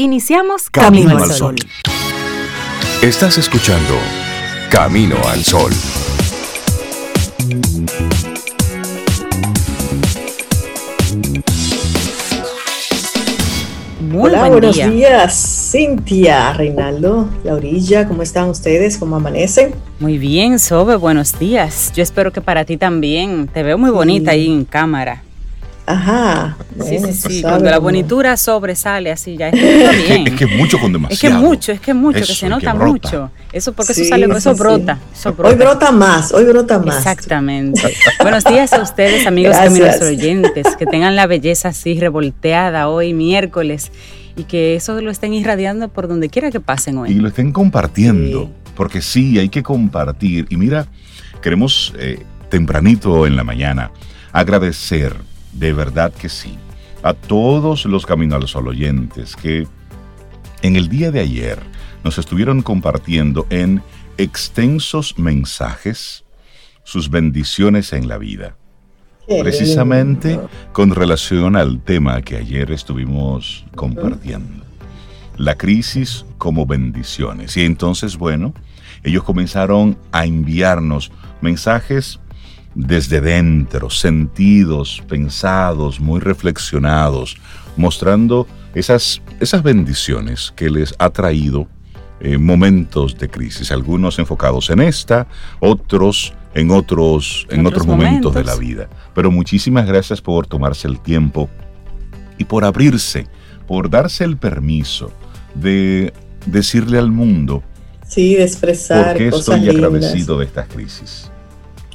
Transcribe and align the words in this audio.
Iniciamos 0.00 0.70
Camino, 0.70 1.18
al 1.18 1.28
Sol. 1.32 1.56
Estás 3.02 3.36
escuchando 3.36 3.94
Camino 4.70 5.16
al 5.26 5.42
Sol. 5.42 5.72
Muy 14.00 14.22
Hola, 14.22 14.48
buenos 14.48 14.76
días, 14.76 15.68
Cintia, 15.72 16.52
Reinaldo, 16.52 17.28
Laurilla, 17.42 18.06
¿cómo 18.06 18.22
están 18.22 18.50
ustedes? 18.50 18.98
¿Cómo 18.98 19.16
amanecen? 19.16 19.74
Muy 19.98 20.16
bien, 20.16 20.60
Sobe, 20.60 20.94
buenos 20.94 21.36
días. 21.40 21.92
Yo 21.92 22.04
espero 22.04 22.32
que 22.32 22.40
para 22.40 22.64
ti 22.64 22.76
también. 22.76 23.48
Te 23.48 23.64
veo 23.64 23.76
muy 23.76 23.90
bonita 23.90 24.30
ahí 24.30 24.46
en 24.46 24.64
cámara. 24.64 25.24
Ajá. 25.88 26.56
sí, 26.84 26.98
sí, 26.98 27.12
sí. 27.12 27.42
Cuando 27.42 27.70
la 27.70 27.78
bonitura 27.78 28.36
sobresale 28.36 29.10
así 29.10 29.38
ya 29.38 29.48
está 29.52 29.92
bien. 29.92 30.26
Es 30.26 30.34
que 30.34 30.44
es 30.44 30.56
mucho 30.56 30.78
con 30.78 30.92
demasiado. 30.92 31.14
Es 31.14 31.20
que 31.20 31.30
mucho, 31.30 31.72
es 31.72 31.80
que 31.80 31.94
mucho, 31.94 32.18
que 32.18 32.26
se 32.26 32.48
nota 32.48 32.74
mucho. 32.74 33.30
Eso 33.52 33.72
porque 33.72 33.92
eso 33.92 34.04
sale, 34.04 34.26
eso, 34.26 34.54
brota, 34.54 34.98
Hoy 35.42 35.54
brota 35.54 35.90
más, 35.90 36.32
hoy 36.32 36.44
brota 36.44 36.78
más. 36.78 36.98
Exactamente. 36.98 37.94
Buenos 38.20 38.44
días 38.44 38.72
a 38.74 38.82
ustedes, 38.82 39.26
amigos 39.26 39.56
caminos 39.56 40.00
oyentes, 40.02 40.76
que 40.76 40.84
tengan 40.84 41.16
la 41.16 41.26
belleza 41.26 41.68
así 41.68 41.98
revolteada 41.98 42.88
hoy 42.88 43.14
miércoles 43.14 43.90
y 44.36 44.44
que 44.44 44.76
eso 44.76 45.00
lo 45.00 45.10
estén 45.10 45.32
irradiando 45.32 45.88
por 45.88 46.06
donde 46.06 46.28
quiera 46.28 46.50
que 46.50 46.60
pasen 46.60 46.98
hoy. 46.98 47.12
Y 47.12 47.14
lo 47.14 47.28
estén 47.28 47.50
compartiendo, 47.50 48.50
porque 48.76 49.00
sí, 49.00 49.38
hay 49.38 49.48
que 49.48 49.62
compartir. 49.62 50.46
Y 50.50 50.56
mira, 50.58 50.86
queremos 51.40 51.94
eh, 51.98 52.22
tempranito 52.50 53.26
en 53.26 53.36
la 53.36 53.44
mañana 53.44 53.90
agradecer 54.32 55.16
de 55.52 55.72
verdad 55.72 56.12
que 56.12 56.28
sí. 56.28 56.58
A 57.02 57.14
todos 57.14 57.84
los 57.84 58.06
Caminos 58.06 58.54
al 58.56 58.68
oyentes 58.68 59.36
que 59.36 59.66
en 60.62 60.76
el 60.76 60.88
día 60.88 61.10
de 61.10 61.20
ayer 61.20 61.58
nos 62.04 62.18
estuvieron 62.18 62.62
compartiendo 62.62 63.46
en 63.50 63.82
extensos 64.16 65.18
mensajes 65.18 66.24
sus 66.84 67.10
bendiciones 67.10 67.92
en 67.92 68.08
la 68.08 68.18
vida. 68.18 68.56
Precisamente 69.42 70.40
con 70.72 70.94
relación 70.94 71.54
al 71.54 71.82
tema 71.82 72.22
que 72.22 72.36
ayer 72.36 72.72
estuvimos 72.72 73.66
compartiendo. 73.74 74.64
La 75.36 75.56
crisis 75.56 76.24
como 76.38 76.64
bendiciones. 76.64 77.56
Y 77.58 77.64
entonces, 77.64 78.16
bueno, 78.16 78.54
ellos 79.04 79.22
comenzaron 79.22 79.98
a 80.12 80.24
enviarnos 80.24 81.12
mensajes 81.42 82.18
desde 82.74 83.20
dentro, 83.20 83.90
sentidos, 83.90 85.02
pensados, 85.08 86.00
muy 86.00 86.20
reflexionados, 86.20 87.36
mostrando 87.76 88.46
esas, 88.74 89.22
esas 89.40 89.62
bendiciones 89.62 90.52
que 90.54 90.70
les 90.70 90.94
ha 90.98 91.10
traído 91.10 91.66
eh, 92.20 92.38
momentos 92.38 93.16
de 93.18 93.28
crisis, 93.28 93.70
algunos 93.70 94.18
enfocados 94.18 94.70
en 94.70 94.80
esta, 94.80 95.26
otros 95.60 96.34
en 96.54 96.70
otros, 96.70 97.46
en 97.50 97.66
otros, 97.66 97.86
momentos 97.86 98.34
de 98.34 98.42
la 98.42 98.56
vida. 98.56 98.88
Pero 99.14 99.30
muchísimas 99.30 99.86
gracias 99.86 100.20
por 100.20 100.46
tomarse 100.46 100.88
el 100.88 100.98
tiempo 100.98 101.48
y 102.38 102.44
por 102.44 102.64
abrirse, 102.64 103.26
por 103.66 103.90
darse 103.90 104.24
el 104.24 104.36
permiso 104.36 105.12
de 105.54 106.12
decirle 106.46 106.98
al 106.98 107.10
mundo 107.10 107.62
sí, 108.08 108.34
de 108.34 108.42
expresar 108.42 109.08
por 109.08 109.16
qué 109.16 109.28
estoy 109.28 109.68
agradecido 109.68 110.38
de 110.38 110.46
estas 110.46 110.66
crisis. 110.68 111.30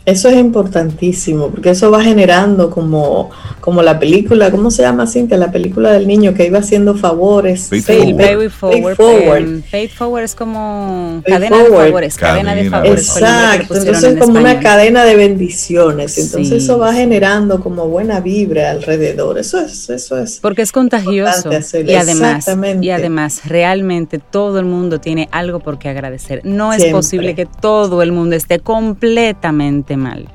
Eso 0.06 0.28
es 0.28 0.36
importantísimo, 0.36 1.50
porque 1.50 1.70
eso 1.70 1.90
va 1.90 2.04
generando 2.04 2.70
como, 2.70 3.30
como 3.62 3.82
la 3.82 4.00
película, 4.00 4.52
¿cómo 4.52 4.70
se 4.70 4.82
llama 4.82 5.08
Cintia? 5.08 5.38
La 5.38 5.50
película 5.50 5.94
del 5.94 6.08
niño 6.08 6.34
que 6.34 6.46
iba 6.46 6.60
haciendo 6.60 6.96
favores. 6.96 7.70
Faith, 7.70 8.52
forward. 8.52 9.64
Faith 9.64 9.92
forward. 9.92 10.24
es 10.24 10.36
como 10.36 11.22
cadena 11.26 11.58
de 11.58 11.70
favores, 11.70 12.18
cadena, 12.18 12.54
de 12.54 12.70
favores. 12.70 13.16
Exacto, 13.16 13.76
entonces 13.76 14.04
es 14.04 14.20
como 14.20 14.40
una 14.40 14.60
cadena 14.60 15.06
de 15.06 15.16
bendiciones. 15.16 16.18
Entonces 16.18 16.64
eso 16.64 16.78
va 16.78 16.94
generando 16.94 17.62
como 17.62 17.88
buena 17.88 18.20
vibra 18.20 18.72
alrededor. 18.72 19.38
Eso 19.38 19.60
es, 19.60 19.90
eso 19.90 20.18
es. 20.18 20.40
Porque 20.42 20.64
es 20.64 20.74
contagioso. 20.74 21.50
Y 21.86 21.94
además, 21.94 22.46
y 22.82 22.90
además, 22.90 23.42
realmente 23.46 24.20
todo 24.20 24.60
el 24.60 24.66
mundo 24.66 25.00
tiene 25.00 25.30
algo 25.32 25.62
por 25.62 25.80
qué 25.80 25.88
agradecer. 25.88 26.42
No 26.44 26.74
es 26.74 26.84
posible 26.88 27.36
que 27.36 27.46
todo 27.46 28.02
el 28.02 28.12
mundo 28.12 28.36
esté 28.36 28.60
completamente 28.60 29.93
mal. 29.98 30.30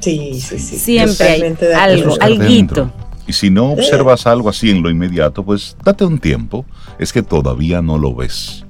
Sí, 0.00 0.40
sí, 0.40 0.58
sí. 0.58 0.76
Siempre 0.76 1.28
hay 1.28 1.56
algo, 1.74 2.16
alguito. 2.20 2.92
Y 3.26 3.32
si 3.32 3.48
no 3.48 3.72
observas 3.72 4.26
algo 4.26 4.50
así 4.50 4.70
en 4.70 4.82
lo 4.82 4.90
inmediato, 4.90 5.42
pues 5.44 5.76
date 5.82 6.04
un 6.04 6.18
tiempo. 6.18 6.66
Es 6.98 7.12
que 7.12 7.22
todavía 7.22 7.80
no 7.80 7.96
lo 7.96 8.14
ves. 8.14 8.64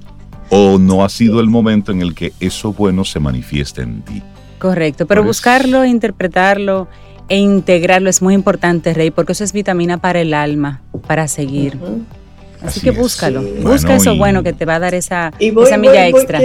O 0.49 0.77
no 0.77 1.03
ha 1.03 1.09
sido 1.09 1.41
el 1.41 1.47
momento 1.47 1.91
en 1.91 2.01
el 2.01 2.13
que 2.15 2.31
eso 2.39 2.71
bueno 2.71 3.03
se 3.03 3.19
manifieste 3.19 3.81
en 3.81 4.01
ti. 4.03 4.23
Correcto, 4.59 5.05
pero 5.05 5.23
buscarlo, 5.23 5.83
interpretarlo 5.83 6.87
e 7.27 7.37
integrarlo 7.37 8.09
es 8.09 8.21
muy 8.21 8.33
importante, 8.33 8.93
Rey, 8.93 9.11
porque 9.11 9.33
eso 9.33 9.43
es 9.43 9.51
vitamina 9.51 9.97
para 9.97 10.21
el 10.21 10.33
alma, 10.33 10.81
para 11.07 11.27
seguir. 11.27 11.77
Así, 12.61 12.79
que 12.79 12.91
búscalo, 12.91 13.43
busca 13.61 13.95
eso 13.95 14.15
bueno 14.15 14.41
que 14.43 14.53
te 14.53 14.65
va 14.65 14.75
a 14.75 14.79
dar 14.79 14.93
esa, 14.93 15.33
esa 15.39 15.77
milla 15.77 16.07
extra 16.07 16.39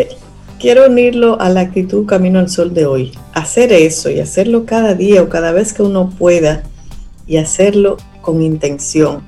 quiero 0.60 0.86
unirlo 0.86 1.40
a 1.40 1.48
la 1.48 1.62
actitud 1.62 2.06
Camino 2.06 2.38
al 2.38 2.50
Sol 2.50 2.74
de 2.74 2.84
hoy. 2.86 3.12
Hacer 3.32 3.72
eso 3.72 4.10
y 4.10 4.20
hacerlo 4.20 4.66
cada 4.66 4.94
día 4.94 5.22
o 5.22 5.28
cada 5.28 5.50
vez 5.52 5.72
que 5.72 5.82
uno 5.82 6.10
pueda 6.10 6.62
y 7.26 7.38
hacerlo 7.38 7.96
con 8.20 8.42
intención. 8.42 9.22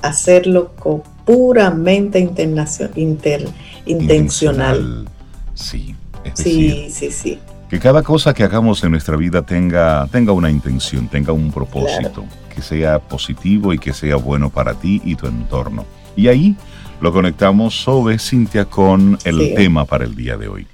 Hacerlo 0.00 0.72
con 0.74 1.02
puramente 1.24 2.18
inter, 2.18 3.48
intencional. 3.86 5.08
Sí, 5.54 5.94
sí, 6.34 6.88
sí, 6.90 7.12
sí. 7.12 7.38
Que 7.68 7.78
cada 7.78 8.02
cosa 8.02 8.34
que 8.34 8.42
hagamos 8.42 8.82
en 8.82 8.90
nuestra 8.90 9.16
vida 9.16 9.42
tenga, 9.42 10.08
tenga 10.10 10.32
una 10.32 10.50
intención, 10.50 11.08
tenga 11.08 11.32
un 11.32 11.52
propósito, 11.52 12.24
que 12.54 12.60
sea 12.60 12.98
positivo 12.98 13.72
y 13.72 13.78
que 13.78 13.92
sea 13.92 14.16
bueno 14.16 14.50
para 14.50 14.74
ti 14.74 15.00
y 15.04 15.14
tu 15.14 15.26
entorno. 15.26 15.84
Y 16.16 16.28
ahí 16.28 16.56
lo 17.02 17.12
conectamos 17.12 17.82
sobre 17.82 18.16
Cintia 18.20 18.64
con 18.66 19.18
el 19.24 19.54
tema 19.56 19.84
para 19.84 20.04
el 20.04 20.14
día 20.14 20.36
de 20.36 20.46
hoy. 20.46 20.68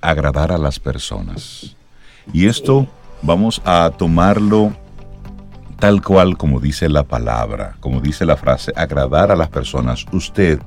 Agradar 0.00 0.52
a 0.52 0.58
las 0.58 0.78
personas. 0.78 1.74
Y 2.32 2.46
esto 2.46 2.86
vamos 3.20 3.60
a 3.64 3.90
tomarlo 3.98 4.76
tal 5.80 6.02
cual 6.02 6.36
como 6.36 6.60
dice 6.60 6.88
la 6.88 7.02
palabra, 7.02 7.74
como 7.80 8.00
dice 8.00 8.24
la 8.24 8.36
frase, 8.36 8.72
agradar 8.76 9.32
a 9.32 9.36
las 9.36 9.48
personas. 9.48 10.06
Usted 10.12 10.60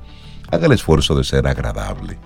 haga 0.50 0.66
el 0.66 0.72
esfuerzo 0.72 1.14
de 1.14 1.24
ser 1.24 1.46
agradable. 1.46 2.18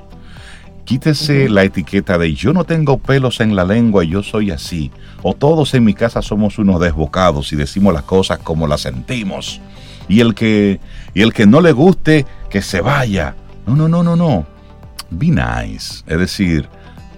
Quítese 0.84 1.48
la 1.48 1.62
etiqueta 1.62 2.18
de 2.18 2.34
yo 2.34 2.52
no 2.52 2.64
tengo 2.64 2.98
pelos 2.98 3.38
en 3.38 3.54
la 3.54 3.64
lengua 3.64 4.02
y 4.02 4.08
yo 4.08 4.24
soy 4.24 4.50
así. 4.50 4.90
O 5.22 5.32
todos 5.32 5.74
en 5.74 5.84
mi 5.84 5.94
casa 5.94 6.20
somos 6.22 6.58
unos 6.58 6.80
desbocados 6.80 7.52
y 7.52 7.56
decimos 7.56 7.94
las 7.94 8.02
cosas 8.02 8.40
como 8.40 8.66
las 8.66 8.80
sentimos 8.80 9.60
y 10.12 10.20
el 10.20 10.34
que, 10.34 10.78
y 11.14 11.22
el 11.22 11.32
que 11.32 11.46
no 11.46 11.62
le 11.62 11.72
guste, 11.72 12.26
que 12.50 12.60
se 12.60 12.82
vaya. 12.82 13.34
No, 13.66 13.74
no, 13.74 13.88
no, 13.88 14.02
no, 14.02 14.14
no. 14.14 14.46
Be 15.08 15.28
nice. 15.28 16.04
Es 16.06 16.18
decir, 16.18 16.68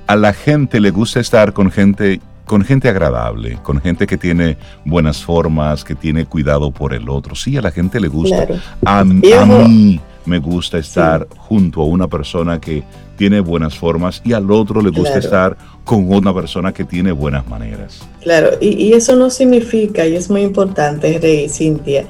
a 0.07 0.15
la 0.15 0.33
gente 0.33 0.79
le 0.79 0.93
gusta 0.93 1.19
estar 1.19 1.53
con 1.53 1.73
gente 1.73 2.21
con 2.45 2.63
gente 2.63 2.91
agradable, 2.91 3.59
con 3.63 3.81
gente 3.81 4.07
que 4.07 4.19
tiene 4.19 4.59
buenas 4.85 5.25
formas, 5.25 5.83
que 5.83 5.95
tiene 5.95 6.27
cuidado 6.27 6.71
por 6.71 6.93
el 6.93 7.09
otro. 7.09 7.35
Sí, 7.35 7.57
a 7.57 7.63
la 7.63 7.71
gente 7.71 7.99
le 7.99 8.09
gusta. 8.09 8.47
A, 8.85 9.03
mí 9.03 9.99
me 10.27 10.39
gusta 10.39 10.79
estar 10.79 11.27
junto 11.37 11.81
a 11.81 11.87
una 11.87 12.07
persona 12.07 12.61
que 12.61 12.85
tiene 13.17 13.41
buenas 13.41 13.75
formas 13.75 14.21
y 14.25 14.35
al 14.35 14.51
otro 14.51 14.83
le 14.83 14.91
gusta 14.91 15.19
estar 15.19 15.57
con 15.85 16.07
una 16.13 16.35
persona 16.35 16.73
que 16.73 16.85
tiene 16.85 17.13
buenas 17.13 17.49
maneras. 17.49 18.07
Claro, 18.23 18.51
y, 18.61 18.69
y, 18.69 18.93
eso 18.93 19.17
no 19.17 19.31
significa, 19.31 20.07
y 20.07 20.15
es 20.15 20.31
muy 20.31 20.43
importante, 20.43 21.19
Rey 21.19 21.49
Cintia, 21.49 22.07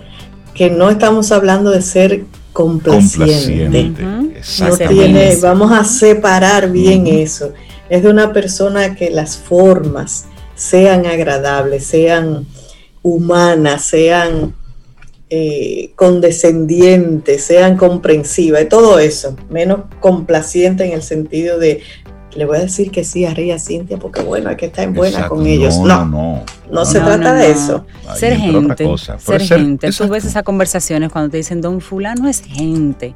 que 0.55 0.71
no 0.71 0.91
estamos 0.91 1.33
hablando 1.33 1.71
de 1.71 1.83
ser 1.83 2.25
complaciente. 2.53 3.93
tiene, 4.89 5.37
vamos 5.43 5.73
a 5.73 5.85
separar 5.85 6.71
bien 6.71 7.07
eso. 7.07 7.53
Es 7.91 8.03
de 8.03 8.11
una 8.11 8.33
persona 8.33 8.95
que 8.95 9.11
las 9.11 9.37
formas 9.37 10.27
sean 10.55 11.07
agradables, 11.07 11.85
sean 11.85 12.47
humanas, 13.03 13.85
sean 13.85 14.55
eh, 15.31 15.91
condescendientes, 15.97 17.43
sean 17.43 17.77
comprensivas, 17.77 18.69
todo 18.69 18.99
eso, 18.99 19.37
menos 19.51 19.81
complaciente 19.99 20.85
en 20.85 20.93
el 20.93 21.03
sentido 21.03 21.59
de 21.59 21.81
le 22.35 22.45
voy 22.45 22.59
a 22.59 22.61
decir 22.61 22.91
que 22.91 23.05
sí 23.05 23.25
a 23.25 23.33
Ría 23.33 23.59
Cintia 23.59 23.97
porque 23.99 24.23
bueno, 24.23 24.51
hay 24.51 24.57
que 24.57 24.67
estar 24.67 24.85
en 24.85 24.95
buena 24.95 25.29
con 25.29 25.47
ellos. 25.47 25.79
No, 25.79 26.05
no, 26.05 26.43
no, 26.71 26.85
se 26.85 27.01
trata 27.01 27.35
de 27.35 27.51
eso. 27.51 27.87
Ser 28.15 28.37
gente, 28.37 28.89
ser, 29.19 29.41
gente. 29.43 29.91
Tú 29.93 30.09
ves 30.09 30.25
esas 30.25 30.43
conversaciones 30.43 31.13
cuando 31.13 31.31
te 31.31 31.37
dicen, 31.37 31.61
don 31.61 31.81
fulano 31.81 32.29
es 32.29 32.43
gente. 32.43 33.15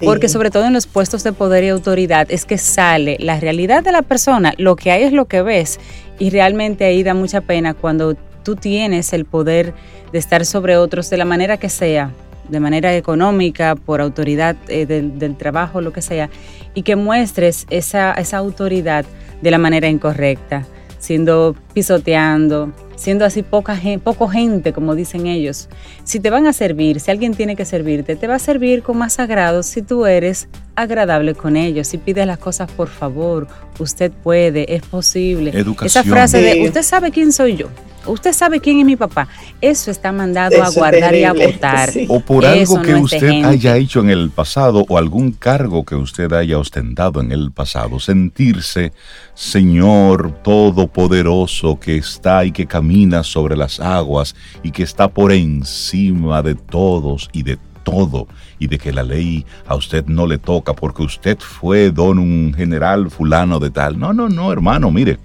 Porque 0.00 0.28
sobre 0.28 0.50
todo 0.50 0.64
en 0.64 0.72
los 0.72 0.86
puestos 0.86 1.22
de 1.22 1.32
poder 1.32 1.64
y 1.64 1.68
autoridad 1.68 2.26
es 2.30 2.44
que 2.44 2.58
sale 2.58 3.16
la 3.20 3.38
realidad 3.38 3.84
de 3.84 3.92
la 3.92 4.02
persona, 4.02 4.54
lo 4.56 4.76
que 4.76 4.90
hay 4.90 5.04
es 5.04 5.12
lo 5.12 5.26
que 5.26 5.42
ves. 5.42 5.78
Y 6.18 6.30
realmente 6.30 6.84
ahí 6.84 7.02
da 7.02 7.14
mucha 7.14 7.40
pena 7.40 7.74
cuando 7.74 8.14
tú 8.42 8.56
tienes 8.56 9.12
el 9.12 9.24
poder 9.24 9.74
de 10.12 10.18
estar 10.18 10.44
sobre 10.44 10.76
otros 10.76 11.10
de 11.10 11.16
la 11.16 11.24
manera 11.24 11.56
que 11.56 11.68
sea 11.68 12.10
de 12.48 12.60
manera 12.60 12.94
económica, 12.96 13.74
por 13.76 14.00
autoridad 14.00 14.56
eh, 14.68 14.86
del, 14.86 15.36
trabajo, 15.36 15.80
lo 15.80 15.92
que 15.92 16.02
sea, 16.02 16.30
y 16.74 16.82
que 16.82 16.96
muestres 16.96 17.66
esa, 17.70 18.12
esa 18.12 18.38
autoridad 18.38 19.04
de 19.40 19.50
la 19.50 19.58
manera 19.58 19.88
incorrecta, 19.88 20.66
siendo 20.98 21.54
pisoteando, 21.72 22.72
siendo 22.96 23.24
así 23.24 23.42
poca 23.42 23.78
poco 24.04 24.28
gente, 24.28 24.72
como 24.72 24.94
dicen 24.94 25.26
ellos. 25.26 25.68
Si 26.04 26.20
te 26.20 26.28
van 26.28 26.46
a 26.46 26.52
servir, 26.52 27.00
si 27.00 27.10
alguien 27.10 27.34
tiene 27.34 27.56
que 27.56 27.64
servirte, 27.64 28.16
te 28.16 28.26
va 28.26 28.34
a 28.34 28.38
servir 28.38 28.82
con 28.82 28.98
más 28.98 29.18
agrado 29.18 29.62
si 29.62 29.80
tú 29.82 30.06
eres 30.06 30.48
agradable 30.76 31.34
con 31.34 31.56
ellos, 31.56 31.88
si 31.88 31.98
pides 31.98 32.26
las 32.26 32.38
cosas 32.38 32.70
por 32.70 32.88
favor, 32.88 33.48
usted 33.78 34.10
puede, 34.10 34.74
es 34.74 34.82
posible. 34.82 35.52
Esa 35.82 36.04
frase 36.04 36.40
de, 36.40 36.66
usted 36.66 36.82
sabe 36.82 37.10
quién 37.10 37.32
soy 37.32 37.56
yo. 37.56 37.68
Usted 38.06 38.32
sabe 38.32 38.60
quién 38.60 38.78
es 38.78 38.86
mi 38.86 38.96
papá. 38.96 39.28
Eso 39.60 39.90
está 39.90 40.10
mandado 40.10 40.62
a 40.62 40.70
guardar 40.70 41.14
y 41.14 41.24
a 41.24 41.32
votar. 41.32 41.90
O 42.08 42.20
por 42.20 42.46
algo 42.46 42.80
que 42.80 42.94
usted 42.94 43.44
haya 43.44 43.76
hecho 43.76 44.00
en 44.00 44.08
el 44.08 44.30
pasado 44.30 44.86
o 44.88 44.96
algún 44.96 45.32
cargo 45.32 45.84
que 45.84 45.94
usted 45.94 46.32
haya 46.32 46.58
ostentado 46.58 47.20
en 47.20 47.30
el 47.30 47.52
pasado. 47.52 48.00
Sentirse 48.00 48.92
Señor 49.34 50.42
Todopoderoso 50.42 51.78
que 51.78 51.96
está 51.96 52.44
y 52.44 52.52
que 52.52 52.66
camina 52.66 53.22
sobre 53.22 53.56
las 53.56 53.80
aguas 53.80 54.34
y 54.62 54.70
que 54.70 54.82
está 54.82 55.08
por 55.08 55.30
encima 55.30 56.42
de 56.42 56.54
todos 56.54 57.28
y 57.32 57.42
de 57.42 57.58
todo 57.84 58.28
y 58.60 58.68
de 58.68 58.78
que 58.78 58.92
la 58.92 59.02
ley 59.02 59.44
a 59.66 59.74
usted 59.74 60.04
no 60.06 60.26
le 60.26 60.38
toca 60.38 60.74
porque 60.74 61.02
usted 61.02 61.38
fue 61.40 61.90
don 61.90 62.18
un 62.18 62.54
general 62.54 63.10
fulano 63.10 63.58
de 63.58 63.70
tal. 63.70 63.98
No, 63.98 64.12
no, 64.12 64.28
no, 64.28 64.52
hermano, 64.52 64.92
mire, 64.92 65.18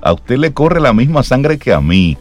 a 0.00 0.12
usted 0.12 0.36
le 0.36 0.52
corre 0.52 0.78
la 0.78 0.92
misma 0.92 1.24
sangre 1.24 1.58
que 1.58 1.72
a 1.72 1.80
mí, 1.80 2.18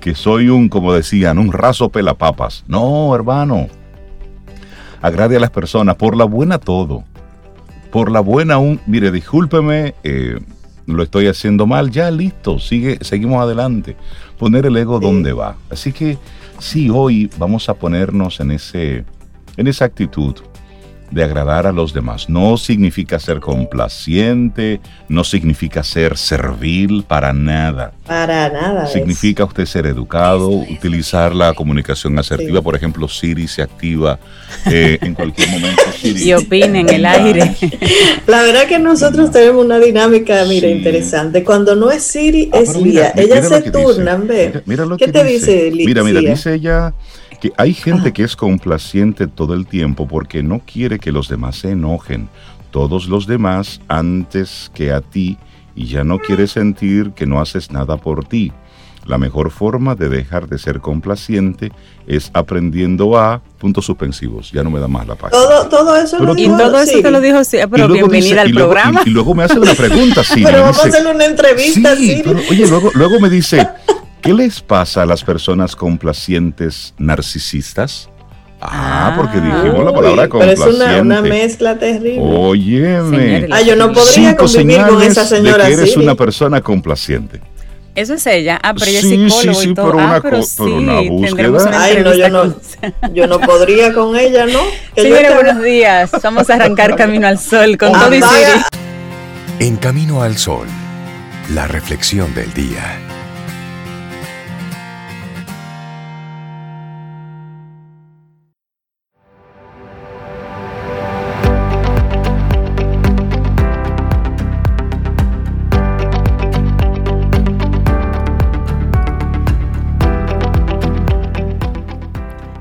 que 0.00 0.14
soy 0.14 0.48
un, 0.48 0.68
como 0.68 0.92
decían, 0.92 1.38
un 1.38 1.52
raso 1.52 1.88
pelapapas. 1.88 2.64
No, 2.66 3.14
hermano. 3.14 3.68
Agrade 5.00 5.36
a 5.36 5.40
las 5.40 5.50
personas, 5.50 5.94
por 5.94 6.16
la 6.16 6.24
buena 6.24 6.58
todo. 6.58 7.04
Por 7.92 8.10
la 8.10 8.20
buena 8.20 8.58
un, 8.58 8.80
mire, 8.86 9.12
discúlpeme, 9.12 9.94
eh, 10.02 10.40
lo 10.86 11.02
estoy 11.04 11.28
haciendo 11.28 11.66
mal, 11.66 11.90
ya 11.90 12.10
listo, 12.10 12.58
sigue, 12.58 12.98
seguimos 13.02 13.40
adelante. 13.40 13.96
Poner 14.38 14.66
el 14.66 14.76
ego 14.76 14.98
donde 14.98 15.32
va. 15.32 15.56
Así 15.70 15.92
que 15.92 16.18
sí, 16.58 16.90
hoy 16.90 17.30
vamos 17.38 17.68
a 17.68 17.74
ponernos 17.74 18.40
en 18.40 18.50
ese 18.50 19.04
en 19.58 19.66
esa 19.66 19.84
actitud 19.84 20.36
de 21.10 21.24
agradar 21.24 21.66
a 21.66 21.72
los 21.72 21.92
demás. 21.92 22.28
No 22.28 22.56
significa 22.56 23.18
ser 23.18 23.40
complaciente, 23.40 24.80
no 25.08 25.24
significa 25.24 25.82
ser 25.82 26.16
servil 26.16 27.04
para 27.06 27.32
nada. 27.32 27.92
Para 28.06 28.50
nada. 28.50 28.86
Significa 28.86 29.44
usted 29.44 29.64
ser 29.64 29.86
educado, 29.86 30.48
utilizar 30.48 31.34
la 31.34 31.54
comunicación 31.54 32.18
asertiva. 32.18 32.60
Por 32.60 32.76
ejemplo, 32.76 33.08
Siri 33.08 33.48
se 33.48 33.62
activa 33.62 34.18
eh, 34.66 34.98
en 35.00 35.14
cualquier 35.14 35.48
momento. 35.50 35.82
Y 36.02 36.32
opina 36.32 36.80
en 36.80 36.88
el 36.88 37.06
aire. 37.06 37.54
La 38.26 38.42
verdad 38.42 38.66
que 38.66 38.78
nosotros 38.78 39.30
tenemos 39.30 39.64
una 39.64 39.78
dinámica, 39.78 40.44
mira, 40.46 40.68
interesante. 40.68 41.44
Cuando 41.44 41.74
no 41.74 41.90
es 41.90 42.02
Siri, 42.02 42.50
ah, 42.52 42.58
es 42.58 42.76
Lía. 42.76 43.12
Ellas 43.16 43.48
se 43.48 43.70
turnan, 43.70 44.26
ve. 44.26 44.62
Mira, 44.66 44.84
lo 44.84 44.96
¿Qué 44.96 45.06
que 45.06 45.12
te 45.12 45.24
dice, 45.24 45.70
dice 45.70 45.86
Mira, 45.86 46.02
mira, 46.02 46.20
dice 46.20 46.54
ella 46.54 46.92
que 47.40 47.52
hay 47.56 47.72
gente 47.72 48.12
que 48.12 48.24
es 48.24 48.36
complaciente 48.36 49.26
todo 49.26 49.54
el 49.54 49.66
tiempo 49.66 50.06
porque 50.08 50.42
no 50.42 50.60
quiere 50.60 50.98
que 50.98 51.12
los 51.12 51.28
demás 51.28 51.56
se 51.56 51.70
enojen. 51.70 52.28
Todos 52.70 53.08
los 53.08 53.26
demás 53.26 53.80
antes 53.88 54.70
que 54.74 54.92
a 54.92 55.00
ti 55.00 55.38
y 55.74 55.86
ya 55.86 56.04
no 56.04 56.18
quiere 56.18 56.46
sentir 56.46 57.12
que 57.12 57.26
no 57.26 57.40
haces 57.40 57.70
nada 57.70 57.96
por 57.96 58.24
ti. 58.24 58.52
La 59.06 59.16
mejor 59.16 59.50
forma 59.50 59.94
de 59.94 60.10
dejar 60.10 60.48
de 60.48 60.58
ser 60.58 60.80
complaciente 60.80 61.72
es 62.06 62.30
aprendiendo 62.34 63.16
a 63.16 63.40
puntos 63.58 63.86
suspensivos. 63.86 64.52
Ya 64.52 64.62
no 64.62 64.70
me 64.70 64.80
da 64.80 64.88
más 64.88 65.06
la 65.06 65.14
página. 65.14 65.40
Todo, 65.70 65.96
eso 65.96 66.18
lo 66.18 66.34
dijo, 66.34 66.54
Y 66.54 66.58
todo 66.58 66.78
eso 66.78 67.00
te 67.00 67.10
lo 67.10 67.20
dijo, 67.20 67.42
sí, 67.42 67.56
pero 67.70 67.88
bienvenida 67.88 68.42
al 68.42 68.50
programa. 68.50 69.00
Y, 69.06 69.10
luego 69.10 69.34
me 69.34 69.44
hace 69.44 69.58
una 69.58 69.72
pregunta, 69.72 70.22
sí. 70.22 70.42
pero 70.44 70.60
vamos 70.60 70.84
a 70.84 70.88
hacer 70.88 71.06
una 71.06 71.24
entrevista, 71.24 71.96
sí. 71.96 72.22
oye, 72.50 72.66
luego, 72.68 72.90
luego 72.92 73.18
me 73.18 73.30
dice, 73.30 73.66
¿Qué 74.20 74.34
les 74.34 74.60
pasa 74.60 75.02
a 75.02 75.06
las 75.06 75.22
personas 75.22 75.76
complacientes 75.76 76.94
narcisistas? 76.98 78.08
Ah, 78.60 79.14
porque 79.16 79.40
dijimos 79.40 79.84
la 79.84 79.92
palabra 79.92 80.28
complaciente. 80.28 80.74
Pero 80.78 80.94
es 80.94 81.00
una, 81.00 81.22
mezcla 81.22 81.78
terrible. 81.78 82.20
Óyeme. 82.20 83.46
Ah, 83.52 83.62
yo 83.62 83.76
no 83.76 83.92
podría 83.92 84.36
convivir 84.36 84.82
con 84.86 85.02
esa 85.02 85.24
señora 85.24 85.64
de 85.64 85.70
que 85.70 85.82
eres 85.82 85.96
una 85.96 86.14
persona 86.16 86.60
complaciente. 86.60 87.40
Eso 87.94 88.14
es 88.14 88.26
ella. 88.26 88.60
Ah, 88.62 88.74
pero 88.74 88.90
ella 88.90 89.00
es 89.00 89.06
psicólogo 89.08 89.62
y 89.62 89.74
todo. 89.74 89.86
Por 89.86 89.96
una, 89.96 90.16
ah, 90.16 90.20
pero 90.22 90.42
sí, 90.42 90.62
una 90.62 91.00
búsqueda. 91.00 91.82
Ay, 91.82 92.02
no 92.02 92.14
yo, 92.14 92.28
no, 92.28 92.54
yo 93.12 93.26
no 93.26 93.40
podría 93.40 93.92
con 93.92 94.16
ella, 94.16 94.46
¿no? 94.46 94.60
Señores, 94.96 95.34
buenos 95.34 95.62
días. 95.62 96.10
Vamos 96.22 96.50
a 96.50 96.54
arrancar 96.54 96.96
Camino 96.96 97.26
al 97.26 97.38
Sol 97.38 97.76
con 97.76 97.92
todo 97.92 98.14
y 98.14 98.22
Siri. 98.22 98.62
En 99.60 99.76
Camino 99.76 100.22
al 100.22 100.36
Sol, 100.36 100.66
la 101.52 101.66
reflexión 101.66 102.32
del 102.34 102.52
día. 102.54 103.00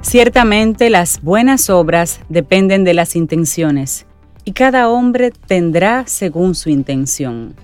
Ciertamente 0.08 0.90
las 0.90 1.22
buenas 1.22 1.70
obras 1.70 2.22
dependen 2.30 2.86
de 2.86 2.94
las 2.94 3.18
intenciones, 3.18 4.06
y 4.46 4.54
cada 4.54 4.88
hombre 4.88 5.32
tendrá 5.32 6.06
según 6.08 6.56
su 6.56 6.70
intención. 6.70 7.56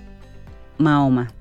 Mahoma. 0.77 1.31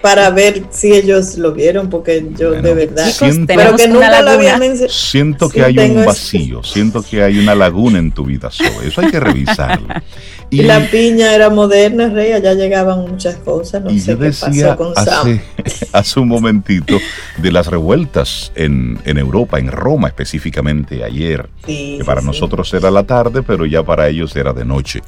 para 0.02 0.30
ver 0.30 0.64
si 0.70 0.94
ellos 0.94 1.36
lo 1.38 1.52
vieron, 1.52 1.90
porque 1.90 2.24
yo 2.38 2.52
de 2.52 2.74
verdad, 2.76 3.10
siento, 3.10 3.46
pero 3.48 3.76
que 3.76 3.88
nunca 3.88 4.22
lo 4.22 4.32
había 4.32 4.60
Siento 4.88 5.50
que 5.50 5.64
hay 5.64 5.80
un 5.80 6.06
vacío, 6.06 6.64
siento 6.64 7.02
que 7.02 7.24
hay 7.24 7.40
una 7.40 7.56
laguna 7.56 7.98
en 7.98 8.12
tu 8.12 8.26
vida, 8.26 8.50
Eso 8.84 9.02
hay 9.02 9.10
que 9.10 9.20
revisarlo. 9.20 9.88
Y, 10.50 10.62
la 10.62 10.80
piña 10.90 11.34
era 11.34 11.50
moderna, 11.50 12.10
Rey, 12.10 12.32
allá 12.32 12.54
llegaban 12.54 13.02
muchas 13.02 13.36
cosas, 13.38 13.84
no 13.84 13.90
sé 13.92 14.18
qué 14.18 14.32
pasó 14.32 14.78
con 14.78 14.94
hace, 14.96 15.42
hace 15.94 16.20
un 16.20 16.28
momentito 16.28 16.98
de 17.38 17.52
las 17.52 17.68
revueltas 17.68 18.52
en, 18.56 19.00
Europa, 19.06 19.60
en 19.60 19.68
Roma 19.68 20.08
específicamente 20.08 21.04
ayer, 21.04 21.50
que 21.66 22.04
para 22.06 22.22
nosotros 22.22 22.74
era 22.74 22.92
la 22.92 23.04
tarde, 23.04 23.42
pero 23.42 23.66
ya 23.66 23.84
para 23.84 24.08
ellos 24.08 24.36
era 24.36 24.54
de 24.54 24.66
noche. 24.66 25.02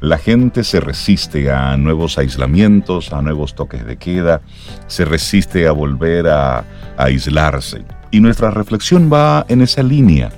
La 0.00 0.18
gente 0.18 0.62
se 0.62 0.80
resiste 0.80 1.50
a 1.50 1.76
nuevos 1.76 2.18
aislamientos, 2.18 3.12
a 3.12 3.22
nuevos 3.22 3.54
toques 3.54 3.86
de 3.86 3.96
queda, 3.96 4.42
se 4.86 5.04
resiste 5.04 5.66
a 5.66 5.72
volver 5.72 6.28
a, 6.28 6.58
a 6.58 6.64
aislarse. 7.04 7.82
Y 8.10 8.20
nuestra 8.20 8.50
reflexión 8.50 9.10
va 9.10 9.46
en 9.48 9.62
esa 9.62 9.82
línea, 9.82 10.30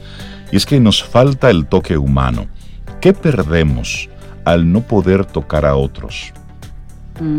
y 0.53 0.57
es 0.57 0.65
que 0.65 0.79
nos 0.79 1.03
falta 1.03 1.51
el 1.51 1.67
toque 1.67 1.99
humano. 1.99 2.47
¿Qué 3.01 3.13
perdemos? 3.13 4.09
Al 4.45 4.71
no 4.71 4.83
poder 4.83 5.25
tocar 5.25 5.65
a 5.65 5.77
otros. 5.77 6.33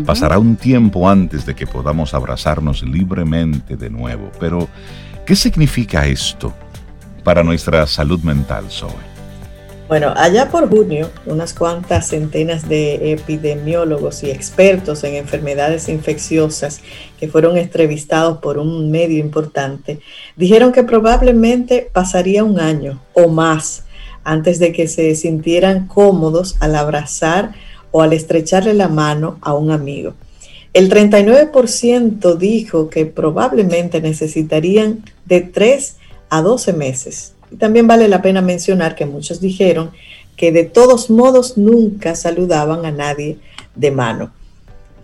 Pasará 0.06 0.38
un 0.38 0.56
tiempo 0.56 1.08
antes 1.08 1.44
de 1.44 1.54
que 1.54 1.66
podamos 1.66 2.14
abrazarnos 2.14 2.82
libremente 2.82 3.76
de 3.76 3.90
nuevo, 3.90 4.30
pero 4.40 4.68
¿qué 5.26 5.36
significa 5.36 6.06
esto 6.06 6.54
para 7.22 7.42
nuestra 7.42 7.86
salud 7.86 8.20
mental, 8.20 8.64
Zoe? 8.70 9.16
Bueno, 9.88 10.14
allá 10.16 10.48
por 10.48 10.68
junio, 10.68 11.10
unas 11.26 11.54
cuantas 11.54 12.08
centenas 12.08 12.68
de 12.68 13.12
epidemiólogos 13.12 14.24
y 14.24 14.30
expertos 14.30 15.04
en 15.04 15.14
enfermedades 15.14 15.88
infecciosas 15.88 16.80
que 17.20 17.28
fueron 17.28 17.56
entrevistados 17.56 18.38
por 18.38 18.58
un 18.58 18.90
medio 18.90 19.18
importante, 19.18 20.00
dijeron 20.34 20.72
que 20.72 20.82
probablemente 20.82 21.88
pasaría 21.92 22.42
un 22.42 22.58
año 22.58 23.00
o 23.12 23.28
más 23.28 23.84
antes 24.26 24.58
de 24.58 24.72
que 24.72 24.88
se 24.88 25.14
sintieran 25.14 25.86
cómodos 25.86 26.56
al 26.58 26.74
abrazar 26.74 27.54
o 27.92 28.02
al 28.02 28.12
estrecharle 28.12 28.74
la 28.74 28.88
mano 28.88 29.38
a 29.40 29.54
un 29.54 29.70
amigo. 29.70 30.14
El 30.74 30.90
39% 30.90 32.36
dijo 32.36 32.90
que 32.90 33.06
probablemente 33.06 34.00
necesitarían 34.00 35.04
de 35.24 35.40
3 35.40 35.96
a 36.28 36.42
12 36.42 36.72
meses. 36.72 37.34
Y 37.52 37.56
también 37.56 37.86
vale 37.86 38.08
la 38.08 38.20
pena 38.20 38.42
mencionar 38.42 38.96
que 38.96 39.06
muchos 39.06 39.40
dijeron 39.40 39.92
que 40.36 40.50
de 40.50 40.64
todos 40.64 41.08
modos 41.08 41.56
nunca 41.56 42.16
saludaban 42.16 42.84
a 42.84 42.90
nadie 42.90 43.38
de 43.76 43.90
mano. 43.92 44.32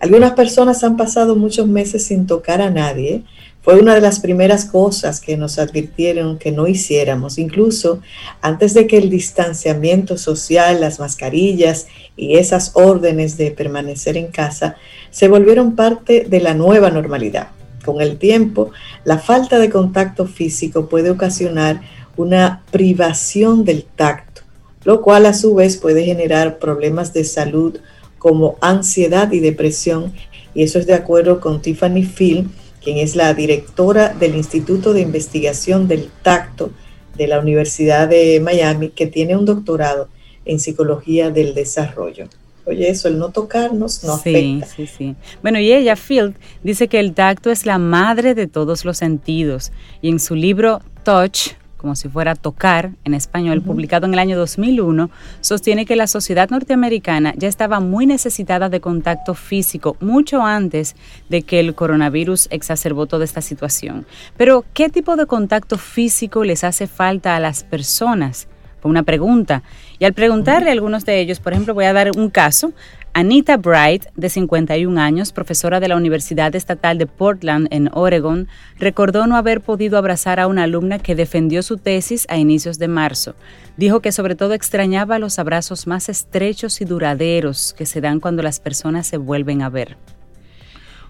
Algunas 0.00 0.33
personas 0.33 0.83
han 0.83 0.97
pasado 0.97 1.37
muchos 1.37 1.69
meses 1.69 2.05
sin 2.05 2.26
tocar 2.26 2.61
a 2.61 2.71
nadie. 2.71 3.23
Fue 3.62 3.78
una 3.78 3.95
de 3.95 4.00
las 4.00 4.19
primeras 4.19 4.64
cosas 4.64 5.21
que 5.21 5.37
nos 5.37 5.61
advirtieron 5.61 6.37
que 6.37 6.50
no 6.50 6.66
hiciéramos, 6.66 7.38
incluso 7.38 8.00
antes 8.40 8.75
de 8.75 8.88
que 8.88 8.99
el 8.99 9.09
distanciamiento 9.09 10.19
social, 10.19 10.81
las 10.81 10.99
mascarillas 10.99 11.87
y 12.16 12.38
esas 12.38 12.73
órdenes 12.75 13.37
de 13.37 13.52
permanecer 13.52 14.16
en 14.16 14.33
casa 14.33 14.75
se 15.12 15.28
volvieron 15.28 15.76
parte 15.76 16.26
de 16.28 16.40
la 16.40 16.54
nueva 16.54 16.90
normalidad. 16.90 17.50
Con 17.85 18.00
el 18.00 18.19
tiempo, 18.19 18.73
la 19.04 19.19
falta 19.19 19.61
de 19.61 19.71
contacto 19.71 20.26
físico 20.26 20.88
puede 20.88 21.11
ocasionar 21.11 21.83
una 22.16 22.64
privación 22.73 23.64
del 23.64 23.85
tacto, 23.85 24.42
lo 24.83 25.02
cual 25.02 25.25
a 25.25 25.35
su 25.35 25.54
vez 25.54 25.76
puede 25.76 26.04
generar 26.04 26.59
problemas 26.59 27.12
de 27.12 27.23
salud 27.23 27.78
como 28.19 28.57
ansiedad 28.61 29.31
y 29.31 29.38
depresión, 29.38 30.12
y 30.52 30.64
eso 30.64 30.81
es 30.81 30.87
de 30.88 30.95
acuerdo 30.95 31.40
con 31.40 31.62
Tiffany 31.62 32.04
Phil, 32.04 32.49
quien 32.83 32.99
es 32.99 33.17
la 33.17 33.33
directora 33.35 34.11
del 34.11 34.35
Instituto 34.35 34.93
de 34.93 35.01
Investigación 35.01 35.89
del 35.89 36.11
Tacto 36.23 36.71
de 37.17 37.27
la 37.27 37.41
Universidad 37.41 38.09
de 38.09 38.41
Miami, 38.41 38.91
que 38.91 39.07
tiene 39.07 39.37
un 39.37 39.45
doctorado 39.45 40.09
en 40.45 40.59
psicología 40.59 41.31
del 41.31 41.55
desarrollo. 41.55 42.29
Oye, 42.65 42.89
eso, 42.89 43.09
el 43.09 43.19
no 43.19 43.31
tocarnos 43.31 44.05
no 44.05 44.17
sí, 44.19 44.31
afecta. 44.31 44.67
Sí, 44.67 44.87
sí. 44.87 45.17
Bueno, 45.43 45.59
y 45.59 45.73
ella, 45.73 45.97
Field, 45.97 46.37
dice 46.62 46.87
que 46.87 47.01
el 47.01 47.12
tacto 47.12 47.51
es 47.51 47.67
la 47.67 47.79
madre 47.79 48.35
de 48.35 48.47
todos 48.47 48.85
los 48.85 48.99
sentidos. 48.99 49.73
Y 50.01 50.09
en 50.11 50.21
su 50.21 50.37
libro 50.37 50.81
Touch, 51.05 51.55
como 51.83 51.97
si 51.97 52.09
fuera 52.09 52.35
tocar 52.35 52.93
en 53.05 53.12
español, 53.12 53.61
publicado 53.61 54.07
en 54.07 54.15
el 54.15 54.19
año 54.19 54.39
2001, 54.39 55.11
sostiene 55.41 55.85
que 55.85 55.97
la 55.97 56.07
sociedad 56.07 56.49
norteamericana 56.49 57.35
ya 57.37 57.49
estaba 57.49 57.81
muy 57.81 58.07
necesitada 58.07 58.71
de 58.71 58.81
contacto 58.81 59.35
físico 59.35 59.97
mucho 60.01 60.43
antes 60.43 60.97
de 61.29 61.43
que 61.43 61.61
el 61.61 61.75
coronavirus 61.75 62.49
exacerbó 62.51 63.07
toda 63.07 63.25
esta 63.25 63.43
situación. 63.43 64.07
Pero, 64.37 64.65
¿qué 64.73 64.89
tipo 64.89 65.17
de 65.17 65.27
contacto 65.27 65.77
físico 65.77 66.45
les 66.45 66.65
hace 66.65 66.87
falta 66.87 67.37
a 67.37 67.41
las 67.41 67.65
personas? 67.65 68.49
Una 68.83 69.03
pregunta. 69.03 69.62
Y 69.99 70.05
al 70.05 70.12
preguntarle 70.12 70.71
a 70.71 70.73
algunos 70.73 71.05
de 71.05 71.21
ellos, 71.21 71.41
por 71.41 71.53
ejemplo, 71.53 71.75
voy 71.75 71.85
a 71.85 71.93
dar 71.93 72.11
un 72.17 72.31
caso. 72.31 72.73
Anita 73.15 73.59
Bright, 73.59 74.07
de 74.17 74.31
51 74.31 74.99
años, 74.99 75.33
profesora 75.33 75.81
de 75.81 75.89
la 75.89 75.97
Universidad 75.97 76.55
Estatal 76.57 76.97
de 76.97 77.07
Portland 77.07 77.69
en 77.71 77.91
Oregon, 77.93 78.49
recordó 78.79 79.27
no 79.27 79.37
haber 79.37 79.61
podido 79.61 79.99
abrazar 79.99 80.41
a 80.41 80.47
una 80.47 80.62
alumna 80.62 80.99
que 80.99 81.15
defendió 81.15 81.62
su 81.62 81.77
tesis 81.77 82.27
a 82.31 82.39
inicios 82.39 82.79
de 82.79 82.89
marzo. 82.89 83.35
Dijo 83.77 84.01
que 84.01 84.12
sobre 84.12 84.35
todo 84.35 84.55
extrañaba 84.55 85.19
los 85.19 85.39
abrazos 85.39 85.87
más 85.87 86.09
estrechos 86.09 86.81
y 86.81 86.87
duraderos 86.87 87.75
que 87.77 87.85
se 87.85 88.01
dan 88.01 88.19
cuando 88.19 88.43
las 88.43 88.61
personas 88.61 89.07
se 89.07 89.19
vuelven 89.19 89.61
a 89.61 89.69
ver. 89.69 89.99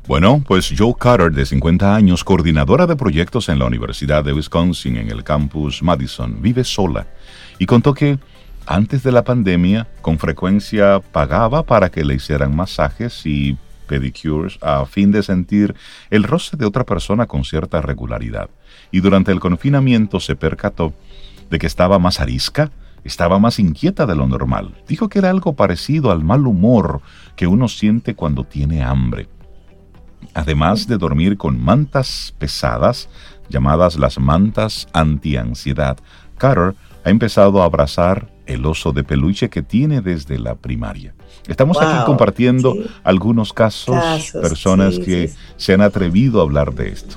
Bueno, 0.08 0.42
pues 0.44 0.74
Joe 0.76 0.94
Carter, 0.98 1.30
de 1.30 1.46
50 1.46 1.94
años, 1.94 2.24
coordinadora 2.24 2.88
de 2.88 2.96
proyectos 2.96 3.48
en 3.48 3.60
la 3.60 3.66
Universidad 3.66 4.24
de 4.24 4.32
Wisconsin 4.32 4.96
en 4.96 5.08
el 5.08 5.22
campus 5.22 5.80
Madison, 5.80 6.42
vive 6.42 6.64
sola 6.64 7.06
y 7.60 7.66
contó 7.66 7.94
que 7.94 8.18
antes 8.66 9.04
de 9.04 9.12
la 9.12 9.22
pandemia, 9.22 9.86
con 10.00 10.18
frecuencia 10.18 11.00
pagaba 11.00 11.62
para 11.62 11.88
que 11.88 12.04
le 12.04 12.14
hicieran 12.14 12.54
masajes 12.54 13.24
y 13.26 13.56
pedicures 13.86 14.58
a 14.60 14.86
fin 14.86 15.12
de 15.12 15.22
sentir 15.22 15.74
el 16.10 16.24
roce 16.24 16.56
de 16.56 16.66
otra 16.66 16.84
persona 16.84 17.26
con 17.26 17.44
cierta 17.44 17.80
regularidad. 17.80 18.50
Y 18.90 19.00
durante 19.00 19.30
el 19.30 19.38
confinamiento 19.38 20.18
se 20.18 20.34
percató 20.34 20.94
de 21.48 21.60
que 21.60 21.68
estaba 21.68 22.00
más 22.00 22.18
arisca, 22.18 22.72
estaba 23.04 23.38
más 23.38 23.60
inquieta 23.60 24.04
de 24.06 24.16
lo 24.16 24.26
normal. 24.26 24.74
Dijo 24.88 25.08
que 25.08 25.20
era 25.20 25.30
algo 25.30 25.54
parecido 25.54 26.10
al 26.10 26.24
mal 26.24 26.46
humor 26.48 27.02
que 27.36 27.46
uno 27.46 27.68
siente 27.68 28.14
cuando 28.14 28.42
tiene 28.42 28.82
hambre. 28.82 29.28
Además 30.34 30.86
de 30.86 30.96
dormir 30.96 31.36
con 31.36 31.62
mantas 31.62 32.34
pesadas, 32.38 33.08
llamadas 33.48 33.98
las 33.98 34.18
mantas 34.18 34.88
anti-ansiedad, 34.92 35.98
Carter 36.38 36.74
ha 37.04 37.10
empezado 37.10 37.62
a 37.62 37.66
abrazar 37.66 38.28
el 38.46 38.64
oso 38.66 38.92
de 38.92 39.04
peluche 39.04 39.48
que 39.48 39.62
tiene 39.62 40.00
desde 40.00 40.38
la 40.38 40.54
primaria. 40.54 41.14
Estamos 41.48 41.76
aquí 41.80 42.04
compartiendo 42.06 42.76
algunos 43.02 43.52
casos, 43.52 43.96
personas 44.32 44.98
que 44.98 45.30
se 45.56 45.74
han 45.74 45.80
atrevido 45.80 46.40
a 46.40 46.44
hablar 46.44 46.72
de 46.74 46.88
esto. 46.88 47.16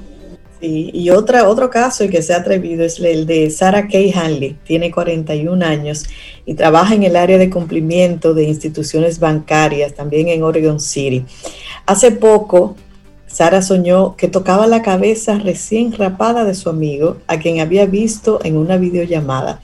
Sí, 0.60 0.90
y 0.94 1.10
otra, 1.10 1.48
otro 1.50 1.70
caso 1.70 2.08
que 2.10 2.22
se 2.22 2.34
ha 2.34 2.38
atrevido 2.38 2.86
es 2.86 3.00
el 3.00 3.26
de 3.26 3.50
Sarah 3.50 3.88
Kay 3.88 4.14
Hanley, 4.14 4.58
tiene 4.64 4.90
41 4.90 5.64
años 5.66 6.06
y 6.46 6.54
trabaja 6.54 6.96
en 6.96 7.04
el 7.04 7.18
área 7.18 7.38
de 7.38 7.50
cumplimiento 7.50 8.34
de 8.34 8.46
instituciones 8.46 9.20
bancarias, 9.20 9.94
también 9.94 10.30
en 10.30 10.44
Oregon 10.44 10.80
City. 10.80 11.26
Hace 11.86 12.12
poco, 12.12 12.78
Sara 13.36 13.62
soñó 13.62 14.16
que 14.16 14.30
tocaba 14.30 14.66
la 14.66 14.82
cabeza 14.82 15.38
recién 15.38 15.92
rapada 15.92 16.46
de 16.46 16.56
su 16.56 16.70
amigo, 16.70 17.18
a 17.28 17.38
quien 17.38 17.60
había 17.60 17.86
visto 17.86 18.40
en 18.46 18.56
una 18.56 18.78
videollamada. 18.78 19.60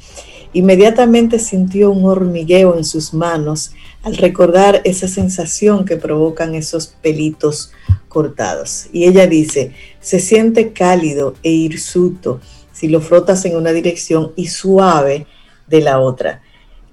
Inmediatamente 0.51 1.39
sintió 1.39 1.89
un 1.89 2.03
hormigueo 2.03 2.77
en 2.77 2.83
sus 2.83 3.13
manos 3.13 3.71
al 4.03 4.17
recordar 4.17 4.81
esa 4.83 5.07
sensación 5.07 5.85
que 5.85 5.95
provocan 5.95 6.53
esos 6.53 6.87
pelitos 6.87 7.71
cortados. 8.09 8.87
Y 8.91 9.05
ella 9.05 9.25
dice, 9.25 9.71
se 10.01 10.19
siente 10.19 10.73
cálido 10.73 11.35
e 11.41 11.51
hirsuto 11.51 12.41
si 12.73 12.89
lo 12.89 12.99
frotas 12.99 13.45
en 13.45 13.55
una 13.55 13.71
dirección 13.71 14.33
y 14.35 14.47
suave 14.47 15.27
de 15.67 15.79
la 15.79 16.01
otra. 16.01 16.41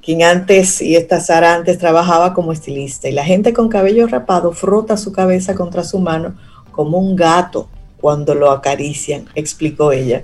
Quien 0.00 0.22
antes, 0.22 0.80
y 0.80 0.94
esta 0.94 1.18
Sara 1.18 1.56
antes 1.56 1.76
trabajaba 1.78 2.34
como 2.34 2.52
estilista, 2.52 3.08
y 3.08 3.12
la 3.12 3.24
gente 3.24 3.52
con 3.52 3.68
cabello 3.68 4.06
rapado 4.06 4.52
frota 4.52 4.96
su 4.96 5.10
cabeza 5.10 5.56
contra 5.56 5.82
su 5.82 5.98
mano 5.98 6.36
como 6.78 6.98
un 6.98 7.16
gato 7.16 7.66
cuando 8.00 8.36
lo 8.36 8.52
acarician, 8.52 9.24
explicó 9.34 9.90
ella. 9.90 10.22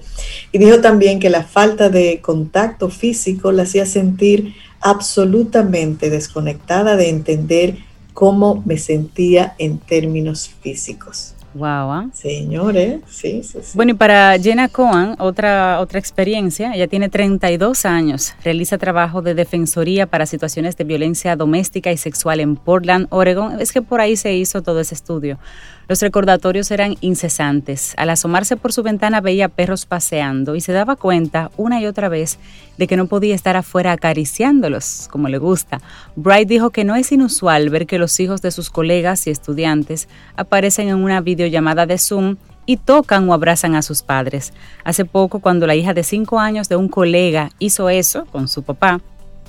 Y 0.52 0.58
dijo 0.58 0.80
también 0.80 1.18
que 1.18 1.28
la 1.28 1.42
falta 1.42 1.88
de 1.88 2.20
contacto 2.20 2.90
físico 2.90 3.50
la 3.50 3.64
hacía 3.64 3.86
sentir 3.86 4.54
absolutamente 4.80 6.10
desconectada 6.10 6.94
de 6.94 7.08
entender 7.08 7.78
cómo 8.12 8.62
me 8.64 8.78
sentía 8.78 9.56
en 9.58 9.78
términos 9.78 10.48
físicos. 10.60 11.34
Wow. 11.54 11.64
¿ah? 11.66 12.06
Señores, 12.12 13.00
sí, 13.08 13.42
sí, 13.42 13.58
sí. 13.62 13.72
Bueno, 13.74 13.92
y 13.92 13.94
para 13.94 14.38
Jenna 14.38 14.68
Cohen, 14.68 15.14
otra, 15.18 15.80
otra 15.80 15.98
experiencia, 15.98 16.72
ella 16.74 16.88
tiene 16.88 17.08
32 17.08 17.84
años, 17.84 18.34
realiza 18.44 18.76
trabajo 18.78 19.22
de 19.22 19.34
defensoría 19.34 20.06
para 20.06 20.26
situaciones 20.26 20.76
de 20.76 20.84
violencia 20.84 21.34
doméstica 21.34 21.90
y 21.90 21.96
sexual 21.96 22.38
en 22.38 22.56
Portland, 22.56 23.06
Oregon. 23.10 23.60
Es 23.60 23.72
que 23.72 23.82
por 23.82 24.00
ahí 24.00 24.16
se 24.16 24.34
hizo 24.34 24.62
todo 24.62 24.80
ese 24.80 24.94
estudio. 24.94 25.38
Los 25.86 26.00
recordatorios 26.00 26.70
eran 26.70 26.96
incesantes. 27.00 27.94
Al 27.96 28.10
asomarse 28.10 28.56
por 28.56 28.72
su 28.72 28.82
ventana 28.82 29.20
veía 29.20 29.48
perros 29.48 29.84
paseando 29.84 30.56
y 30.56 30.60
se 30.60 30.72
daba 30.72 30.96
cuenta 30.96 31.50
una 31.56 31.80
y 31.80 31.86
otra 31.86 32.08
vez 32.08 32.38
de 32.78 32.86
que 32.86 32.96
no 32.96 33.06
podía 33.06 33.34
estar 33.34 33.56
afuera 33.56 33.92
acariciándolos 33.92 35.08
como 35.10 35.28
le 35.28 35.38
gusta. 35.38 35.80
Bright 36.16 36.48
dijo 36.48 36.70
que 36.70 36.84
no 36.84 36.96
es 36.96 37.12
inusual 37.12 37.68
ver 37.68 37.86
que 37.86 37.98
los 37.98 38.18
hijos 38.18 38.40
de 38.40 38.50
sus 38.50 38.70
colegas 38.70 39.26
y 39.26 39.30
estudiantes 39.30 40.08
aparecen 40.36 40.88
en 40.88 40.96
una 40.96 41.20
videollamada 41.20 41.86
de 41.86 41.98
Zoom 41.98 42.36
y 42.66 42.78
tocan 42.78 43.28
o 43.28 43.34
abrazan 43.34 43.74
a 43.74 43.82
sus 43.82 44.02
padres. 44.02 44.52
Hace 44.84 45.04
poco, 45.04 45.40
cuando 45.40 45.66
la 45.66 45.74
hija 45.74 45.92
de 45.92 46.02
5 46.02 46.40
años 46.40 46.68
de 46.68 46.76
un 46.76 46.88
colega 46.88 47.50
hizo 47.58 47.90
eso 47.90 48.24
con 48.26 48.48
su 48.48 48.62
papá, 48.62 49.00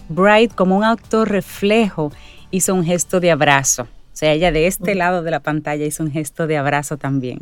Bright, 0.09 0.53
como 0.53 0.77
un 0.77 0.83
actor 0.83 1.29
reflejo, 1.29 2.11
hizo 2.51 2.75
un 2.75 2.83
gesto 2.83 3.19
de 3.19 3.31
abrazo. 3.31 3.87
O 4.15 4.17
sea, 4.17 4.31
ella 4.31 4.53
de 4.53 4.65
este 4.65 4.95
lado 4.95 5.23
de 5.23 5.31
la 5.31 5.41
pantalla 5.41 5.85
hizo 5.85 6.01
un 6.01 6.09
gesto 6.09 6.47
de 6.47 6.55
abrazo 6.55 6.95
también. 6.95 7.41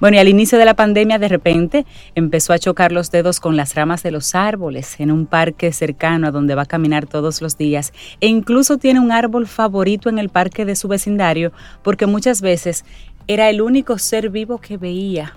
Bueno, 0.00 0.16
y 0.16 0.20
al 0.20 0.28
inicio 0.28 0.56
de 0.56 0.64
la 0.64 0.74
pandemia, 0.74 1.18
de 1.18 1.26
repente, 1.26 1.84
empezó 2.14 2.52
a 2.52 2.60
chocar 2.60 2.92
los 2.92 3.10
dedos 3.10 3.40
con 3.40 3.56
las 3.56 3.74
ramas 3.74 4.04
de 4.04 4.12
los 4.12 4.36
árboles 4.36 5.00
en 5.00 5.10
un 5.10 5.26
parque 5.26 5.72
cercano 5.72 6.28
a 6.28 6.30
donde 6.30 6.54
va 6.54 6.62
a 6.62 6.66
caminar 6.66 7.06
todos 7.06 7.42
los 7.42 7.58
días. 7.58 7.92
E 8.20 8.28
incluso 8.28 8.78
tiene 8.78 9.00
un 9.00 9.10
árbol 9.10 9.48
favorito 9.48 10.08
en 10.08 10.20
el 10.20 10.28
parque 10.28 10.64
de 10.64 10.76
su 10.76 10.86
vecindario 10.86 11.50
porque 11.82 12.06
muchas 12.06 12.40
veces 12.40 12.84
era 13.26 13.50
el 13.50 13.60
único 13.60 13.98
ser 13.98 14.30
vivo 14.30 14.58
que 14.58 14.76
veía 14.76 15.34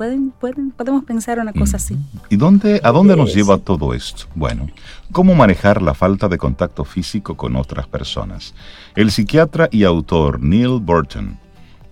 pueden, 0.00 0.30
pueden, 0.30 0.70
podemos 0.70 1.04
pensar 1.04 1.38
una 1.40 1.52
cosa 1.52 1.76
así. 1.76 1.94
¿Y 2.30 2.36
dónde, 2.36 2.80
a 2.82 2.90
dónde 2.90 3.14
nos 3.14 3.34
lleva 3.34 3.58
todo 3.58 3.92
esto? 3.92 4.24
Bueno, 4.34 4.66
¿cómo 5.12 5.34
manejar 5.34 5.82
la 5.82 5.92
falta 5.92 6.26
de 6.26 6.38
contacto 6.38 6.86
físico 6.86 7.36
con 7.36 7.54
otras 7.54 7.86
personas? 7.86 8.54
El 8.96 9.10
psiquiatra 9.10 9.68
y 9.70 9.84
autor 9.84 10.42
Neil 10.42 10.80
Burton 10.80 11.38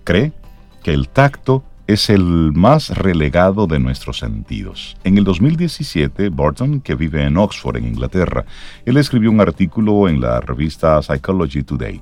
cree 0.03 0.33
que 0.81 0.91
el 0.91 1.07
tacto 1.07 1.63
es 1.85 2.09
el 2.09 2.23
más 2.51 2.89
relegado 2.97 3.67
de 3.67 3.77
nuestros 3.77 4.17
sentidos. 4.17 4.97
En 5.03 5.19
el 5.19 5.23
2017, 5.23 6.29
Burton, 6.29 6.81
que 6.81 6.95
vive 6.95 7.23
en 7.23 7.37
Oxford, 7.37 7.77
en 7.77 7.85
Inglaterra, 7.85 8.43
él 8.87 8.97
escribió 8.97 9.29
un 9.29 9.39
artículo 9.39 10.09
en 10.09 10.19
la 10.19 10.41
revista 10.41 10.99
Psychology 11.03 11.61
Today 11.61 12.01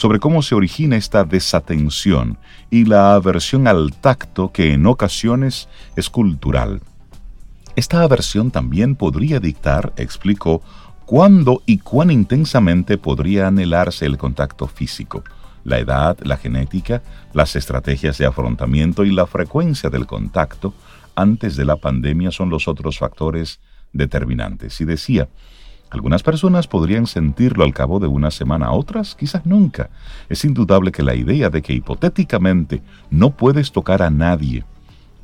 sobre 0.00 0.18
cómo 0.18 0.40
se 0.40 0.54
origina 0.54 0.96
esta 0.96 1.24
desatención 1.24 2.38
y 2.70 2.86
la 2.86 3.12
aversión 3.12 3.68
al 3.68 3.92
tacto 3.92 4.50
que 4.50 4.72
en 4.72 4.86
ocasiones 4.86 5.68
es 5.94 6.08
cultural. 6.08 6.80
Esta 7.76 8.02
aversión 8.02 8.50
también 8.50 8.96
podría 8.96 9.40
dictar, 9.40 9.92
explicó, 9.96 10.62
cuándo 11.04 11.62
y 11.66 11.78
cuán 11.78 12.10
intensamente 12.10 12.96
podría 12.96 13.48
anhelarse 13.48 14.06
el 14.06 14.16
contacto 14.16 14.66
físico 14.66 15.22
la 15.64 15.78
edad, 15.78 16.16
la 16.22 16.38
genética, 16.38 17.02
las 17.34 17.54
estrategias 17.54 18.16
de 18.16 18.24
afrontamiento 18.24 19.04
y 19.04 19.12
la 19.12 19.26
frecuencia 19.26 19.90
del 19.90 20.06
contacto 20.06 20.72
antes 21.14 21.54
de 21.54 21.66
la 21.66 21.76
pandemia 21.76 22.30
son 22.30 22.48
los 22.48 22.66
otros 22.66 22.98
factores 22.98 23.60
determinantes. 23.92 24.80
Y 24.80 24.86
decía, 24.86 25.28
algunas 25.90 26.22
personas 26.22 26.68
podrían 26.68 27.06
sentirlo 27.06 27.64
al 27.64 27.74
cabo 27.74 27.98
de 27.98 28.06
una 28.06 28.30
semana, 28.30 28.72
otras 28.72 29.16
quizás 29.16 29.44
nunca. 29.44 29.90
Es 30.28 30.44
indudable 30.44 30.92
que 30.92 31.02
la 31.02 31.16
idea 31.16 31.50
de 31.50 31.62
que 31.62 31.72
hipotéticamente 31.72 32.80
no 33.10 33.36
puedes 33.36 33.72
tocar 33.72 34.00
a 34.00 34.10
nadie, 34.10 34.64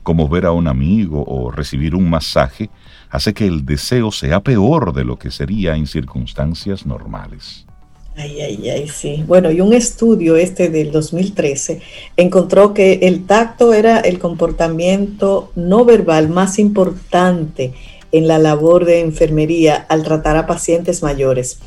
como 0.02 0.28
ver 0.28 0.44
a 0.44 0.52
un 0.52 0.66
amigo 0.66 1.24
o 1.24 1.52
recibir 1.52 1.94
un 1.94 2.10
masaje, 2.10 2.68
hace 3.10 3.32
que 3.32 3.46
el 3.46 3.64
deseo 3.64 4.10
sea 4.10 4.40
peor 4.40 4.92
de 4.92 5.04
lo 5.04 5.16
que 5.18 5.30
sería 5.30 5.76
en 5.76 5.86
circunstancias 5.86 6.84
normales. 6.84 7.64
Ay, 8.16 8.40
ay, 8.40 8.70
ay, 8.70 8.88
sí. 8.88 9.22
Bueno, 9.26 9.50
y 9.50 9.60
un 9.60 9.74
estudio 9.74 10.36
este 10.36 10.70
del 10.70 10.90
2013 10.90 11.82
encontró 12.16 12.72
que 12.72 12.94
el 13.02 13.26
tacto 13.26 13.74
era 13.74 14.00
el 14.00 14.18
comportamiento 14.18 15.52
no 15.54 15.84
verbal 15.84 16.30
más 16.30 16.58
importante 16.58 17.74
en 18.12 18.28
la 18.28 18.38
labor 18.38 18.84
de 18.84 19.00
enfermería 19.00 19.86
al 19.88 20.02
tratar 20.02 20.36
a 20.36 20.46
pacientes 20.46 21.02
mayores. 21.02 21.58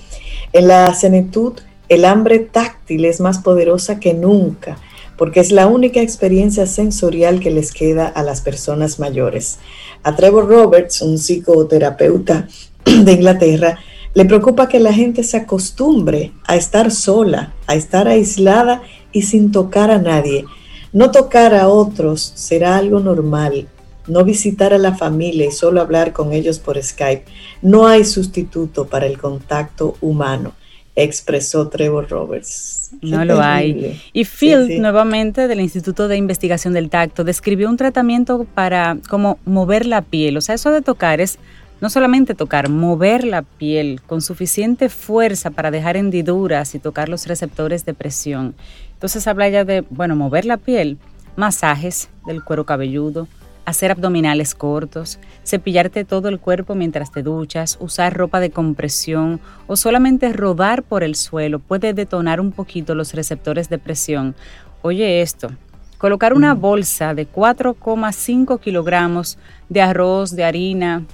En 0.53 0.67
la 0.67 0.93
senectud, 0.93 1.53
el 1.89 2.05
hambre 2.05 2.39
táctil 2.39 3.05
es 3.05 3.19
más 3.19 3.39
poderosa 3.39 3.99
que 3.99 4.13
nunca 4.13 4.77
porque 5.19 5.41
es 5.41 5.51
la 5.51 5.67
única 5.67 6.01
experiencia 6.01 6.65
sensorial 6.65 7.41
que 7.41 7.51
les 7.51 7.73
queda 7.73 8.07
a 8.07 8.23
las 8.23 8.39
personas 8.39 8.99
mayores. 8.99 9.59
A 10.01 10.15
Trevor 10.15 10.47
Roberts, 10.47 11.01
un 11.01 11.17
psicoterapeuta 11.17 12.47
de 12.85 13.11
Inglaterra, 13.11 13.77
le 14.13 14.23
preocupa 14.23 14.69
que 14.69 14.79
la 14.79 14.93
gente 14.93 15.23
se 15.23 15.35
acostumbre 15.35 16.31
a 16.45 16.55
estar 16.55 16.89
sola, 16.89 17.53
a 17.67 17.75
estar 17.75 18.07
aislada 18.07 18.81
y 19.11 19.23
sin 19.23 19.51
tocar 19.51 19.91
a 19.91 19.97
nadie. 19.97 20.45
No 20.93 21.11
tocar 21.11 21.53
a 21.53 21.67
otros 21.67 22.31
será 22.35 22.77
algo 22.77 23.01
normal. 23.01 23.67
No 24.09 24.25
visitar 24.25 24.73
a 24.73 24.77
la 24.77 24.95
familia 24.95 25.45
y 25.45 25.51
solo 25.51 25.79
hablar 25.79 26.13
con 26.13 26.33
ellos 26.33 26.59
por 26.59 26.81
Skype. 26.81 27.25
No 27.61 27.87
hay 27.87 28.03
sustituto 28.03 28.87
para 28.87 29.05
el 29.05 29.17
contacto 29.17 29.95
humano, 30.01 30.53
expresó 30.95 31.69
Trevor 31.69 32.09
Roberts. 32.09 32.89
No 33.01 33.23
lo 33.23 33.39
hay. 33.39 34.01
Y 34.11 34.25
Phil, 34.25 34.81
nuevamente 34.81 35.47
del 35.47 35.61
Instituto 35.61 36.07
de 36.07 36.17
Investigación 36.17 36.73
del 36.73 36.89
Tacto, 36.89 37.23
describió 37.23 37.69
un 37.69 37.77
tratamiento 37.77 38.45
para 38.55 38.97
como 39.07 39.37
mover 39.45 39.85
la 39.85 40.01
piel. 40.01 40.37
O 40.37 40.41
sea, 40.41 40.55
eso 40.55 40.71
de 40.71 40.81
tocar 40.81 41.21
es 41.21 41.37
no 41.81 41.89
solamente 41.89 42.33
tocar, 42.33 42.69
mover 42.69 43.23
la 43.23 43.43
piel 43.43 44.01
con 44.05 44.21
suficiente 44.21 44.89
fuerza 44.89 45.51
para 45.51 45.71
dejar 45.71 45.97
hendiduras 45.97 46.75
y 46.75 46.79
tocar 46.79 47.09
los 47.09 47.27
receptores 47.27 47.85
de 47.85 47.93
presión. 47.93 48.55
Entonces 48.93 49.27
habla 49.27 49.47
ya 49.49 49.63
de, 49.63 49.85
bueno, 49.89 50.15
mover 50.15 50.45
la 50.45 50.57
piel, 50.57 50.97
masajes 51.35 52.09
del 52.25 52.43
cuero 52.43 52.65
cabelludo, 52.65 53.27
hacer 53.69 53.91
abdominales 53.91 54.55
cortos, 54.55 55.19
cepillarte 55.45 56.05
todo 56.05 56.29
el 56.29 56.39
cuerpo 56.39 56.75
mientras 56.75 57.11
te 57.11 57.23
duchas, 57.23 57.77
usar 57.79 58.15
ropa 58.15 58.39
de 58.39 58.51
compresión 58.51 59.39
o 59.67 59.75
solamente 59.75 60.31
rodar 60.33 60.83
por 60.83 61.03
el 61.03 61.15
suelo 61.15 61.59
puede 61.59 61.93
detonar 61.93 62.41
un 62.41 62.51
poquito 62.51 62.95
los 62.95 63.13
receptores 63.13 63.69
de 63.69 63.77
presión. 63.77 64.35
Oye 64.81 65.21
esto, 65.21 65.49
colocar 65.97 66.33
una 66.33 66.53
bolsa 66.53 67.13
de 67.13 67.27
4,5 67.27 68.59
kilogramos 68.59 69.37
de 69.69 69.81
arroz, 69.81 70.35
de 70.35 70.43
harina, 70.43 71.05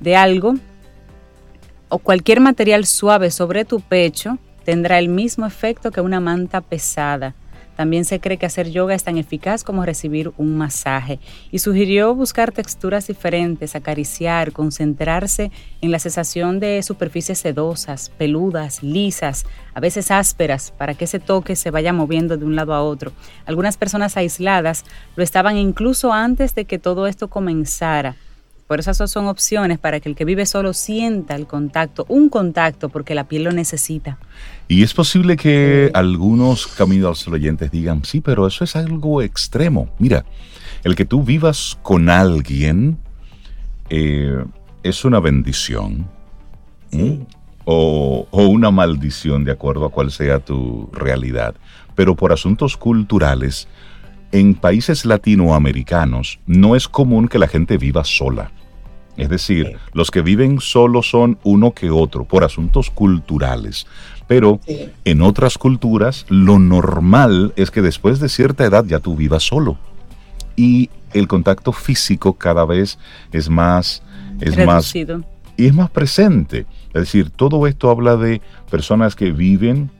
de 0.00 0.16
algo 0.16 0.54
o 1.88 1.98
cualquier 1.98 2.40
material 2.40 2.86
suave 2.86 3.30
sobre 3.30 3.64
tu 3.64 3.80
pecho 3.80 4.38
tendrá 4.64 4.98
el 4.98 5.08
mismo 5.08 5.46
efecto 5.46 5.90
que 5.90 6.00
una 6.00 6.20
manta 6.20 6.60
pesada. 6.60 7.34
También 7.78 8.04
se 8.04 8.18
cree 8.18 8.38
que 8.38 8.46
hacer 8.46 8.72
yoga 8.72 8.96
es 8.96 9.04
tan 9.04 9.18
eficaz 9.18 9.62
como 9.62 9.84
recibir 9.84 10.32
un 10.36 10.58
masaje 10.58 11.20
y 11.52 11.60
sugirió 11.60 12.12
buscar 12.12 12.50
texturas 12.50 13.06
diferentes, 13.06 13.76
acariciar, 13.76 14.50
concentrarse 14.50 15.52
en 15.80 15.92
la 15.92 16.00
sensación 16.00 16.58
de 16.58 16.82
superficies 16.82 17.38
sedosas, 17.38 18.10
peludas, 18.18 18.82
lisas, 18.82 19.46
a 19.74 19.78
veces 19.78 20.10
ásperas, 20.10 20.72
para 20.76 20.94
que 20.94 21.04
ese 21.04 21.20
toque 21.20 21.54
se 21.54 21.70
vaya 21.70 21.92
moviendo 21.92 22.36
de 22.36 22.46
un 22.46 22.56
lado 22.56 22.74
a 22.74 22.82
otro. 22.82 23.12
Algunas 23.46 23.76
personas 23.76 24.16
aisladas 24.16 24.84
lo 25.14 25.22
estaban 25.22 25.56
incluso 25.56 26.12
antes 26.12 26.56
de 26.56 26.64
que 26.64 26.80
todo 26.80 27.06
esto 27.06 27.28
comenzara 27.28 28.16
por 28.68 28.80
eso 28.80 28.90
esas 28.90 29.10
son 29.10 29.28
opciones 29.28 29.78
para 29.78 29.98
que 29.98 30.10
el 30.10 30.14
que 30.14 30.26
vive 30.26 30.44
solo 30.44 30.74
sienta 30.74 31.34
el 31.34 31.46
contacto, 31.46 32.04
un 32.06 32.28
contacto, 32.28 32.90
porque 32.90 33.14
la 33.14 33.24
piel 33.24 33.44
lo 33.44 33.50
necesita. 33.50 34.18
Y 34.68 34.82
es 34.82 34.92
posible 34.92 35.36
que 35.36 35.90
algunos 35.94 36.66
caminos 36.66 37.26
oyentes 37.26 37.70
digan, 37.70 38.04
sí, 38.04 38.20
pero 38.20 38.46
eso 38.46 38.64
es 38.64 38.76
algo 38.76 39.22
extremo. 39.22 39.88
Mira, 39.98 40.26
el 40.84 40.94
que 40.94 41.06
tú 41.06 41.24
vivas 41.24 41.78
con 41.82 42.10
alguien 42.10 42.98
eh, 43.88 44.44
es 44.82 45.06
una 45.06 45.20
bendición 45.20 46.06
o, 47.64 48.28
o 48.30 48.42
una 48.46 48.70
maldición, 48.70 49.44
de 49.44 49.52
acuerdo 49.52 49.86
a 49.86 49.90
cuál 49.90 50.10
sea 50.10 50.38
tu 50.38 50.90
realidad. 50.92 51.54
Pero 51.94 52.14
por 52.14 52.32
asuntos 52.32 52.76
culturales, 52.76 53.68
en 54.32 54.54
países 54.54 55.06
latinoamericanos 55.06 56.40
no 56.46 56.76
es 56.76 56.88
común 56.88 57.28
que 57.28 57.38
la 57.38 57.48
gente 57.48 57.78
viva 57.78 58.04
sola. 58.04 58.52
Es 59.18 59.28
decir, 59.28 59.76
los 59.92 60.10
que 60.10 60.22
viven 60.22 60.60
solos 60.60 61.10
son 61.10 61.38
uno 61.42 61.72
que 61.72 61.90
otro 61.90 62.24
por 62.24 62.44
asuntos 62.44 62.88
culturales. 62.88 63.86
Pero 64.28 64.60
en 65.04 65.22
otras 65.22 65.58
culturas 65.58 66.24
lo 66.28 66.58
normal 66.58 67.52
es 67.56 67.70
que 67.70 67.82
después 67.82 68.20
de 68.20 68.28
cierta 68.28 68.64
edad 68.64 68.84
ya 68.84 69.00
tú 69.00 69.16
vivas 69.16 69.42
solo. 69.42 69.76
Y 70.54 70.88
el 71.12 71.26
contacto 71.26 71.72
físico 71.72 72.34
cada 72.34 72.64
vez 72.64 72.98
es 73.32 73.50
más... 73.50 74.02
Es 74.40 74.56
más 74.64 74.94
y 74.94 75.66
es 75.66 75.74
más 75.74 75.90
presente. 75.90 76.66
Es 76.94 77.02
decir, 77.02 77.30
todo 77.30 77.66
esto 77.66 77.90
habla 77.90 78.16
de 78.16 78.40
personas 78.70 79.16
que 79.16 79.32
viven, 79.32 79.90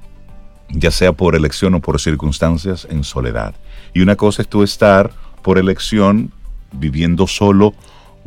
ya 0.71 0.93
sea 0.93 1.13
por 1.13 1.35
elección 1.35 1.75
o 1.75 1.81
por 1.81 2.01
circunstancias, 2.01 2.87
en 2.89 3.03
soledad. 3.03 3.57
Y 3.93 4.01
una 4.01 4.15
cosa 4.15 4.43
es 4.43 4.49
tú 4.49 4.63
estar 4.63 5.11
por 5.43 5.59
elección 5.59 6.31
viviendo 6.71 7.27
solo 7.27 7.75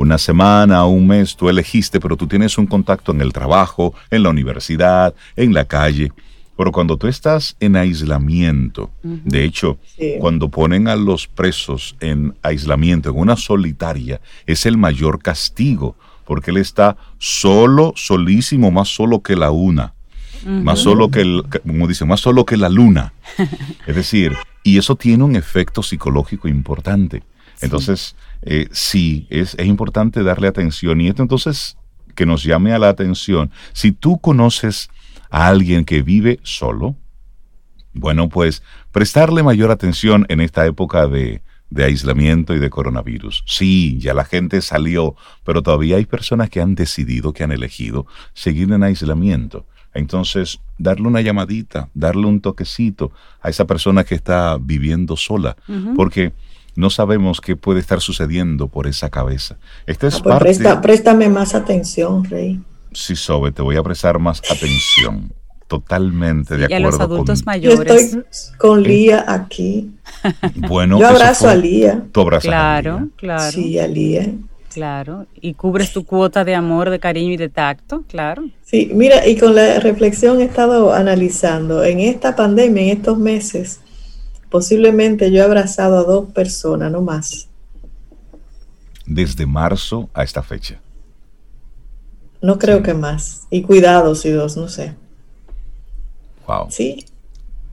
una 0.01 0.17
semana, 0.17 0.85
un 0.85 1.07
mes, 1.07 1.35
tú 1.35 1.49
elegiste, 1.49 1.99
pero 1.99 2.17
tú 2.17 2.27
tienes 2.27 2.57
un 2.57 2.65
contacto 2.65 3.11
en 3.11 3.21
el 3.21 3.31
trabajo, 3.31 3.93
en 4.09 4.23
la 4.23 4.29
universidad, 4.29 5.13
en 5.35 5.53
la 5.53 5.65
calle. 5.65 6.11
Pero 6.57 6.71
cuando 6.71 6.97
tú 6.97 7.07
estás 7.07 7.55
en 7.59 7.75
aislamiento, 7.75 8.91
de 9.01 9.43
hecho, 9.43 9.79
cuando 10.19 10.49
ponen 10.49 10.87
a 10.87 10.95
los 10.95 11.27
presos 11.27 11.95
en 11.99 12.35
aislamiento, 12.43 13.09
en 13.09 13.17
una 13.17 13.35
solitaria, 13.35 14.21
es 14.45 14.65
el 14.65 14.77
mayor 14.77 15.21
castigo, 15.21 15.95
porque 16.25 16.51
él 16.51 16.57
está 16.57 16.97
solo, 17.17 17.93
solísimo, 17.95 18.69
más 18.69 18.89
solo 18.89 19.21
que 19.21 19.35
la 19.35 19.49
una, 19.49 19.93
más 20.45 20.79
solo 20.79 21.09
que, 21.09 21.21
el, 21.21 21.43
como 21.65 21.87
dice, 21.87 22.05
más 22.05 22.19
solo 22.19 22.45
que 22.45 22.57
la 22.57 22.69
luna. 22.69 23.13
es 23.87 23.95
decir, 23.95 24.33
y 24.63 24.77
eso 24.77 24.95
tiene 24.95 25.23
un 25.23 25.35
efecto 25.35 25.81
psicológico 25.81 26.47
importante. 26.47 27.23
Entonces, 27.61 28.15
eh, 28.41 28.67
sí, 28.71 29.27
es, 29.29 29.55
es 29.55 29.65
importante 29.65 30.23
darle 30.23 30.47
atención. 30.47 30.99
Y 31.01 31.07
esto 31.07 31.21
entonces 31.21 31.77
que 32.15 32.25
nos 32.25 32.43
llame 32.43 32.73
a 32.73 32.79
la 32.79 32.89
atención. 32.89 33.51
Si 33.73 33.91
tú 33.91 34.19
conoces 34.19 34.89
a 35.29 35.47
alguien 35.47 35.85
que 35.85 36.01
vive 36.01 36.39
solo, 36.43 36.95
bueno, 37.93 38.29
pues 38.29 38.63
prestarle 38.91 39.43
mayor 39.43 39.71
atención 39.71 40.25
en 40.29 40.41
esta 40.41 40.65
época 40.65 41.07
de, 41.07 41.41
de, 41.69 41.83
aislamiento 41.83 42.53
y 42.53 42.59
de 42.59 42.69
coronavirus. 42.69 43.43
Sí, 43.45 43.97
ya 43.99 44.13
la 44.13 44.25
gente 44.25 44.61
salió, 44.61 45.15
pero 45.43 45.61
todavía 45.61 45.97
hay 45.97 46.05
personas 46.05 46.49
que 46.49 46.61
han 46.61 46.75
decidido, 46.75 47.33
que 47.33 47.43
han 47.43 47.51
elegido 47.51 48.05
seguir 48.33 48.71
en 48.71 48.83
aislamiento. 48.83 49.65
Entonces, 49.93 50.61
darle 50.77 51.07
una 51.07 51.21
llamadita, 51.21 51.89
darle 51.93 52.25
un 52.25 52.39
toquecito 52.39 53.11
a 53.41 53.49
esa 53.49 53.65
persona 53.65 54.03
que 54.03 54.15
está 54.15 54.57
viviendo 54.59 55.17
sola, 55.17 55.57
porque 55.95 56.33
no 56.75 56.89
sabemos 56.89 57.41
qué 57.41 57.55
puede 57.55 57.79
estar 57.79 58.01
sucediendo 58.01 58.67
por 58.67 58.87
esa 58.87 59.09
cabeza. 59.09 59.57
Esta 59.85 60.07
es 60.07 60.21
ah, 60.25 60.39
pues 60.39 60.59
préstame 60.81 61.29
más 61.29 61.55
atención, 61.55 62.23
Rey. 62.23 62.59
Sí, 62.93 63.15
Sobe, 63.15 63.51
te 63.51 63.61
voy 63.61 63.77
a 63.77 63.83
prestar 63.83 64.19
más 64.19 64.41
atención. 64.49 65.31
Totalmente 65.67 66.57
de 66.57 66.65
acuerdo. 66.65 66.81
Y 66.81 66.83
a 66.83 66.85
los 66.85 66.99
adultos 66.99 67.45
mayores. 67.45 68.11
Yo 68.11 68.19
estoy 68.19 68.23
con 68.57 68.83
Lía 68.83 69.23
aquí. 69.27 69.91
Bueno, 70.67 70.99
yo 70.99 71.07
abrazo 71.07 71.47
a 71.47 71.55
Lía. 71.55 72.03
Tú 72.11 72.21
abrazas 72.21 72.49
claro, 72.49 72.95
a 72.95 72.99
Lía. 72.99 73.09
claro. 73.15 73.51
Sí, 73.51 73.79
a 73.79 73.87
Lía. 73.87 74.33
Claro, 74.73 75.27
y 75.39 75.53
cubres 75.53 75.91
tu 75.91 76.05
cuota 76.05 76.45
de 76.45 76.55
amor, 76.55 76.89
de 76.89 76.99
cariño 76.99 77.33
y 77.33 77.37
de 77.37 77.49
tacto, 77.49 78.03
claro. 78.07 78.43
Sí, 78.63 78.89
mira, 78.93 79.27
y 79.27 79.37
con 79.37 79.53
la 79.53 79.79
reflexión 79.79 80.39
he 80.39 80.45
estado 80.45 80.93
analizando, 80.93 81.83
en 81.83 81.99
esta 81.99 82.35
pandemia, 82.37 82.83
en 82.83 82.89
estos 82.97 83.17
meses, 83.17 83.81
posiblemente 84.51 85.31
yo 85.31 85.39
he 85.39 85.41
abrazado 85.41 85.97
a 85.97 86.03
dos 86.03 86.29
personas, 86.31 86.91
no 86.91 87.01
más. 87.01 87.47
Desde 89.05 89.45
marzo 89.47 90.09
a 90.13 90.23
esta 90.23 90.43
fecha. 90.43 90.79
No 92.41 92.59
creo 92.59 92.83
que 92.83 92.93
más. 92.93 93.47
Y 93.49 93.61
cuidado 93.61 94.13
si 94.13 94.29
dos, 94.29 94.57
no 94.57 94.67
sé. 94.67 94.93
Wow. 96.45 96.67
Sí. 96.69 97.05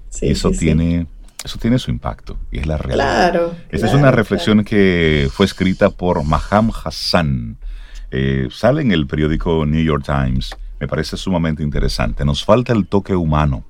sí 0.08 0.28
eso 0.28 0.50
tiene 0.52 1.06
eso 1.44 1.58
tiene 1.58 1.78
su 1.78 1.90
impacto 1.90 2.36
y 2.50 2.58
es 2.58 2.66
la 2.66 2.76
realidad. 2.76 3.30
Claro. 3.30 3.54
Esta 3.70 3.86
es 3.86 3.94
una 3.94 4.10
reflexión 4.10 4.64
que 4.64 5.28
fue 5.32 5.46
escrita 5.46 5.90
por 5.90 6.22
Maham 6.22 6.70
Hassan. 6.84 7.56
Eh, 8.10 8.48
sale 8.50 8.82
en 8.82 8.92
el 8.92 9.06
periódico 9.06 9.64
New 9.66 9.82
York 9.82 10.04
Times. 10.04 10.50
Me 10.78 10.86
parece 10.86 11.16
sumamente 11.16 11.62
interesante. 11.62 12.24
Nos 12.24 12.44
falta 12.44 12.72
el 12.72 12.86
toque 12.86 13.16
humano. 13.16 13.64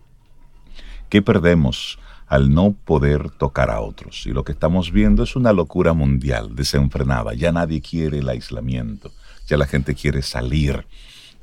¿Qué 1.09 1.23
perdemos 1.23 1.99
al 2.29 2.53
no 2.53 2.73
poder 2.73 3.31
tocar 3.31 3.71
a 3.71 3.81
otros? 3.81 4.27
Y 4.27 4.31
lo 4.31 4.45
que 4.45 4.53
estamos 4.53 4.93
viendo 4.93 5.23
es 5.23 5.37
una 5.37 5.53
locura 5.53 5.93
mundial, 5.93 6.55
desenfrenada. 6.55 7.35
Ya 7.35 7.53
nadie 7.53 7.81
quiere 7.81 8.19
el 8.19 8.29
aislamiento. 8.29 9.13
Ya 9.47 9.57
la 9.57 9.67
gente 9.67 9.95
quiere 9.95 10.23
salir. 10.23 10.87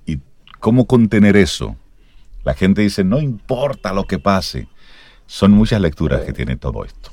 ¿Y 0.05 0.19
cómo 0.59 0.85
contener 0.85 1.35
eso? 1.35 1.75
La 2.43 2.53
gente 2.53 2.81
dice, 2.81 3.03
no 3.03 3.19
importa 3.19 3.93
lo 3.93 4.05
que 4.05 4.19
pase. 4.19 4.67
Son 5.25 5.51
muchas 5.51 5.81
lecturas 5.81 6.21
que 6.21 6.33
tiene 6.33 6.55
todo 6.55 6.85
esto. 6.85 7.09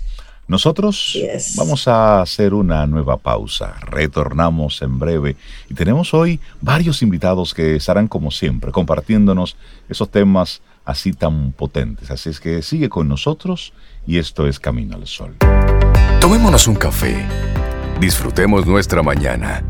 Nosotros 0.48 1.16
vamos 1.56 1.88
a 1.88 2.20
hacer 2.20 2.52
una 2.52 2.86
nueva 2.86 3.16
pausa. 3.16 3.76
Retornamos 3.80 4.82
en 4.82 4.98
breve 4.98 5.36
y 5.70 5.74
tenemos 5.74 6.12
hoy 6.12 6.40
varios 6.60 7.00
invitados 7.00 7.54
que 7.54 7.76
estarán 7.76 8.08
como 8.08 8.30
siempre 8.30 8.72
compartiéndonos 8.72 9.56
esos 9.88 10.10
temas 10.10 10.60
así 10.84 11.12
tan 11.12 11.52
potentes. 11.52 12.10
Así 12.10 12.30
es 12.30 12.40
que 12.40 12.62
sigue 12.62 12.88
con 12.88 13.08
nosotros 13.08 13.72
y 14.06 14.18
esto 14.18 14.46
es 14.46 14.60
Camino 14.60 14.96
al 14.96 15.06
Sol. 15.06 15.36
Tomémonos 16.20 16.66
un 16.66 16.76
café. 16.76 17.26
Disfrutemos 18.00 18.66
nuestra 18.66 19.02
mañana 19.02 19.64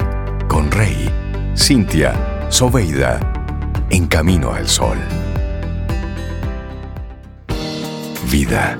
con 0.49 0.71
Rey, 0.71 1.11
Cintia, 1.57 2.47
Soveida, 2.51 3.21
en 3.91 4.07
Camino 4.07 4.53
al 4.53 4.69
Sol. 4.69 4.99
Vida. 8.31 8.79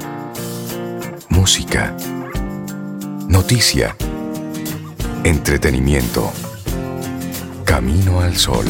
Música. 1.29 1.95
Noticia. 3.29 3.95
Entretenimiento. 5.25 6.33
Camino 7.65 8.21
al 8.21 8.37
sol. 8.37 8.67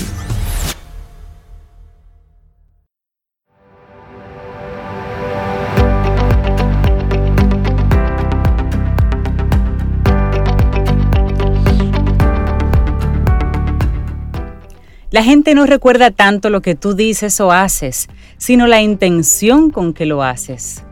La 15.13 15.23
gente 15.23 15.55
no 15.55 15.67
recuerda 15.67 16.11
tanto 16.11 16.49
lo 16.49 16.63
que 16.63 16.75
tú 16.75 16.95
dices 16.95 17.39
o 17.43 17.53
haces, 17.53 18.09
sino 18.39 18.67
la 18.67 18.81
intención 18.81 19.69
con 19.69 19.93
que 19.93 20.07
lo 20.07 20.23
haces. 20.23 20.85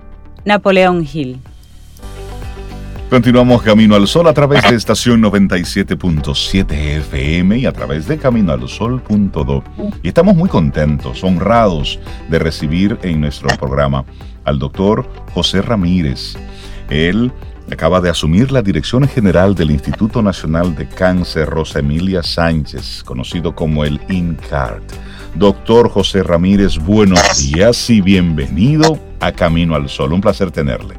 Napoleón 0.44 1.08
Hill. 1.10 1.38
Continuamos 3.08 3.62
Camino 3.62 3.94
al 3.94 4.06
Sol 4.06 4.28
a 4.28 4.34
través 4.34 4.62
de 4.68 4.76
estación 4.76 5.22
97.7 5.22 6.70
FM 6.98 7.60
y 7.60 7.64
a 7.64 7.72
través 7.72 8.06
de 8.08 8.18
caminoalsol.do. 8.18 9.64
Y 10.02 10.08
estamos 10.08 10.36
muy 10.36 10.50
contentos, 10.50 11.24
honrados 11.24 11.98
de 12.28 12.38
recibir 12.38 12.98
en 13.02 13.22
nuestro 13.22 13.48
programa 13.56 14.04
al 14.44 14.58
doctor 14.58 15.08
José 15.32 15.62
Ramírez. 15.62 16.36
Él 16.90 17.32
acaba 17.70 18.00
de 18.00 18.10
asumir 18.10 18.50
la 18.50 18.62
dirección 18.62 19.06
general 19.06 19.54
del 19.54 19.70
Instituto 19.70 20.22
Nacional 20.22 20.74
de 20.74 20.88
Cáncer 20.88 21.48
Rosa 21.48 21.78
Emilia 21.78 22.22
Sánchez, 22.22 23.02
conocido 23.04 23.54
como 23.54 23.84
el 23.84 24.00
INCART. 24.08 24.82
Doctor 25.34 25.88
José 25.88 26.22
Ramírez, 26.22 26.78
buenos 26.78 27.20
días 27.38 27.88
y 27.88 28.00
bienvenido 28.00 28.98
a 29.20 29.32
Camino 29.32 29.76
al 29.76 29.88
Sol. 29.88 30.12
Un 30.12 30.20
placer 30.20 30.50
tenerle. 30.50 30.96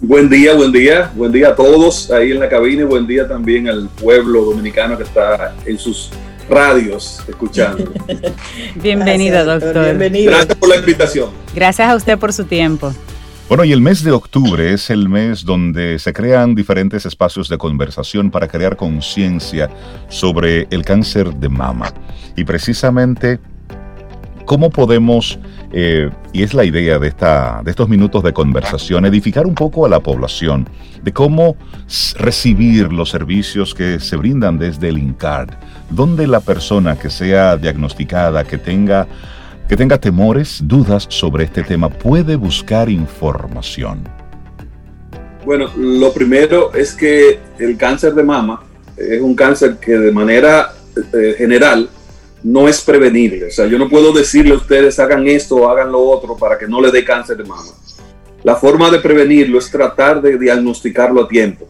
Buen 0.00 0.28
día, 0.28 0.54
buen 0.54 0.70
día, 0.70 1.10
buen 1.14 1.32
día 1.32 1.48
a 1.48 1.56
todos 1.56 2.10
ahí 2.10 2.32
en 2.32 2.40
la 2.40 2.48
cabina 2.48 2.82
y 2.82 2.84
buen 2.84 3.06
día 3.06 3.26
también 3.26 3.68
al 3.68 3.88
pueblo 3.88 4.44
dominicano 4.44 4.98
que 4.98 5.04
está 5.04 5.54
en 5.64 5.78
sus 5.78 6.10
radios 6.48 7.22
escuchando. 7.26 7.90
Bienvenido, 8.74 9.44
doctor. 9.44 9.82
Bienvenido. 9.82 10.32
Gracias 10.32 10.56
por 10.56 10.68
la 10.68 10.76
invitación. 10.76 11.30
Gracias 11.54 11.88
a 11.88 11.96
usted 11.96 12.18
por 12.18 12.34
su 12.34 12.44
tiempo. 12.44 12.92
Bueno, 13.46 13.64
y 13.64 13.72
el 13.72 13.82
mes 13.82 14.02
de 14.02 14.10
octubre 14.10 14.72
es 14.72 14.88
el 14.88 15.10
mes 15.10 15.44
donde 15.44 15.98
se 15.98 16.14
crean 16.14 16.54
diferentes 16.54 17.04
espacios 17.04 17.50
de 17.50 17.58
conversación 17.58 18.30
para 18.30 18.48
crear 18.48 18.74
conciencia 18.74 19.68
sobre 20.08 20.66
el 20.70 20.82
cáncer 20.82 21.34
de 21.34 21.50
mama. 21.50 21.92
Y 22.36 22.44
precisamente, 22.44 23.38
¿cómo 24.46 24.70
podemos, 24.70 25.38
eh, 25.72 26.10
y 26.32 26.42
es 26.42 26.54
la 26.54 26.64
idea 26.64 26.98
de, 26.98 27.08
esta, 27.08 27.60
de 27.62 27.70
estos 27.70 27.86
minutos 27.86 28.22
de 28.22 28.32
conversación, 28.32 29.04
edificar 29.04 29.46
un 29.46 29.54
poco 29.54 29.84
a 29.84 29.90
la 29.90 30.00
población 30.00 30.66
de 31.02 31.12
cómo 31.12 31.54
recibir 32.16 32.94
los 32.94 33.10
servicios 33.10 33.74
que 33.74 34.00
se 34.00 34.16
brindan 34.16 34.58
desde 34.58 34.88
el 34.88 34.96
INCARD, 34.96 35.50
donde 35.90 36.26
la 36.26 36.40
persona 36.40 36.98
que 36.98 37.10
sea 37.10 37.58
diagnosticada, 37.58 38.42
que 38.44 38.56
tenga 38.56 39.06
que 39.68 39.76
tenga 39.76 39.98
temores, 39.98 40.60
dudas 40.62 41.06
sobre 41.08 41.44
este 41.44 41.62
tema, 41.62 41.88
puede 41.88 42.36
buscar 42.36 42.90
información? 42.90 44.04
Bueno, 45.44 45.70
lo 45.76 46.12
primero 46.12 46.72
es 46.74 46.94
que 46.94 47.38
el 47.58 47.76
cáncer 47.76 48.14
de 48.14 48.22
mama 48.22 48.62
es 48.96 49.20
un 49.20 49.34
cáncer 49.34 49.78
que 49.78 49.92
de 49.92 50.12
manera 50.12 50.72
eh, 51.12 51.34
general 51.36 51.88
no 52.42 52.68
es 52.68 52.82
prevenible. 52.82 53.46
O 53.46 53.50
sea, 53.50 53.66
yo 53.66 53.78
no 53.78 53.88
puedo 53.88 54.12
decirle 54.12 54.52
a 54.52 54.58
ustedes 54.58 54.98
hagan 54.98 55.26
esto 55.26 55.56
o 55.56 55.68
hagan 55.68 55.90
lo 55.90 56.00
otro 56.00 56.36
para 56.36 56.58
que 56.58 56.68
no 56.68 56.80
le 56.80 56.90
dé 56.90 57.04
cáncer 57.04 57.36
de 57.36 57.44
mama. 57.44 57.72
La 58.42 58.56
forma 58.56 58.90
de 58.90 58.98
prevenirlo 58.98 59.58
es 59.58 59.70
tratar 59.70 60.20
de 60.20 60.38
diagnosticarlo 60.38 61.24
a 61.24 61.28
tiempo 61.28 61.66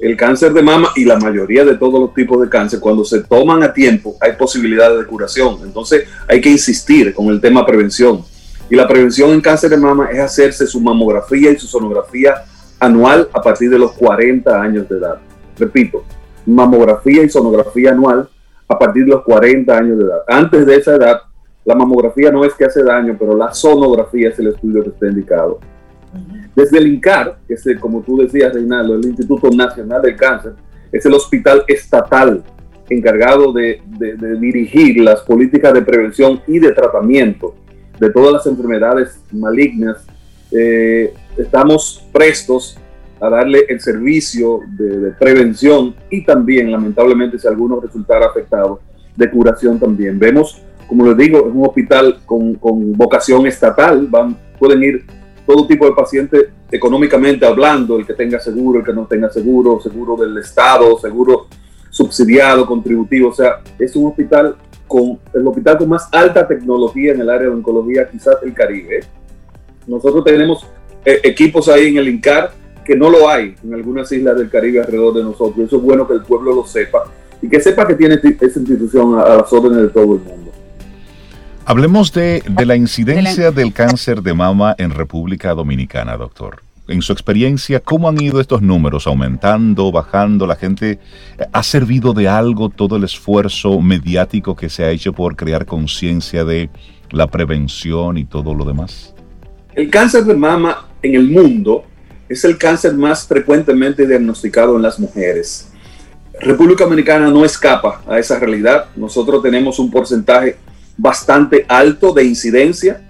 el 0.00 0.16
cáncer 0.16 0.52
de 0.54 0.62
mama 0.62 0.88
y 0.96 1.04
la 1.04 1.18
mayoría 1.18 1.64
de 1.64 1.76
todos 1.76 2.00
los 2.00 2.14
tipos 2.14 2.40
de 2.40 2.48
cáncer, 2.48 2.80
cuando 2.80 3.04
se 3.04 3.22
toman 3.22 3.62
a 3.62 3.72
tiempo, 3.72 4.16
hay 4.20 4.32
posibilidades 4.32 4.98
de 4.98 5.06
curación. 5.06 5.58
Entonces 5.62 6.08
hay 6.26 6.40
que 6.40 6.50
insistir 6.50 7.12
con 7.12 7.26
el 7.26 7.40
tema 7.40 7.66
prevención. 7.66 8.22
Y 8.70 8.76
la 8.76 8.88
prevención 8.88 9.30
en 9.30 9.40
cáncer 9.40 9.70
de 9.70 9.76
mama 9.76 10.08
es 10.10 10.20
hacerse 10.20 10.66
su 10.66 10.80
mamografía 10.80 11.50
y 11.50 11.58
su 11.58 11.66
sonografía 11.66 12.34
anual 12.78 13.28
a 13.32 13.42
partir 13.42 13.68
de 13.68 13.78
los 13.78 13.92
40 13.92 14.62
años 14.62 14.88
de 14.88 14.96
edad. 14.96 15.18
Repito, 15.58 16.04
mamografía 16.46 17.22
y 17.22 17.28
sonografía 17.28 17.90
anual 17.90 18.28
a 18.68 18.78
partir 18.78 19.04
de 19.04 19.10
los 19.10 19.22
40 19.22 19.76
años 19.76 19.98
de 19.98 20.04
edad. 20.04 20.20
Antes 20.26 20.64
de 20.64 20.76
esa 20.76 20.94
edad, 20.94 21.20
la 21.64 21.74
mamografía 21.74 22.30
no 22.30 22.44
es 22.44 22.54
que 22.54 22.64
hace 22.64 22.82
daño, 22.82 23.16
pero 23.18 23.36
la 23.36 23.52
sonografía 23.52 24.30
es 24.30 24.38
el 24.38 24.46
estudio 24.46 24.82
que 24.82 24.90
está 24.90 25.08
indicado. 25.08 25.58
Desde 26.54 26.78
el 26.78 26.88
INCAR, 26.88 27.38
que 27.46 27.54
es, 27.54 27.64
como 27.80 28.02
tú 28.02 28.18
decías, 28.18 28.52
Reinaldo, 28.52 28.94
el 28.94 29.04
Instituto 29.06 29.50
Nacional 29.50 30.02
del 30.02 30.16
Cáncer, 30.16 30.54
es 30.90 31.04
el 31.06 31.14
hospital 31.14 31.64
estatal 31.68 32.42
encargado 32.88 33.52
de, 33.52 33.80
dirigir 34.40 35.00
las 35.00 35.20
políticas 35.20 35.72
de 35.72 35.82
prevención 35.82 36.40
y 36.46 36.58
de 36.58 36.72
tratamiento 36.72 37.54
de 37.98 38.10
todas 38.10 38.32
las 38.32 38.46
enfermedades 38.46 39.20
malignas. 39.30 40.04
Eh, 40.50 41.14
estamos 41.38 42.04
prestos 42.12 42.76
a 43.20 43.28
darle 43.28 43.66
el 43.68 43.80
servicio 43.80 44.60
de, 44.76 45.12
prevención 45.12 45.94
y 46.10 46.24
también, 46.24 46.72
lamentablemente, 46.72 47.38
si 47.38 47.46
alguno 47.46 47.80
resultara 47.80 48.26
afectado, 48.26 48.80
de 49.16 49.30
curación 49.30 49.78
también. 49.78 50.18
Vemos, 50.18 50.62
como 50.88 51.06
les 51.06 51.16
digo, 51.16 51.38
es 51.38 51.54
un 51.54 51.66
hospital 51.66 52.20
con, 52.24 52.54
con 52.54 52.92
vocación 52.94 53.46
estatal, 53.46 54.06
van, 54.08 54.36
pueden 54.58 54.82
ir 54.82 55.04
todo 55.50 55.66
tipo 55.66 55.84
de 55.84 55.92
pacientes 55.92 56.46
económicamente 56.70 57.44
hablando, 57.44 57.98
el 57.98 58.06
que 58.06 58.14
tenga 58.14 58.38
seguro, 58.38 58.78
el 58.78 58.84
que 58.84 58.92
no 58.92 59.06
tenga 59.06 59.28
seguro, 59.30 59.80
seguro 59.80 60.16
del 60.16 60.38
Estado, 60.38 60.96
seguro 60.98 61.48
subsidiado, 61.90 62.64
contributivo, 62.66 63.30
o 63.30 63.34
sea, 63.34 63.60
es 63.76 63.96
un 63.96 64.06
hospital 64.06 64.54
con 64.86 65.18
el 65.34 65.44
hospital 65.46 65.78
con 65.78 65.88
más 65.88 66.08
alta 66.12 66.46
tecnología 66.46 67.12
en 67.12 67.20
el 67.20 67.30
área 67.30 67.48
de 67.48 67.54
oncología, 67.54 68.08
quizás 68.08 68.40
del 68.40 68.54
Caribe. 68.54 69.00
Nosotros 69.88 70.22
tenemos 70.22 70.64
eh, 71.04 71.20
equipos 71.24 71.68
ahí 71.68 71.88
en 71.88 71.96
el 71.96 72.08
INCAR 72.08 72.52
que 72.84 72.94
no 72.94 73.10
lo 73.10 73.28
hay 73.28 73.56
en 73.64 73.74
algunas 73.74 74.10
islas 74.12 74.36
del 74.38 74.50
Caribe 74.50 74.80
alrededor 74.80 75.14
de 75.14 75.24
nosotros. 75.24 75.66
Eso 75.66 75.78
es 75.78 75.82
bueno 75.82 76.06
que 76.06 76.14
el 76.14 76.22
pueblo 76.22 76.54
lo 76.54 76.64
sepa 76.64 77.04
y 77.42 77.48
que 77.48 77.60
sepa 77.60 77.88
que 77.88 77.94
tiene 77.94 78.14
esa 78.14 78.58
institución 78.60 79.18
a, 79.18 79.36
las 79.36 79.52
órdenes 79.52 79.82
de 79.82 79.88
todo 79.88 80.14
el 80.14 80.20
mundo. 80.20 80.49
Hablemos 81.64 82.12
de, 82.12 82.42
de 82.48 82.66
la 82.66 82.74
incidencia 82.74 83.50
del 83.52 83.72
cáncer 83.72 84.22
de 84.22 84.34
mama 84.34 84.74
en 84.78 84.90
República 84.90 85.54
Dominicana, 85.54 86.16
doctor. 86.16 86.62
En 86.88 87.02
su 87.02 87.12
experiencia, 87.12 87.78
¿cómo 87.78 88.08
han 88.08 88.20
ido 88.20 88.40
estos 88.40 88.62
números? 88.62 89.06
¿Aumentando, 89.06 89.92
bajando? 89.92 90.46
¿La 90.46 90.56
gente 90.56 90.98
ha 91.52 91.62
servido 91.62 92.12
de 92.12 92.26
algo 92.26 92.68
todo 92.68 92.96
el 92.96 93.04
esfuerzo 93.04 93.80
mediático 93.80 94.56
que 94.56 94.68
se 94.68 94.82
ha 94.84 94.90
hecho 94.90 95.12
por 95.12 95.36
crear 95.36 95.66
conciencia 95.66 96.44
de 96.44 96.68
la 97.10 97.28
prevención 97.28 98.18
y 98.18 98.24
todo 98.24 98.54
lo 98.54 98.64
demás? 98.64 99.14
El 99.74 99.88
cáncer 99.88 100.24
de 100.24 100.34
mama 100.34 100.88
en 101.02 101.14
el 101.14 101.28
mundo 101.28 101.84
es 102.28 102.44
el 102.44 102.58
cáncer 102.58 102.94
más 102.94 103.26
frecuentemente 103.26 104.06
diagnosticado 104.06 104.74
en 104.74 104.82
las 104.82 104.98
mujeres. 104.98 105.68
República 106.40 106.84
Dominicana 106.84 107.28
no 107.28 107.44
escapa 107.44 108.02
a 108.08 108.18
esa 108.18 108.38
realidad. 108.38 108.86
Nosotros 108.96 109.42
tenemos 109.42 109.78
un 109.78 109.90
porcentaje 109.90 110.56
bastante 111.00 111.64
alto 111.66 112.12
de 112.12 112.24
incidencia, 112.24 113.00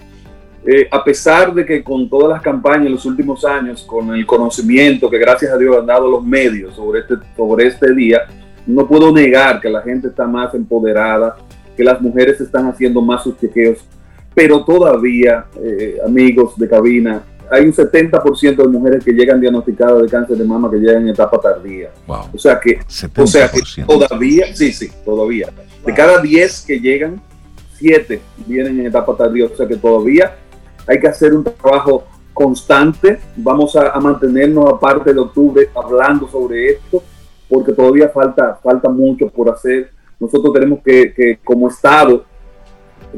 eh, 0.65 0.87
a 0.91 1.03
pesar 1.03 1.53
de 1.53 1.67
que 1.67 1.83
con 1.83 2.09
todas 2.09 2.29
las 2.29 2.43
campañas 2.43 2.87
en 2.87 2.93
los 2.93 3.05
últimos 3.05 3.45
años, 3.45 3.83
con 3.83 4.15
el 4.15 4.25
conocimiento 4.25 5.11
que 5.11 5.19
gracias 5.19 5.53
a 5.53 5.59
Dios 5.59 5.77
han 5.77 5.87
dado 5.87 6.09
los 6.09 6.25
medios 6.25 6.75
sobre 6.75 7.01
este, 7.01 7.15
sobre 7.37 7.67
este 7.67 7.93
día, 7.95 8.21
no 8.67 8.87
puedo 8.87 9.11
negar 9.11 9.61
que 9.61 9.69
la 9.69 9.83
gente 9.83 10.09
está 10.09 10.27
más 10.27 10.55
empoderada, 10.55 11.37
que 11.77 11.83
las 11.83 12.01
mujeres 12.01 12.41
están 12.41 12.69
haciendo 12.69 13.01
más 13.01 13.25
sus 13.25 13.37
chequeos, 13.39 13.79
pero 14.35 14.65
todavía, 14.65 15.47
eh, 15.61 15.99
amigos 16.07 16.57
de 16.57 16.69
cabina, 16.69 17.23
hay 17.51 17.65
un 17.65 17.73
70% 17.73 18.57
de 18.57 18.69
mujeres 18.69 19.05
que 19.05 19.13
llegan 19.13 19.41
diagnosticadas 19.41 20.03
de 20.03 20.09
cáncer 20.09 20.37
de 20.37 20.45
mama 20.45 20.71
que 20.71 20.77
llegan 20.77 21.03
en 21.03 21.09
etapa 21.09 21.41
tardía. 21.41 21.91
O 22.07 22.39
sea 22.39 22.61
que, 22.61 22.79
o 23.17 23.27
sea 23.27 23.51
que 23.51 23.83
todavía, 23.83 24.55
sí, 24.55 24.73
sí, 24.73 24.89
todavía. 25.05 25.49
De 25.85 25.93
cada 25.93 26.21
10 26.23 26.61
que 26.61 26.79
llegan, 26.79 27.21
7 27.81 28.21
vienen 28.47 28.79
en 28.81 28.87
etapa 28.87 29.17
tardía. 29.17 29.47
O 29.47 29.57
sea 29.57 29.67
que 29.67 29.77
todavía 29.77 30.37
hay 30.87 31.01
que 31.01 31.09
hacer 31.09 31.35
un 31.35 31.43
trabajo 31.43 32.05
constante. 32.35 33.19
Vamos 33.37 33.75
a, 33.75 33.99
mantenernos 33.99 34.73
aparte 34.73 35.13
de 35.13 35.21
octubre 35.21 35.69
hablando 35.75 36.29
sobre 36.29 36.73
esto, 36.73 37.03
porque 37.49 37.73
todavía 37.73 38.09
falta, 38.11 38.61
falta 38.63 38.89
mucho 38.91 39.29
por 39.29 39.49
hacer. 39.51 39.91
Nosotros 40.19 40.53
tenemos 40.53 40.81
que, 40.85 41.13
que 41.15 41.39
como 41.43 41.69
Estado, 41.69 42.25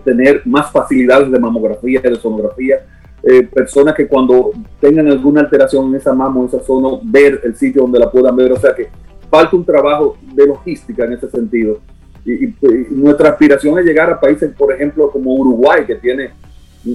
tener 0.05 0.43
más 0.47 0.71
facilidades 0.71 1.31
de 1.31 1.39
mamografía, 1.39 2.01
de 2.01 2.17
sonografía, 2.17 2.87
eh, 3.23 3.43
personas 3.43 3.95
que 3.95 4.09
cuando 4.09 4.53
tengan 4.81 5.09
alguna 5.09 5.43
alteración 5.43 5.89
en 5.89 5.97
esa 5.97 6.15
mama 6.15 6.41
o 6.41 6.47
esa 6.47 6.61
zona, 6.61 6.99
ver 7.03 7.41
el 7.45 7.55
sitio 7.57 7.83
donde 7.83 7.99
la 7.99 8.11
puedan 8.11 8.35
ver. 8.35 8.53
O 8.53 8.59
sea 8.59 8.75
que 8.75 8.89
falta 9.31 9.57
un 9.57 9.65
trabajo 9.65 10.17
de 10.35 10.47
logística 10.47 11.05
en 11.05 11.15
ese 11.15 11.29
sentido. 11.31 11.79
Y, 12.25 12.55
nuestra 12.91 13.31
aspiración 13.31 13.79
es 13.79 13.85
llegar 13.85 14.11
a 14.11 14.21
países, 14.21 14.53
por 14.57 14.73
ejemplo, 14.73 15.11
como 15.11 15.35
Uruguay, 15.35 15.85
que 15.87 15.97
tiene 15.97 16.31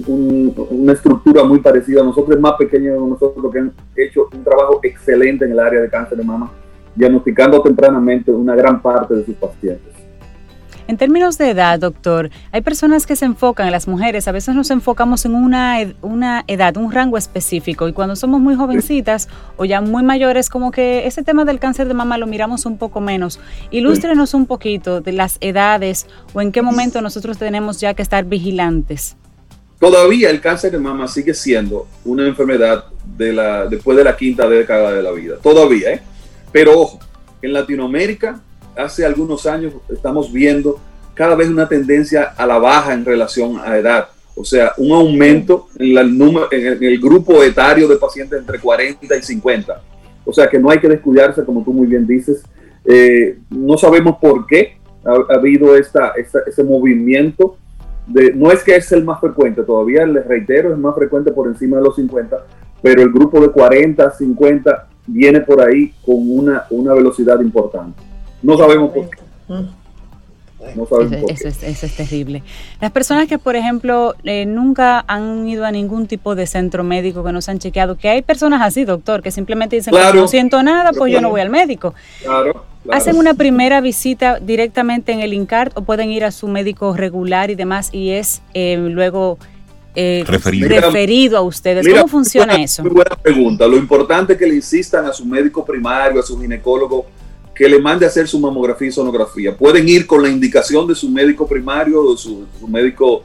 una 0.06 0.92
estructura 0.92 1.44
muy 1.44 1.60
parecida 1.60 2.02
a 2.02 2.04
nosotros, 2.04 2.36
es 2.36 2.42
más 2.42 2.54
pequeño 2.58 2.92
que 2.92 3.10
nosotros, 3.10 3.52
que 3.52 3.58
han 3.58 3.72
hecho 3.96 4.28
un 4.32 4.44
trabajo 4.44 4.80
excelente 4.82 5.44
en 5.44 5.52
el 5.52 5.60
área 5.60 5.80
de 5.80 5.88
cáncer 5.88 6.18
de 6.18 6.24
mama, 6.24 6.52
diagnosticando 6.94 7.62
tempranamente 7.62 8.30
una 8.30 8.54
gran 8.54 8.82
parte 8.82 9.14
de 9.14 9.24
sus 9.24 9.34
pacientes. 9.36 9.97
En 10.88 10.96
términos 10.96 11.36
de 11.36 11.50
edad, 11.50 11.78
doctor, 11.78 12.30
hay 12.50 12.62
personas 12.62 13.06
que 13.06 13.14
se 13.14 13.26
enfocan, 13.26 13.66
en 13.66 13.72
las 13.72 13.86
mujeres, 13.86 14.26
a 14.26 14.32
veces 14.32 14.54
nos 14.54 14.70
enfocamos 14.70 15.26
en 15.26 15.34
una, 15.34 15.76
una 16.00 16.44
edad, 16.46 16.78
un 16.78 16.90
rango 16.90 17.18
específico, 17.18 17.88
y 17.88 17.92
cuando 17.92 18.16
somos 18.16 18.40
muy 18.40 18.54
jovencitas 18.54 19.28
o 19.58 19.66
ya 19.66 19.82
muy 19.82 20.02
mayores, 20.02 20.48
como 20.48 20.70
que 20.70 21.06
ese 21.06 21.22
tema 21.22 21.44
del 21.44 21.58
cáncer 21.58 21.88
de 21.88 21.92
mama 21.92 22.16
lo 22.16 22.26
miramos 22.26 22.64
un 22.64 22.78
poco 22.78 23.02
menos. 23.02 23.38
Ilústrenos 23.70 24.32
un 24.32 24.46
poquito 24.46 25.02
de 25.02 25.12
las 25.12 25.36
edades 25.42 26.06
o 26.32 26.40
en 26.40 26.52
qué 26.52 26.62
momento 26.62 27.02
nosotros 27.02 27.36
tenemos 27.36 27.80
ya 27.80 27.92
que 27.92 28.00
estar 28.00 28.24
vigilantes. 28.24 29.14
Todavía 29.78 30.30
el 30.30 30.40
cáncer 30.40 30.72
de 30.72 30.78
mama 30.78 31.06
sigue 31.06 31.34
siendo 31.34 31.86
una 32.06 32.26
enfermedad 32.26 32.86
de 33.04 33.34
la, 33.34 33.66
después 33.66 33.94
de 33.98 34.04
la 34.04 34.16
quinta 34.16 34.48
década 34.48 34.90
de 34.92 35.02
la 35.02 35.12
vida. 35.12 35.36
Todavía, 35.42 35.92
¿eh? 35.92 36.00
Pero 36.50 36.80
ojo, 36.80 36.98
en 37.42 37.52
Latinoamérica 37.52 38.40
hace 38.78 39.04
algunos 39.04 39.44
años 39.46 39.74
estamos 39.88 40.32
viendo 40.32 40.78
cada 41.14 41.34
vez 41.34 41.48
una 41.48 41.68
tendencia 41.68 42.32
a 42.36 42.46
la 42.46 42.58
baja 42.58 42.94
en 42.94 43.04
relación 43.04 43.58
a 43.58 43.76
edad. 43.76 44.08
O 44.36 44.44
sea, 44.44 44.72
un 44.76 44.92
aumento 44.92 45.66
en, 45.76 46.16
número, 46.16 46.46
en 46.52 46.82
el 46.82 47.00
grupo 47.00 47.42
etario 47.42 47.88
de 47.88 47.96
pacientes 47.96 48.38
entre 48.38 48.60
40 48.60 49.16
y 49.16 49.22
50. 49.22 49.82
O 50.24 50.32
sea, 50.32 50.48
que 50.48 50.60
no 50.60 50.70
hay 50.70 50.78
que 50.78 50.88
descuidarse, 50.88 51.44
como 51.44 51.64
tú 51.64 51.72
muy 51.72 51.88
bien 51.88 52.06
dices. 52.06 52.44
Eh, 52.84 53.36
no 53.50 53.76
sabemos 53.76 54.18
por 54.20 54.46
qué 54.46 54.76
ha, 55.04 55.34
habido 55.34 55.76
esta, 55.76 56.12
ese 56.46 56.62
movimiento. 56.62 57.56
No 58.34 58.52
es 58.52 58.62
que 58.62 58.76
es 58.76 58.90
el 58.92 59.04
más 59.04 59.20
frecuente, 59.20 59.62
todavía 59.64 60.06
les 60.06 60.24
reitero, 60.26 60.72
es 60.72 60.78
más 60.78 60.94
frecuente 60.94 61.32
por 61.32 61.48
encima 61.48 61.76
de 61.76 61.82
los 61.82 61.96
50, 61.96 62.38
pero 62.80 63.02
el 63.02 63.12
grupo 63.12 63.38
de 63.38 63.50
40, 63.50 64.12
50 64.12 64.88
viene 65.08 65.40
por 65.40 65.60
ahí 65.60 65.92
con 66.06 66.16
una 66.70 66.94
velocidad 66.94 67.38
importante. 67.40 68.07
No 68.42 68.56
sabemos 68.56 68.90
por 68.90 69.10
qué. 69.10 69.18
No 70.74 70.86
sabemos 70.86 71.30
eso, 71.30 71.48
Es, 71.48 71.62
eso, 71.62 71.86
es, 71.86 71.96
terrible. 71.96 72.42
Las 72.80 72.90
personas 72.90 73.28
que, 73.28 73.38
por 73.38 73.54
ejemplo, 73.54 74.14
eh, 74.24 74.44
nunca 74.44 75.04
han 75.06 75.48
ido 75.48 75.64
a 75.64 75.70
ningún 75.70 76.06
tipo 76.06 76.34
de 76.34 76.46
centro 76.46 76.82
médico 76.82 77.24
que 77.24 77.32
nos 77.32 77.48
han 77.48 77.58
chequeado, 77.58 77.96
que 77.96 78.08
hay 78.08 78.22
personas 78.22 78.60
así, 78.62 78.84
doctor, 78.84 79.22
que 79.22 79.30
simplemente 79.30 79.76
dicen, 79.76 79.94
no 80.14 80.28
siento 80.28 80.62
nada, 80.62 80.92
pues 80.92 81.12
yo 81.12 81.20
no 81.20 81.30
voy 81.30 81.40
al 81.40 81.50
médico. 81.50 81.94
Claro, 82.22 82.64
¿Hacen 82.90 83.16
una 83.16 83.34
primera 83.34 83.80
visita 83.80 84.38
directamente 84.40 85.12
en 85.12 85.20
el 85.20 85.34
INCART 85.34 85.76
o 85.76 85.82
pueden 85.82 86.10
ir 86.10 86.24
a 86.24 86.30
su 86.30 86.48
médico 86.48 86.94
regular 86.94 87.50
y 87.50 87.54
demás 87.54 87.90
y 87.92 88.10
es 88.10 88.40
eh, 88.54 88.76
luego 88.78 89.38
eh, 89.94 90.24
referido. 90.26 91.36
a 91.36 91.42
ustedes? 91.42 91.86
¿Cómo 91.86 92.08
funciona 92.08 92.56
eso? 92.56 92.82
Muy 92.82 92.92
buena 92.92 93.14
pregunta. 93.16 93.66
Lo 93.66 93.76
importante 93.76 94.32
es 94.32 94.38
que 94.38 94.46
le 94.46 94.54
insistan 94.54 95.04
a 95.04 95.12
su 95.12 95.24
médico 95.26 95.64
primario, 95.64 96.20
a 96.20 96.22
su 96.22 96.40
ginecólogo, 96.40 97.06
que 97.58 97.68
le 97.68 97.80
mande 97.80 98.06
a 98.06 98.08
hacer 98.08 98.28
su 98.28 98.38
mamografía 98.38 98.86
y 98.86 98.92
sonografía. 98.92 99.56
Pueden 99.56 99.88
ir 99.88 100.06
con 100.06 100.22
la 100.22 100.28
indicación 100.28 100.86
de 100.86 100.94
su 100.94 101.10
médico 101.10 101.44
primario 101.44 102.04
o 102.04 102.16
su, 102.16 102.46
su 102.60 102.68
médico 102.68 103.24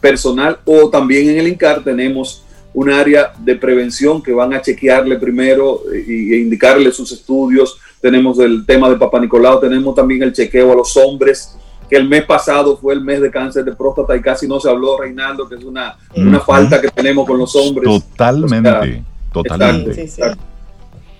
personal 0.00 0.58
o 0.64 0.88
también 0.88 1.28
en 1.28 1.38
el 1.38 1.48
INCAR 1.48 1.84
tenemos 1.84 2.42
un 2.72 2.90
área 2.90 3.34
de 3.38 3.54
prevención 3.56 4.22
que 4.22 4.32
van 4.32 4.54
a 4.54 4.62
chequearle 4.62 5.16
primero 5.18 5.82
e, 5.92 6.38
indicarle 6.38 6.90
sus 6.92 7.12
estudios. 7.12 7.78
Tenemos 8.00 8.38
el 8.38 8.64
tema 8.64 8.88
de 8.88 8.96
Papa 8.96 9.20
Nicolau, 9.20 9.60
tenemos 9.60 9.94
también 9.94 10.22
el 10.22 10.32
chequeo 10.32 10.72
a 10.72 10.76
los 10.76 10.96
hombres, 10.96 11.54
que 11.88 11.96
el 11.96 12.08
mes 12.08 12.24
pasado 12.24 12.78
fue 12.78 12.94
el 12.94 13.02
mes 13.02 13.20
de 13.20 13.30
cáncer 13.30 13.66
de 13.66 13.72
próstata 13.72 14.16
y 14.16 14.22
casi 14.22 14.48
no 14.48 14.58
se 14.60 14.70
habló, 14.70 14.98
Reinaldo, 14.98 15.46
que 15.46 15.56
es 15.56 15.64
una, 15.64 15.94
una 16.16 16.40
falta 16.40 16.80
que 16.80 16.88
tenemos 16.88 17.26
con 17.26 17.36
los 17.36 17.54
hombres. 17.54 17.84
Totalmente, 17.84 19.04
totalmente. 19.30 20.10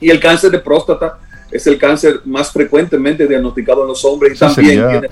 Y 0.01 0.09
el 0.09 0.19
cáncer 0.19 0.51
de 0.51 0.59
próstata 0.59 1.19
es 1.55 1.67
el 1.69 1.79
cáncer 1.79 2.21
más 2.25 2.51
frecuentemente 2.51 3.29
diagnosticado 3.29 3.83
en 3.83 3.89
los 3.89 4.05
hombres 4.05 4.35
y 4.35 4.39
también 4.39 4.89
tiene 4.89 5.09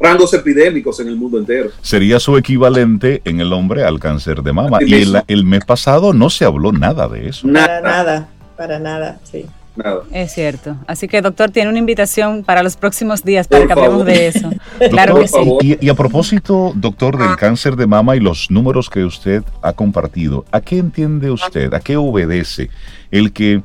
rangos 0.00 0.32
epidémicos 0.32 0.98
en 1.00 1.08
el 1.08 1.16
mundo 1.16 1.38
entero. 1.38 1.70
Sería 1.82 2.18
su 2.18 2.38
equivalente 2.38 3.20
en 3.26 3.40
el 3.40 3.52
hombre 3.52 3.84
al 3.84 4.00
cáncer 4.00 4.42
de 4.42 4.54
mama. 4.54 4.78
Y 4.80 4.94
el, 4.94 5.44
mes 5.44 5.64
pasado 5.66 6.14
no 6.14 6.30
se 6.30 6.46
habló 6.46 6.72
nada 6.72 7.08
de 7.08 7.28
eso. 7.28 7.46
Para 7.52 7.82
nada, 7.82 8.28
para 8.56 8.78
nada, 8.78 9.20
sí. 9.22 9.44
Nada. 9.76 10.04
Es 10.10 10.32
cierto. 10.32 10.76
Así 10.86 11.06
que, 11.06 11.20
doctor, 11.20 11.50
tiene 11.50 11.68
una 11.68 11.78
invitación 11.78 12.42
para 12.42 12.62
los 12.62 12.78
próximos 12.78 13.22
días 13.22 13.46
para 13.46 13.66
que 13.66 13.72
hablemos 13.74 14.06
de 14.06 14.28
eso. 14.28 14.50
claro 14.90 15.20
que 15.20 15.28
sí. 15.28 15.58
Y, 15.60 15.84
y, 15.84 15.90
a 15.90 15.94
propósito, 15.94 16.72
doctor, 16.74 17.18
del 17.18 17.36
cáncer 17.36 17.76
de 17.76 17.86
mama 17.86 18.16
y 18.16 18.20
los 18.20 18.50
números 18.50 18.88
que 18.88 19.04
usted 19.04 19.42
ha 19.60 19.74
compartido, 19.74 20.46
¿a 20.50 20.62
qué 20.62 20.78
entiende 20.78 21.30
usted? 21.30 21.74
¿A 21.74 21.80
qué 21.80 21.98
obedece 21.98 22.70
el 23.10 23.34
que 23.34 23.62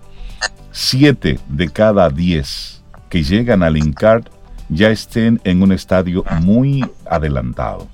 7 0.71 1.39
de 1.49 1.69
cada 1.69 2.09
10 2.09 2.81
que 3.09 3.23
llegan 3.23 3.61
al 3.61 3.77
INCART 3.77 4.27
ya 4.69 4.89
estén 4.89 5.39
en 5.43 5.61
un 5.61 5.73
estadio 5.73 6.23
muy 6.41 6.83
adelantado? 7.05 7.87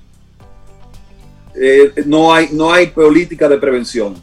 Eh, 1.60 1.92
no, 2.06 2.32
hay, 2.32 2.50
no 2.52 2.72
hay 2.72 2.86
política 2.86 3.48
de 3.48 3.58
prevención. 3.58 4.14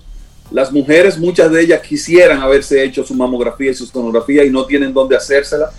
Las 0.51 0.71
mujeres, 0.71 1.17
muchas 1.17 1.51
de 1.51 1.61
ellas 1.61 1.81
quisieran 1.81 2.41
haberse 2.41 2.81
hecho 2.81 3.03
su 3.03 3.13
mamografía 3.13 3.71
y 3.71 3.75
su 3.75 3.85
sonografía 3.85 4.45
y 4.45 4.49
no 4.49 4.65
tienen 4.65 4.93
dónde 4.93 5.17
hacérsela. 5.17 5.69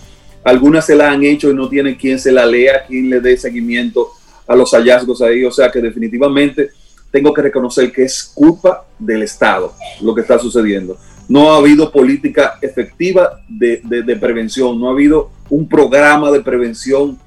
Algunas 0.45 0.85
se 0.85 0.95
la 0.95 1.11
han 1.11 1.25
hecho 1.25 1.51
y 1.51 1.55
no 1.55 1.69
tienen 1.69 1.95
quien 1.95 2.19
se 2.19 2.31
la 2.31 2.45
lea, 2.45 2.85
quien 2.87 3.09
le 3.09 3.21
dé 3.21 3.39
seguimiento 3.39 4.11
a 4.47 4.55
los 4.55 4.73
hallazgos 4.73 5.23
ahí. 5.23 5.45
O 5.45 5.51
sea 5.51 5.71
que 5.71 5.81
definitivamente 5.81 6.71
tengo 7.11 7.33
que 7.33 7.43
reconocer 7.43 7.91
que 7.91 8.03
es 8.03 8.33
culpa 8.35 8.85
del 8.99 9.23
Estado 9.23 9.73
lo 10.03 10.15
que 10.15 10.21
está 10.21 10.39
sucediendo 10.39 10.99
no 11.29 11.53
ha 11.53 11.59
habido 11.59 11.91
política 11.91 12.59
efectiva 12.61 13.41
de, 13.49 14.19
prevención, 14.21 14.79
no 14.81 14.89
ha 14.89 14.93
habido 14.93 15.31
un 15.51 15.69
programa 15.69 16.31
de 16.31 16.41
prevención 16.41 17.19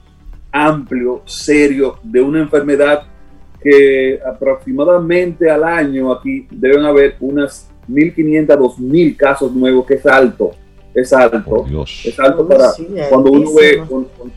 amplio, 0.52 1.22
serio, 1.26 1.98
de 2.04 2.22
una 2.22 2.40
enfermedad 2.40 3.04
que 3.62 4.20
aproximadamente 4.26 5.50
al 5.50 5.64
año 5.64 6.12
aquí 6.12 6.48
deben 6.50 6.86
haber 6.86 7.18
unas 7.20 7.70
1.500 7.90 8.52
a 8.52 8.58
2.000 8.58 9.18
casos 9.18 9.54
nuevos, 9.54 9.86
que 9.86 9.96
es 9.96 10.06
alto. 10.06 10.52
Es 10.94 11.14
alto. 11.14 11.66
Es 12.04 12.20
alto 12.20 12.48
para 12.48 12.72
cuando 13.10 13.32
uno 13.32 13.54
ve, 13.54 13.84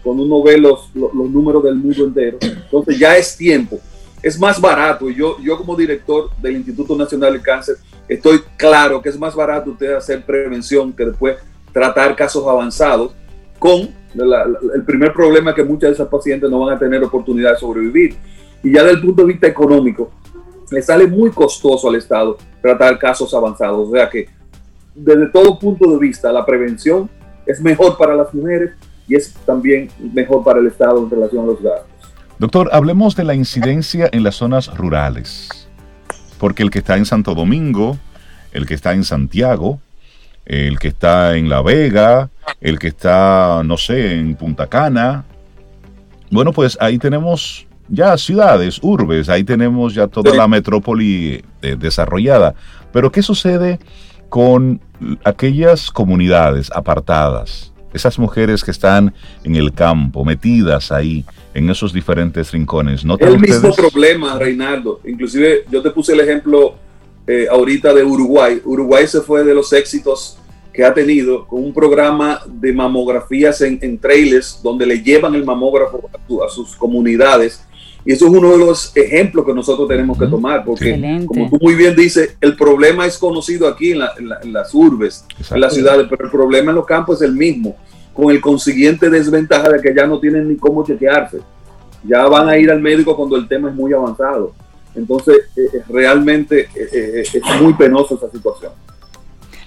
cuando 0.03 0.23
uno 0.23 0.43
ve 0.43 0.59
los, 0.59 0.91
los, 0.95 1.31
números 1.31 1.63
del 1.63 1.77
mundo 1.77 2.05
entero. 2.05 2.39
Entonces 2.43 2.99
ya 2.99 3.17
es 3.17 3.37
tiempo. 3.37 3.81
Es 4.23 4.39
más 4.39 4.61
barato. 4.61 5.11
Yo, 5.11 5.39
yo 5.41 5.57
como 5.59 5.77
director 5.77 6.31
del 6.41 6.57
Instituto 6.57 6.97
Nacional 6.97 7.33
de 7.33 7.41
Cáncer 7.41 7.77
estoy 8.09 8.43
claro 8.57 9.01
que 9.01 9.09
es 9.09 9.19
más 9.19 9.35
barato 9.35 9.71
usted 9.71 9.95
hacer 9.95 10.25
prevención 10.25 10.93
que 10.93 11.07
después 11.07 11.37
tratar 11.73 12.15
casos 12.15 12.47
avanzados 12.47 13.15
con 13.59 13.89
el 14.15 14.85
primer 14.85 15.13
problema 15.13 15.55
que 15.55 15.65
muchas 15.65 15.91
de 15.91 15.95
esas 15.95 16.09
pacientes 16.09 16.51
no 16.51 16.61
van 16.61 16.77
a 16.77 16.79
tener 16.79 17.03
oportunidad 17.03 17.53
de 17.53 17.59
sobrevivir. 17.59 18.17
Y 18.63 18.73
ya 18.73 18.83
desde 18.83 18.97
el 18.97 19.03
punto 19.03 19.23
de 19.23 19.29
vista 19.29 19.47
económico, 19.47 20.11
le 20.71 20.83
sale 20.83 21.07
muy 21.07 21.31
costoso 21.31 21.89
al 21.89 21.97
Estado 21.97 22.37
tratar 22.61 22.99
casos 22.99 23.33
avanzados. 23.35 23.89
O 23.89 23.93
sea 23.93 24.09
que 24.09 24.29
desde 24.95 25.27
todo 25.29 25.59
punto 25.59 25.91
de 25.91 25.99
vista, 25.99 26.33
la 26.33 26.45
prevención 26.45 27.09
es 27.47 27.61
mejor 27.61 27.97
para 27.97 28.15
las 28.15 28.33
mujeres 28.35 28.73
y 29.09 29.17
es 29.17 29.33
también 29.47 29.89
mejor 30.13 30.45
para 30.45 30.61
el 30.61 30.67
Estado 30.67 30.99
en 30.99 31.11
relación 31.11 31.45
a 31.45 31.47
los 31.47 31.63
gastos. 31.63 31.92
Doctor, 32.43 32.71
hablemos 32.73 33.15
de 33.15 33.23
la 33.23 33.37
incidencia 33.37 34.09
en 34.11 34.25
las 34.25 34.35
zonas 34.35 34.67
rurales, 34.77 35.69
porque 36.39 36.65
el 36.65 36.73
que 36.73 36.81
está 36.81 36.97
en 36.97 37.05
Santo 37.05 37.37
Domingo, 37.37 37.99
el 38.51 38.67
que 38.67 38.75
está 38.75 38.95
en 38.95 39.05
Santiago, 39.05 39.79
el 40.45 40.81
que 40.81 40.89
está 40.89 41.37
en 41.37 41.49
La 41.49 41.63
Vega, 41.63 42.31
el 42.61 42.81
que 42.81 42.89
está, 42.89 43.63
no 43.65 43.77
sé, 43.77 44.19
en 44.19 44.35
Punta 44.35 44.67
Cana, 44.67 45.25
bueno, 46.33 46.53
pues 46.53 46.77
ahí 46.81 46.99
tenemos 46.99 47.69
ya 47.87 48.19
ciudades, 48.19 48.81
urbes, 48.83 49.29
ahí 49.29 49.45
tenemos 49.45 49.95
ya 49.95 50.09
toda 50.09 50.35
la 50.35 50.49
metrópoli 50.49 51.45
eh, 51.63 51.77
desarrollada. 51.79 52.57
Pero 52.93 53.13
¿qué 53.13 53.23
sucede 53.23 53.79
con 54.31 54.81
aquellas 55.23 55.93
comunidades 55.93 56.73
apartadas? 56.75 57.72
Esas 57.93 58.19
mujeres 58.19 58.65
que 58.65 58.71
están 58.71 59.15
en 59.45 59.57
el 59.57 59.73
campo, 59.73 60.25
metidas 60.25 60.91
ahí, 60.93 61.25
en 61.55 61.69
esos 61.71 61.93
diferentes 61.93 62.51
rincones. 62.53 63.05
¿no 63.05 63.17
el 63.19 63.39
mismo 63.39 63.75
problema, 63.75 64.39
Reinaldo. 64.39 65.01
Inclusive 65.05 65.65
yo 65.71 65.83
te 65.83 65.91
puse 65.91 66.13
el 66.13 66.21
ejemplo 66.21 66.77
eh, 67.27 67.47
ahorita 67.51 67.93
de 67.93 68.03
Uruguay. 68.03 68.61
Uruguay 68.65 69.07
se 69.07 69.21
fue 69.21 69.45
de 69.45 69.55
los 69.55 69.73
éxitos 69.73 70.39
que 70.73 70.85
ha 70.85 70.95
tenido 70.95 71.47
con 71.47 71.63
un 71.63 71.75
programa 71.75 72.41
de 72.47 72.73
mamografías 72.73 73.61
en, 73.61 73.99
trailers 73.99 74.61
donde 74.63 74.87
le 74.87 75.03
llevan 75.03 75.35
el 75.35 75.45
mamógrafo 75.45 76.09
a 76.45 76.49
sus 76.49 76.75
comunidades 76.77 77.63
y 78.05 78.13
eso 78.13 78.27
es 78.27 78.33
uno 78.33 78.51
de 78.51 78.59
los 78.59 78.97
ejemplos 78.97 79.47
que 79.47 79.55
nosotros 79.55 79.89
tenemos 79.89 80.19
que 80.19 80.27
tomar, 80.27 80.65
porque 80.65 81.25
como 81.27 81.49
tú 81.49 81.59
muy 81.61 81.75
bien 81.75 81.95
dices, 81.95 82.37
el 82.41 82.57
problema 82.57 83.07
es 83.07 83.17
conocido 83.17 83.69
aquí 83.69 83.93
en, 83.93 84.01
las 84.53 84.75
urbes, 84.75 85.25
en 85.51 85.61
las 85.61 85.75
ciudades, 85.75 86.07
pero 86.11 86.25
el 86.25 86.31
problema 86.31 86.71
en 86.71 86.77
los 86.77 86.87
campos 86.87 87.23
es 87.23 87.29
el 87.29 87.35
mismo, 87.35 87.77
con 88.13 88.31
el 88.31 88.41
consiguiente 88.41 89.09
desventaja 89.09 89.69
de 89.71 89.81
que 89.81 89.95
ya 89.95 90.07
no 90.07 90.19
tienen 90.19 90.49
ni 90.49 90.57
cómo 90.57 90.85
chequearse. 90.85 91.39
Ya 92.05 92.27
van 92.27 92.49
a 92.49 92.59
ir 92.59 92.71
al 92.71 92.81
médico 92.81 93.17
cuando 93.17 93.37
el 93.37 93.47
tema 93.47 93.69
es 93.69 93.75
muy 93.77 93.93
avanzado. 93.93 94.53
Entonces, 94.95 95.37
eh, 95.57 95.61
eh, 95.73 95.83
realmente 95.89 96.69
eh, 96.75 97.23
es 97.23 97.61
muy 97.61 97.73
penosa 97.75 98.17
esa 98.17 98.29
situación. 98.31 98.73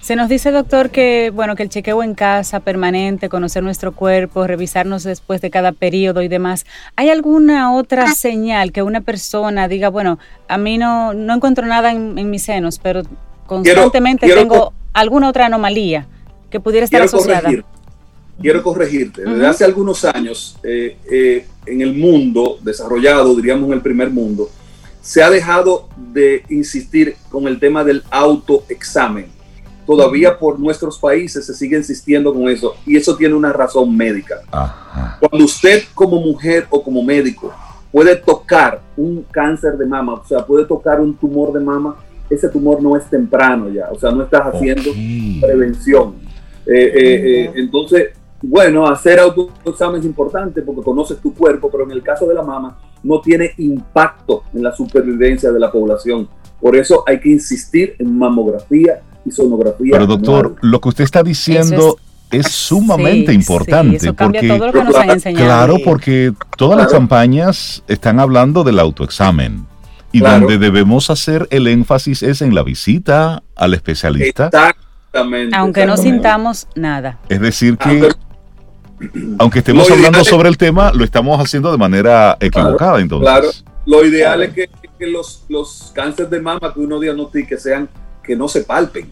Se 0.06 0.14
nos 0.14 0.28
dice, 0.28 0.52
doctor, 0.52 0.90
que 0.90 1.32
bueno, 1.34 1.56
que 1.56 1.64
el 1.64 1.68
chequeo 1.68 2.00
en 2.00 2.14
casa 2.14 2.60
permanente, 2.60 3.28
conocer 3.28 3.64
nuestro 3.64 3.90
cuerpo, 3.90 4.46
revisarnos 4.46 5.02
después 5.02 5.40
de 5.40 5.50
cada 5.50 5.72
periodo 5.72 6.22
y 6.22 6.28
demás. 6.28 6.64
¿Hay 6.94 7.10
alguna 7.10 7.74
otra 7.74 8.14
señal 8.14 8.70
que 8.70 8.84
una 8.84 9.00
persona 9.00 9.66
diga, 9.66 9.88
bueno, 9.88 10.20
a 10.46 10.58
mí 10.58 10.78
no, 10.78 11.12
no 11.12 11.34
encuentro 11.34 11.66
nada 11.66 11.90
en, 11.90 12.30
mis 12.30 12.44
senos, 12.44 12.78
pero 12.80 13.02
constantemente 13.48 14.28
tengo 14.32 14.72
alguna 14.92 15.28
otra 15.28 15.46
anomalía 15.46 16.06
que 16.50 16.60
pudiera 16.60 16.84
estar 16.84 17.02
asociada? 17.02 17.50
quiero 18.40 18.62
corregirte. 18.62 19.24
Desde 19.24 19.44
hace 19.44 19.64
algunos 19.64 20.04
años, 20.04 20.56
eh, 20.62 20.98
eh, 21.10 21.48
en 21.66 21.80
el 21.80 21.94
mundo 21.94 22.60
desarrollado, 22.62 23.34
diríamos 23.34 23.66
en 23.66 23.72
el 23.72 23.80
primer 23.80 24.10
mundo, 24.10 24.48
se 25.02 25.24
ha 25.24 25.30
dejado 25.30 25.88
de 25.96 26.44
insistir 26.48 27.16
con 27.28 27.48
el 27.48 27.58
tema 27.58 27.82
del 27.82 28.04
autoexamen 28.12 29.34
todavía 29.86 30.38
por 30.38 30.58
nuestros 30.58 30.98
países 30.98 31.46
se 31.46 31.54
sigue 31.54 31.76
insistiendo 31.76 32.34
con 32.34 32.48
eso 32.48 32.74
y 32.84 32.96
eso 32.96 33.16
tiene 33.16 33.34
una 33.34 33.52
razón 33.52 33.96
médica. 33.96 34.40
Cuando 35.20 35.44
usted 35.44 35.84
como 35.94 36.20
mujer 36.20 36.66
o 36.70 36.82
como 36.82 37.02
médico 37.02 37.52
puede 37.92 38.16
tocar 38.16 38.82
un 38.96 39.24
cáncer 39.30 39.78
de 39.78 39.86
mama, 39.86 40.14
o 40.14 40.26
sea, 40.26 40.44
puede 40.44 40.64
tocar 40.64 41.00
un 41.00 41.14
tumor 41.14 41.52
de 41.52 41.60
mama, 41.60 41.96
ese 42.28 42.48
tumor 42.48 42.82
no 42.82 42.96
es 42.96 43.08
temprano 43.08 43.70
ya, 43.70 43.88
o 43.90 43.98
sea, 43.98 44.10
no 44.10 44.24
estás 44.24 44.42
haciendo 44.42 44.90
prevención. 45.40 46.14
Eh, 46.66 46.72
eh, 46.74 46.94
eh, 46.96 47.52
entonces, 47.54 48.08
bueno, 48.42 48.86
hacer 48.86 49.20
autoexamen 49.20 50.00
es 50.00 50.06
importante 50.06 50.62
porque 50.62 50.82
conoces 50.82 51.18
tu 51.18 51.32
cuerpo, 51.32 51.70
pero 51.70 51.84
en 51.84 51.92
el 51.92 52.02
caso 52.02 52.26
de 52.26 52.34
la 52.34 52.42
mama 52.42 52.76
no 53.02 53.20
tiene 53.20 53.52
impacto 53.58 54.42
en 54.52 54.64
la 54.64 54.74
supervivencia 54.74 55.52
de 55.52 55.60
la 55.60 55.70
población. 55.70 56.28
Por 56.60 56.76
eso 56.76 57.04
hay 57.06 57.20
que 57.20 57.28
insistir 57.28 57.94
en 57.98 58.18
mamografía 58.18 59.00
sonografía. 59.30 59.92
Pero 59.92 60.06
doctor, 60.06 60.56
lo 60.60 60.80
que 60.80 60.88
usted 60.88 61.04
está 61.04 61.22
diciendo 61.22 61.98
es, 62.30 62.48
sumamente 62.48 63.32
importante 63.32 64.12
porque 64.12 64.48
todo 64.48 64.66
lo 64.66 64.72
que 64.72 64.84
nos 64.84 64.96
han 64.96 65.10
enseñado. 65.10 65.44
claro 65.44 65.76
porque 65.84 66.32
todas 66.56 66.78
las 66.78 66.90
campañas 66.90 67.82
están 67.88 68.18
hablando 68.20 68.64
del 68.64 68.78
autoexamen 68.78 69.66
y 70.12 70.20
donde 70.20 70.58
debemos 70.58 71.10
hacer 71.10 71.46
el 71.50 71.66
énfasis 71.66 72.22
es 72.22 72.42
en 72.42 72.54
la 72.54 72.62
visita 72.62 73.42
al 73.54 73.74
especialista. 73.74 74.46
Exactamente 74.46 74.86
aunque 75.52 75.86
no 75.86 75.96
sintamos 75.96 76.68
nada. 76.74 77.18
Es 77.28 77.40
decir 77.40 77.76
que 77.78 78.08
aunque 79.38 79.58
estemos 79.58 79.90
hablando 79.90 80.24
sobre 80.24 80.48
el 80.48 80.56
tema 80.56 80.90
lo 80.92 81.04
estamos 81.04 81.38
haciendo 81.40 81.70
de 81.70 81.78
manera 81.78 82.36
equivocada 82.40 83.00
entonces. 83.00 83.28
claro. 83.28 83.48
Lo 83.86 84.04
ideal 84.04 84.42
es 84.42 84.52
que, 84.52 84.68
los, 85.06 85.44
los 85.48 85.92
cánceres 85.94 86.28
de 86.30 86.40
mama 86.40 86.74
que 86.74 86.80
uno 86.80 86.98
diagnostique 86.98 87.56
sean 87.56 87.88
que 88.26 88.36
no 88.36 88.48
se 88.48 88.62
palpen, 88.62 89.08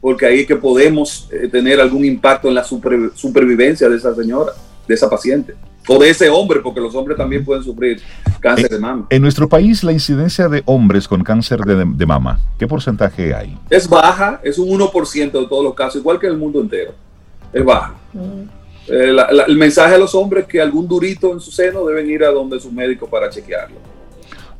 porque 0.00 0.26
ahí 0.26 0.40
es 0.40 0.46
que 0.46 0.56
podemos 0.56 1.28
eh, 1.32 1.48
tener 1.48 1.80
algún 1.80 2.04
impacto 2.04 2.48
en 2.48 2.54
la 2.54 2.64
supervivencia 2.64 3.88
de 3.88 3.96
esa 3.96 4.14
señora, 4.14 4.52
de 4.86 4.94
esa 4.94 5.08
paciente, 5.08 5.54
o 5.88 5.98
de 5.98 6.10
ese 6.10 6.28
hombre, 6.30 6.60
porque 6.60 6.80
los 6.80 6.94
hombres 6.94 7.16
también 7.16 7.44
pueden 7.44 7.62
sufrir 7.62 8.00
cáncer 8.40 8.70
de 8.70 8.78
mama. 8.78 9.06
En 9.10 9.22
nuestro 9.22 9.48
país, 9.48 9.82
la 9.82 9.92
incidencia 9.92 10.48
de 10.48 10.62
hombres 10.66 11.08
con 11.08 11.22
cáncer 11.22 11.60
de, 11.60 12.06
mama, 12.06 12.40
¿qué 12.58 12.66
porcentaje 12.66 13.34
hay? 13.34 13.58
Es 13.70 13.88
baja, 13.88 14.40
es 14.42 14.58
un 14.58 14.68
1% 14.68 15.32
de 15.32 15.46
todos 15.46 15.64
los 15.64 15.74
casos, 15.74 15.96
igual 15.96 16.18
que 16.18 16.26
en 16.26 16.34
el 16.34 16.38
mundo 16.38 16.60
entero. 16.60 16.92
Es 17.52 17.64
baja. 17.64 17.94
Mm. 18.12 18.42
Eh, 18.88 19.16
el 19.46 19.56
mensaje 19.56 19.94
a 19.94 19.98
los 19.98 20.14
hombres 20.14 20.44
es 20.44 20.48
que 20.48 20.60
algún 20.60 20.86
durito 20.86 21.32
en 21.32 21.40
su 21.40 21.50
seno 21.50 21.84
deben 21.86 22.10
ir 22.10 22.24
a 22.24 22.30
donde 22.30 22.60
su 22.60 22.70
médico 22.70 23.06
para 23.06 23.30
chequearlo. 23.30 23.93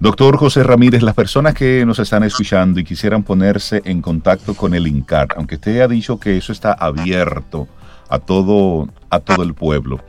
Doctor 0.00 0.36
José 0.36 0.62
Ramírez, 0.64 1.02
las 1.02 1.14
personas 1.14 1.54
que 1.54 1.86
nos 1.86 1.98
están 1.98 2.24
escuchando 2.24 2.80
y 2.80 2.84
quisieran 2.84 3.22
ponerse 3.22 3.80
en 3.84 4.02
contacto 4.02 4.54
con 4.54 4.74
el 4.74 4.86
INCAR, 4.86 5.28
aunque 5.36 5.54
usted 5.54 5.80
ha 5.80 5.88
dicho 5.88 6.18
que 6.18 6.36
eso 6.36 6.52
está 6.52 6.72
abierto 6.72 7.68
a 8.08 8.18
todo, 8.18 8.88
a 9.08 9.20
todo 9.20 9.44
el 9.44 9.54
pueblo, 9.54 10.00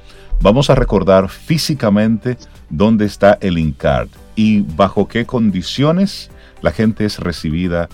vamos 0.42 0.70
a 0.70 0.76
recordar 0.76 1.30
físicamente 1.30 2.38
dónde 2.70 3.06
está 3.06 3.38
el 3.42 3.58
INCAR 3.58 4.08
y 4.36 4.62
bajo 4.62 5.08
qué 5.08 5.26
condiciones 5.26 6.30
la 6.62 6.72
gente 6.72 7.06
es 7.06 7.20
recibida 7.20 7.88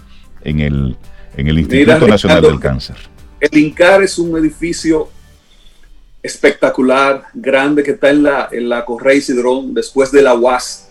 en 0.44 0.62
el, 0.62 0.98
en 1.36 1.48
el 1.48 1.60
Instituto 1.60 2.08
Nacional 2.08 2.42
del 2.42 2.60
Cáncer. 2.60 2.96
El 3.42 3.58
INCAR 3.58 4.02
es 4.02 4.18
un 4.18 4.38
edificio 4.38 5.10
espectacular, 6.24 7.26
grande, 7.34 7.84
que 7.84 7.92
está 7.92 8.12
en 8.12 8.24
la, 8.24 8.48
en 8.52 8.70
la 8.70 8.86
Correy 8.86 9.20
Cidrón, 9.22 9.74
después 9.74 10.12
de 10.12 10.22
la 10.22 10.36
UAS 10.36 10.91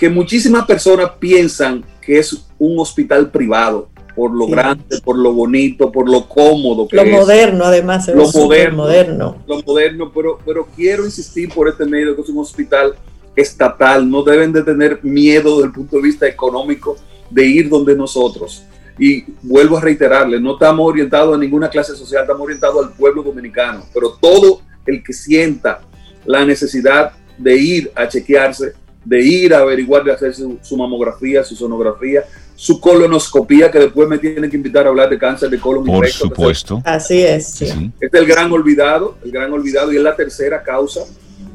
que 0.00 0.08
muchísimas 0.08 0.64
personas 0.64 1.10
piensan 1.18 1.84
que 2.00 2.18
es 2.18 2.46
un 2.58 2.78
hospital 2.78 3.30
privado 3.30 3.90
por 4.16 4.30
lo 4.32 4.46
grande, 4.46 4.98
por 5.04 5.18
lo 5.18 5.34
bonito, 5.34 5.92
por 5.92 6.08
lo 6.08 6.26
cómodo 6.26 6.88
que 6.88 6.96
lo 6.96 7.04
moderno 7.04 7.66
además 7.66 8.08
lo 8.08 8.26
moderno, 8.32 8.76
moderno. 8.78 9.36
lo 9.46 9.62
moderno 9.62 10.10
pero 10.10 10.38
pero 10.44 10.66
quiero 10.74 11.04
insistir 11.04 11.52
por 11.52 11.68
este 11.68 11.84
medio 11.84 12.16
que 12.16 12.22
es 12.22 12.28
un 12.30 12.38
hospital 12.38 12.94
estatal. 13.36 14.10
No 14.10 14.22
deben 14.22 14.54
de 14.54 14.62
tener 14.62 15.00
miedo 15.02 15.56
desde 15.56 15.66
el 15.66 15.72
punto 15.72 15.96
de 15.96 16.02
vista 16.02 16.26
económico 16.26 16.96
de 17.28 17.46
ir 17.46 17.68
donde 17.68 17.94
nosotros. 17.94 18.64
Y 18.98 19.24
vuelvo 19.42 19.76
a 19.76 19.82
reiterarle 19.82 20.40
no 20.40 20.54
estamos 20.54 20.88
orientados 20.88 21.36
a 21.36 21.38
ninguna 21.38 21.68
clase 21.68 21.94
social 21.94 22.22
estamos 22.22 22.42
orientados 22.42 22.86
al 22.86 22.92
pueblo 22.94 23.22
dominicano 23.22 23.84
pero 23.92 24.16
todo 24.20 24.62
el 24.86 25.02
que 25.02 25.12
sienta 25.12 25.82
la 26.24 26.44
necesidad 26.44 27.12
de 27.36 27.56
ir 27.56 27.92
a 27.94 28.06
chequearse 28.06 28.74
de 29.04 29.22
ir 29.22 29.54
a 29.54 29.58
averiguar, 29.58 30.04
de 30.04 30.12
hacer 30.12 30.34
su, 30.34 30.76
mamografía, 30.76 31.42
su 31.42 31.56
sonografía, 31.56 32.24
su 32.54 32.80
colonoscopía, 32.80 33.70
que 33.70 33.78
después 33.78 34.08
me 34.08 34.18
tienen 34.18 34.50
que 34.50 34.56
invitar 34.56 34.86
a 34.86 34.90
hablar 34.90 35.08
de 35.08 35.18
cáncer 35.18 35.48
de 35.48 35.58
colon 35.58 35.84
Por 35.84 36.06
supuesto. 36.08 36.82
Así 36.84 37.22
es. 37.22 37.62
Este 37.62 37.92
es 38.00 38.12
el 38.12 38.26
gran 38.26 38.52
olvidado, 38.52 39.16
el 39.24 39.30
gran 39.30 39.52
olvidado, 39.52 39.92
y 39.92 39.96
es 39.96 40.02
la 40.02 40.14
tercera 40.14 40.62
causa 40.62 41.00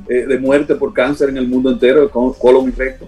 eh, 0.10 0.26
de 0.26 0.40
muerte 0.40 0.76
por 0.76 0.94
cáncer 0.94 1.30
en 1.30 1.38
el 1.38 1.48
mundo 1.48 1.70
entero, 1.70 2.10
con 2.10 2.34
colon 2.34 2.70
y 2.70 2.72
recto. 2.72 3.08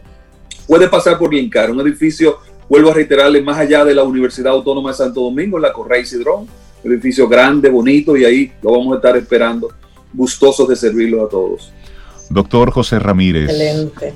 Puede 0.68 0.88
pasar 0.88 1.18
por 1.18 1.34
Lincar, 1.34 1.72
un 1.72 1.80
edificio 1.82 2.40
vuelvo 2.70 2.92
a 2.92 2.94
reiterarle, 2.94 3.42
más 3.42 3.58
allá 3.58 3.86
de 3.86 3.96
la 3.96 4.04
Universidad 4.04 4.54
Autónoma 4.54 4.92
de 4.92 4.98
Santo 4.98 5.22
Domingo, 5.22 5.58
en 5.58 5.64
la 5.64 5.74
Correa 5.74 6.06
Cidrón, 6.06 6.48
edificio 6.84 7.28
grande, 7.28 7.70
bonito, 7.70 8.16
y 8.18 8.26
ahí 8.26 8.52
lo 8.62 8.72
vamos 8.72 8.94
a 8.94 8.96
estar 8.98 9.18
esperando, 9.18 9.70
gustosos 10.14 10.68
de 10.68 10.76
servirlos 10.76 11.26
a 11.26 11.30
todos. 11.30 11.72
Doctor 12.30 12.72
José 12.72 13.00
Ramírez, 13.00 13.52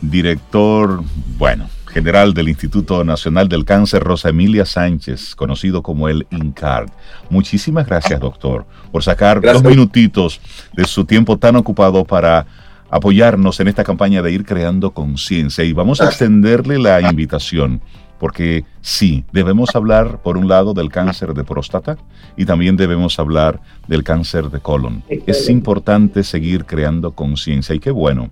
director, 0.01 1.03
bueno, 1.37 1.69
general 1.91 2.33
del 2.33 2.49
Instituto 2.49 3.03
Nacional 3.03 3.49
del 3.49 3.65
Cáncer, 3.65 4.03
Rosa 4.03 4.29
Emilia 4.29 4.65
Sánchez, 4.65 5.35
conocido 5.35 5.83
como 5.83 6.07
el 6.09 6.25
INCARD. 6.31 6.89
Muchísimas 7.29 7.85
gracias, 7.85 8.19
doctor, 8.19 8.65
por 8.91 9.03
sacar 9.03 9.41
dos 9.41 9.63
minutitos 9.63 10.39
de 10.73 10.85
su 10.85 11.05
tiempo 11.05 11.37
tan 11.37 11.55
ocupado 11.55 12.05
para 12.05 12.45
apoyarnos 12.89 13.59
en 13.59 13.69
esta 13.69 13.83
campaña 13.83 14.21
de 14.21 14.31
ir 14.31 14.45
creando 14.45 14.91
conciencia. 14.91 15.63
Y 15.63 15.73
vamos 15.73 16.01
a 16.01 16.05
extenderle 16.05 16.77
la 16.77 17.01
invitación, 17.01 17.81
porque 18.21 18.65
sí, 18.81 19.25
debemos 19.31 19.75
hablar, 19.75 20.21
por 20.21 20.37
un 20.37 20.47
lado, 20.47 20.75
del 20.75 20.89
cáncer 20.89 21.33
de 21.33 21.43
próstata 21.43 21.97
y 22.37 22.45
también 22.45 22.77
debemos 22.77 23.17
hablar 23.17 23.59
del 23.87 24.03
cáncer 24.03 24.51
de 24.51 24.59
colon. 24.59 25.03
Es 25.25 25.49
importante 25.49 26.23
seguir 26.23 26.65
creando 26.65 27.13
conciencia 27.13 27.73
y 27.73 27.79
qué 27.79 27.89
bueno 27.89 28.29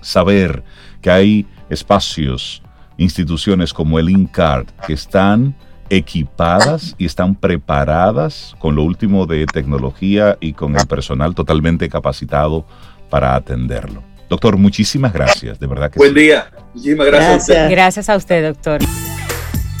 saber 0.00 0.64
que 1.00 1.12
hay 1.12 1.46
espacios, 1.70 2.60
instituciones 2.96 3.72
como 3.72 4.00
el 4.00 4.10
INCARD 4.10 4.66
que 4.84 4.94
están 4.94 5.54
equipadas 5.90 6.96
y 6.98 7.04
están 7.04 7.36
preparadas 7.36 8.56
con 8.58 8.74
lo 8.74 8.82
último 8.82 9.26
de 9.26 9.46
tecnología 9.46 10.36
y 10.40 10.54
con 10.54 10.76
el 10.76 10.88
personal 10.88 11.36
totalmente 11.36 11.88
capacitado 11.88 12.66
para 13.10 13.36
atenderlo. 13.36 14.02
Doctor, 14.28 14.56
muchísimas 14.58 15.12
gracias, 15.12 15.58
de 15.58 15.66
verdad 15.66 15.90
que 15.90 15.98
Buen 15.98 16.14
día. 16.14 16.50
Muchísimas 16.74 17.06
gracias, 17.06 17.28
gracias. 17.28 17.30
A 17.30 17.36
usted. 17.36 17.70
Gracias 17.70 18.08
a 18.08 18.16
usted, 18.16 18.46
doctor. 18.46 18.80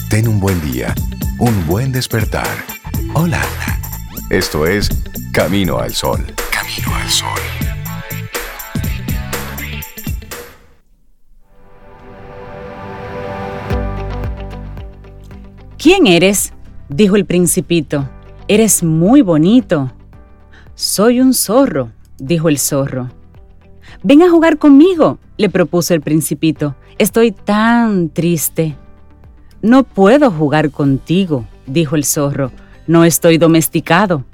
Ten 0.08 0.26
un 0.26 0.40
buen 0.40 0.60
día, 0.72 0.94
un 1.38 1.66
buen 1.66 1.92
despertar. 1.92 2.48
Hola. 3.14 3.42
Esto 4.30 4.66
es 4.66 4.90
Camino 5.32 5.78
al 5.78 5.94
Sol. 5.94 6.24
Camino 6.50 6.94
al 6.94 7.08
Sol. 7.08 7.40
¿Quién 15.78 16.06
eres? 16.06 16.52
dijo 16.88 17.16
el 17.16 17.24
principito. 17.24 18.08
Eres 18.48 18.82
muy 18.82 19.22
bonito. 19.22 19.92
Soy 20.74 21.20
un 21.20 21.32
zorro, 21.32 21.92
dijo 22.18 22.48
el 22.48 22.58
zorro. 22.58 23.10
Ven 24.02 24.22
a 24.22 24.30
jugar 24.30 24.58
conmigo, 24.58 25.18
le 25.36 25.48
propuso 25.48 25.94
el 25.94 26.00
principito. 26.00 26.76
Estoy 26.98 27.32
tan 27.32 28.10
triste. 28.10 28.76
No 29.62 29.84
puedo 29.84 30.30
jugar 30.30 30.70
contigo, 30.70 31.46
dijo 31.66 31.96
el 31.96 32.04
zorro. 32.04 32.52
No 32.86 33.04
estoy 33.04 33.38
domesticado. 33.38 34.24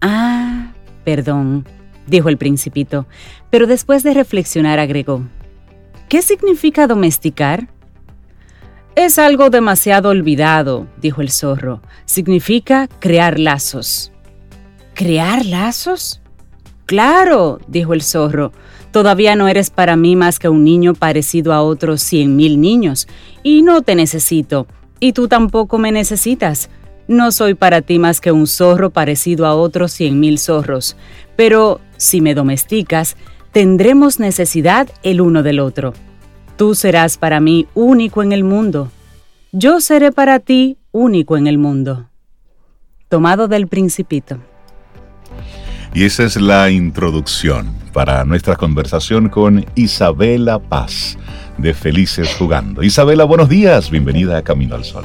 Ah, 0.00 0.72
perdón, 1.04 1.66
dijo 2.06 2.28
el 2.28 2.36
principito, 2.36 3.06
pero 3.50 3.66
después 3.66 4.02
de 4.02 4.14
reflexionar 4.14 4.78
agregó. 4.78 5.22
¿Qué 6.08 6.22
significa 6.22 6.86
domesticar? 6.86 7.68
Es 8.96 9.18
algo 9.18 9.50
demasiado 9.50 10.08
olvidado, 10.10 10.88
dijo 11.00 11.20
el 11.22 11.30
zorro. 11.30 11.80
Significa 12.04 12.88
crear 12.98 13.38
lazos. 13.38 14.12
¿Crear 14.94 15.46
lazos? 15.46 16.19
Claro, 16.90 17.60
dijo 17.68 17.94
el 17.94 18.02
zorro. 18.02 18.50
Todavía 18.90 19.36
no 19.36 19.46
eres 19.46 19.70
para 19.70 19.94
mí 19.94 20.16
más 20.16 20.40
que 20.40 20.48
un 20.48 20.64
niño 20.64 20.92
parecido 20.92 21.52
a 21.52 21.62
otros 21.62 22.02
cien 22.02 22.34
mil 22.34 22.60
niños, 22.60 23.06
y 23.44 23.62
no 23.62 23.82
te 23.82 23.94
necesito, 23.94 24.66
y 24.98 25.12
tú 25.12 25.28
tampoco 25.28 25.78
me 25.78 25.92
necesitas. 25.92 26.68
No 27.06 27.30
soy 27.30 27.54
para 27.54 27.80
ti 27.80 28.00
más 28.00 28.20
que 28.20 28.32
un 28.32 28.48
zorro 28.48 28.90
parecido 28.90 29.46
a 29.46 29.54
otros 29.54 29.92
cien 29.92 30.18
mil 30.18 30.36
zorros, 30.40 30.96
pero 31.36 31.80
si 31.96 32.20
me 32.20 32.34
domesticas, 32.34 33.16
tendremos 33.52 34.18
necesidad 34.18 34.88
el 35.04 35.20
uno 35.20 35.44
del 35.44 35.60
otro. 35.60 35.94
Tú 36.56 36.74
serás 36.74 37.18
para 37.18 37.38
mí 37.38 37.68
único 37.74 38.20
en 38.20 38.32
el 38.32 38.42
mundo. 38.42 38.90
Yo 39.52 39.80
seré 39.80 40.10
para 40.10 40.40
ti 40.40 40.76
único 40.90 41.36
en 41.36 41.46
el 41.46 41.56
mundo. 41.56 42.08
Tomado 43.08 43.46
del 43.46 43.68
Principito. 43.68 44.38
Y 45.92 46.04
esa 46.04 46.22
es 46.22 46.36
la 46.36 46.70
introducción 46.70 47.68
para 47.92 48.24
nuestra 48.24 48.54
conversación 48.54 49.28
con 49.28 49.66
Isabela 49.74 50.60
Paz 50.60 51.18
de 51.58 51.74
Felices 51.74 52.32
Jugando. 52.36 52.84
Isabela, 52.84 53.24
buenos 53.24 53.48
días, 53.48 53.90
bienvenida 53.90 54.38
a 54.38 54.42
Camino 54.42 54.76
al 54.76 54.84
Sol. 54.84 55.04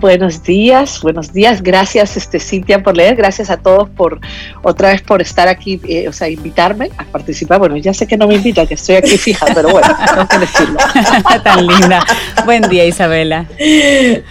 Buenos 0.00 0.44
días, 0.44 1.00
buenos 1.02 1.32
días. 1.32 1.60
Gracias, 1.60 2.16
este, 2.16 2.38
Cintia, 2.38 2.84
por 2.84 2.96
leer. 2.96 3.16
Gracias 3.16 3.50
a 3.50 3.56
todos 3.56 3.88
por 3.88 4.20
otra 4.62 4.90
vez 4.90 5.02
por 5.02 5.20
estar 5.20 5.48
aquí, 5.48 5.80
eh, 5.88 6.06
o 6.08 6.12
sea, 6.12 6.28
invitarme 6.28 6.90
a 6.96 7.04
participar. 7.04 7.58
Bueno, 7.58 7.76
ya 7.76 7.92
sé 7.92 8.06
que 8.06 8.16
no 8.16 8.28
me 8.28 8.36
invita, 8.36 8.64
que 8.64 8.74
estoy 8.74 8.94
aquí 8.94 9.18
fija, 9.18 9.46
pero 9.52 9.70
bueno, 9.70 9.88
tengo 10.06 10.28
que 10.28 10.38
decirlo. 10.38 10.78
Tan 11.42 11.66
linda. 11.66 12.04
Buen 12.44 12.62
día, 12.68 12.84
Isabela. 12.84 13.46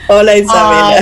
Hola, 0.07 0.37
Isabela. 0.37 1.01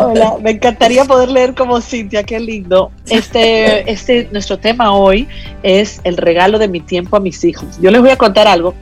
hola, 0.00 0.34
me 0.40 0.52
encantaría 0.52 1.04
poder 1.04 1.28
leer 1.28 1.54
como 1.54 1.80
Cintia, 1.80 2.22
qué 2.22 2.38
lindo. 2.38 2.92
Este, 3.08 3.90
este, 3.90 4.28
nuestro 4.30 4.58
tema 4.58 4.92
hoy 4.92 5.26
es 5.64 6.00
el 6.04 6.16
regalo 6.16 6.60
de 6.60 6.68
mi 6.68 6.80
tiempo 6.80 7.16
a 7.16 7.20
mis 7.20 7.42
hijos. 7.42 7.76
Yo 7.80 7.90
les 7.90 8.00
voy 8.00 8.10
a 8.10 8.16
contar 8.16 8.46
algo 8.46 8.72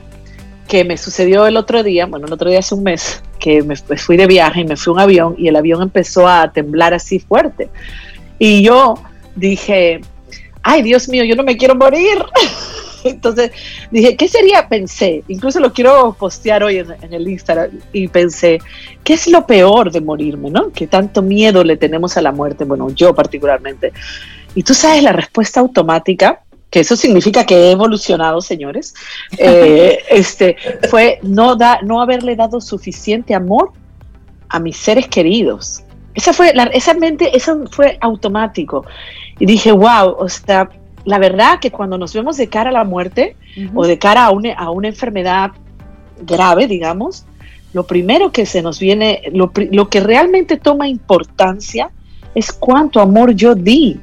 que 0.74 0.82
me 0.82 0.96
sucedió 0.96 1.46
el 1.46 1.56
otro 1.56 1.84
día, 1.84 2.06
bueno, 2.06 2.26
el 2.26 2.32
otro 2.32 2.50
día 2.50 2.58
hace 2.58 2.74
un 2.74 2.82
mes, 2.82 3.22
que 3.38 3.62
me 3.62 3.76
fui 3.76 4.16
de 4.16 4.26
viaje 4.26 4.62
y 4.62 4.64
me 4.64 4.74
fui 4.74 4.92
un 4.92 4.98
avión 4.98 5.36
y 5.38 5.46
el 5.46 5.54
avión 5.54 5.80
empezó 5.80 6.26
a 6.26 6.50
temblar 6.50 6.92
así 6.92 7.20
fuerte. 7.20 7.68
Y 8.40 8.64
yo 8.64 8.94
dije, 9.36 10.00
ay 10.64 10.82
Dios 10.82 11.08
mío, 11.08 11.22
yo 11.22 11.36
no 11.36 11.44
me 11.44 11.56
quiero 11.56 11.76
morir. 11.76 12.18
Entonces 13.04 13.52
dije, 13.92 14.16
¿qué 14.16 14.26
sería? 14.26 14.68
Pensé, 14.68 15.22
incluso 15.28 15.60
lo 15.60 15.72
quiero 15.72 16.16
postear 16.18 16.64
hoy 16.64 16.78
en, 16.78 16.90
en, 17.00 17.12
el 17.12 17.28
Instagram 17.28 17.70
y 17.92 18.08
pensé, 18.08 18.58
¿qué 19.04 19.12
es 19.12 19.28
lo 19.28 19.46
peor 19.46 19.92
de 19.92 20.00
morirme? 20.00 20.50
¿No? 20.50 20.72
Que 20.72 20.88
tanto 20.88 21.22
miedo 21.22 21.62
le 21.62 21.76
tenemos 21.76 22.16
a 22.16 22.20
la 22.20 22.32
muerte, 22.32 22.64
bueno, 22.64 22.90
yo 22.90 23.14
particularmente. 23.14 23.92
Y 24.56 24.64
tú 24.64 24.74
sabes 24.74 25.04
la 25.04 25.12
respuesta 25.12 25.60
automática 25.60 26.40
que 26.74 26.80
eso 26.80 26.96
significa 26.96 27.46
que 27.46 27.54
he 27.54 27.70
evolucionado, 27.70 28.40
señores, 28.40 28.96
eh, 29.38 30.00
este, 30.10 30.56
fue 30.90 31.20
no, 31.22 31.54
da, 31.54 31.78
no 31.82 32.02
haberle 32.02 32.34
dado 32.34 32.60
suficiente 32.60 33.32
amor 33.32 33.70
a 34.48 34.58
mis 34.58 34.76
seres 34.76 35.06
queridos. 35.06 35.84
Esa 36.14 36.32
fue, 36.32 36.52
la, 36.52 36.64
esa 36.64 36.92
mente, 36.94 37.36
eso 37.36 37.62
fue 37.70 37.96
automático. 38.00 38.84
Y 39.38 39.46
dije, 39.46 39.70
wow, 39.70 40.16
o 40.18 40.28
sea, 40.28 40.68
la 41.04 41.20
verdad 41.20 41.60
que 41.60 41.70
cuando 41.70 41.96
nos 41.96 42.12
vemos 42.12 42.38
de 42.38 42.48
cara 42.48 42.70
a 42.70 42.72
la 42.72 42.82
muerte 42.82 43.36
o 43.72 43.86
de 43.86 43.96
cara 43.96 44.24
a 44.24 44.30
una, 44.32 44.54
a 44.54 44.70
una 44.70 44.88
enfermedad 44.88 45.52
grave, 46.26 46.66
digamos, 46.66 47.24
lo 47.72 47.86
primero 47.86 48.32
que 48.32 48.46
se 48.46 48.62
nos 48.62 48.80
viene, 48.80 49.22
lo, 49.32 49.52
lo 49.70 49.88
que 49.88 50.00
realmente 50.00 50.56
toma 50.56 50.88
importancia 50.88 51.92
es 52.34 52.52
cuánto 52.52 53.00
amor 53.00 53.32
yo 53.32 53.54
di. 53.54 54.00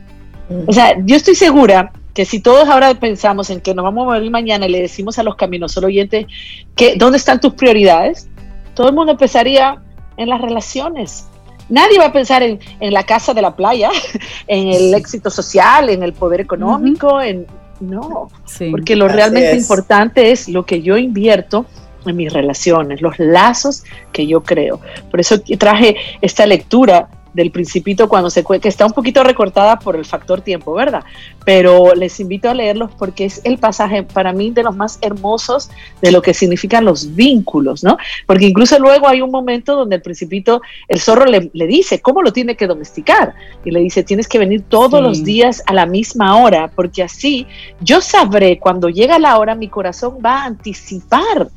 O 0.67 0.71
sea, 0.71 0.95
yo 1.03 1.17
estoy 1.17 1.35
segura 1.35 1.91
que 2.13 2.25
si 2.25 2.39
todos 2.39 2.67
ahora 2.67 2.93
pensamos 2.95 3.49
en 3.49 3.61
que 3.61 3.73
nos 3.73 3.83
vamos 3.83 4.03
a 4.03 4.05
mover 4.05 4.29
mañana 4.29 4.65
y 4.65 4.71
le 4.71 4.81
decimos 4.81 5.17
a 5.19 5.23
los 5.23 5.35
caminos 5.35 5.71
solo 5.71 5.87
oyentes 5.87 6.27
que 6.75 6.95
dónde 6.95 7.17
están 7.17 7.39
tus 7.39 7.53
prioridades, 7.53 8.29
todo 8.73 8.89
el 8.89 8.95
mundo 8.95 9.13
empezaría 9.13 9.81
en 10.17 10.29
las 10.29 10.41
relaciones. 10.41 11.25
Nadie 11.69 11.99
va 11.99 12.07
a 12.07 12.11
pensar 12.11 12.43
en, 12.43 12.59
la 12.81 13.03
casa 13.03 13.33
de 13.33 13.41
la 13.41 13.55
playa, 13.55 13.89
en 14.47 14.67
el 14.67 14.93
éxito 14.93 15.29
social, 15.29 15.89
en 15.89 16.03
el 16.03 16.13
poder 16.13 16.41
económico, 16.41 17.21
en 17.21 17.47
no, 17.79 18.29
porque 18.69 18.95
lo 18.95 19.07
realmente 19.07 19.55
importante 19.55 20.31
es 20.31 20.47
lo 20.47 20.65
que 20.65 20.83
yo 20.83 20.97
invierto 20.97 21.65
en 22.05 22.15
mis 22.15 22.31
relaciones, 22.31 23.01
los 23.01 23.17
lazos 23.17 23.83
que 24.11 24.27
yo 24.27 24.43
creo. 24.43 24.79
Por 25.09 25.19
eso 25.19 25.41
traje 25.57 25.95
esta 26.21 26.45
lectura 26.45 27.09
del 27.33 27.51
principito 27.51 28.09
cuando 28.09 28.29
se 28.29 28.43
que 28.43 28.67
está 28.67 28.85
un 28.85 28.91
poquito 28.91 29.23
recortada 29.23 29.79
por 29.79 29.95
el 29.95 30.05
factor 30.05 30.41
tiempo, 30.41 30.73
¿verdad? 30.73 31.03
Pero 31.45 31.93
les 31.95 32.19
invito 32.19 32.49
a 32.49 32.53
leerlos 32.53 32.91
porque 32.97 33.25
es 33.25 33.41
el 33.43 33.57
pasaje 33.57 34.03
para 34.03 34.33
mí 34.33 34.51
de 34.51 34.63
los 34.63 34.75
más 34.75 34.99
hermosos 35.01 35.69
de 36.01 36.11
lo 36.11 36.21
que 36.21 36.33
significan 36.33 36.85
los 36.85 37.15
vínculos, 37.15 37.83
¿no? 37.83 37.97
Porque 38.25 38.45
incluso 38.47 38.77
luego 38.79 39.07
hay 39.07 39.21
un 39.21 39.31
momento 39.31 39.75
donde 39.75 39.95
el 39.95 40.01
principito, 40.01 40.61
el 40.87 40.99
zorro 40.99 41.25
le, 41.25 41.49
dice 41.53 42.01
cómo 42.01 42.21
lo 42.21 42.33
tiene 42.33 42.55
que 42.55 42.67
domesticar 42.67 43.33
y 43.63 43.71
le 43.71 43.79
dice, 43.79 44.03
tienes 44.03 44.27
que 44.27 44.39
venir 44.39 44.63
todos 44.67 45.01
los 45.01 45.23
días 45.23 45.63
a 45.65 45.73
la 45.73 45.85
misma 45.85 46.41
hora 46.41 46.71
porque 46.75 47.03
así 47.03 47.47
yo 47.79 48.01
sabré 48.01 48.59
cuando 48.59 48.89
llega 48.89 49.19
la 49.19 49.37
hora, 49.37 49.55
mi 49.55 49.67
corazón 49.67 50.17
va 50.23 50.43
a 50.43 50.45
anticipar 50.45 51.49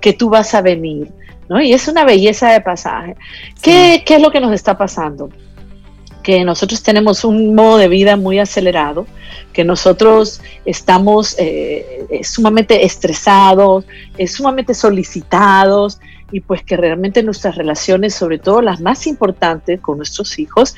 que 0.00 0.12
tú 0.12 0.28
vas 0.28 0.54
a 0.54 0.60
venir. 0.60 1.12
Y 1.60 1.72
es 1.72 1.88
una 1.88 2.04
belleza 2.04 2.50
de 2.50 2.60
pasaje. 2.60 3.16
¿Qué, 3.60 4.02
es 4.06 4.20
lo 4.20 4.30
que 4.30 4.40
nos 4.40 4.52
está 4.52 4.76
pasando? 4.76 5.30
que 6.22 6.44
nosotros 6.44 6.84
tenemos 6.84 7.24
un 7.24 7.52
modo 7.56 7.78
de 7.78 7.88
vida 7.88 8.16
muy 8.16 8.38
acelerado, 8.38 9.08
que 9.52 9.64
nosotros 9.64 10.40
estamos 10.64 11.34
eh, 11.36 12.06
sumamente 12.22 12.84
estresados, 12.84 13.84
sumamente 14.28 14.72
solicitados, 14.72 15.98
y 16.32 16.40
pues 16.40 16.62
que 16.62 16.76
realmente 16.76 17.22
nuestras 17.22 17.56
relaciones, 17.56 18.14
sobre 18.14 18.38
todo 18.38 18.62
las 18.62 18.80
más 18.80 19.06
importantes 19.06 19.80
con 19.80 19.98
nuestros 19.98 20.38
hijos, 20.38 20.74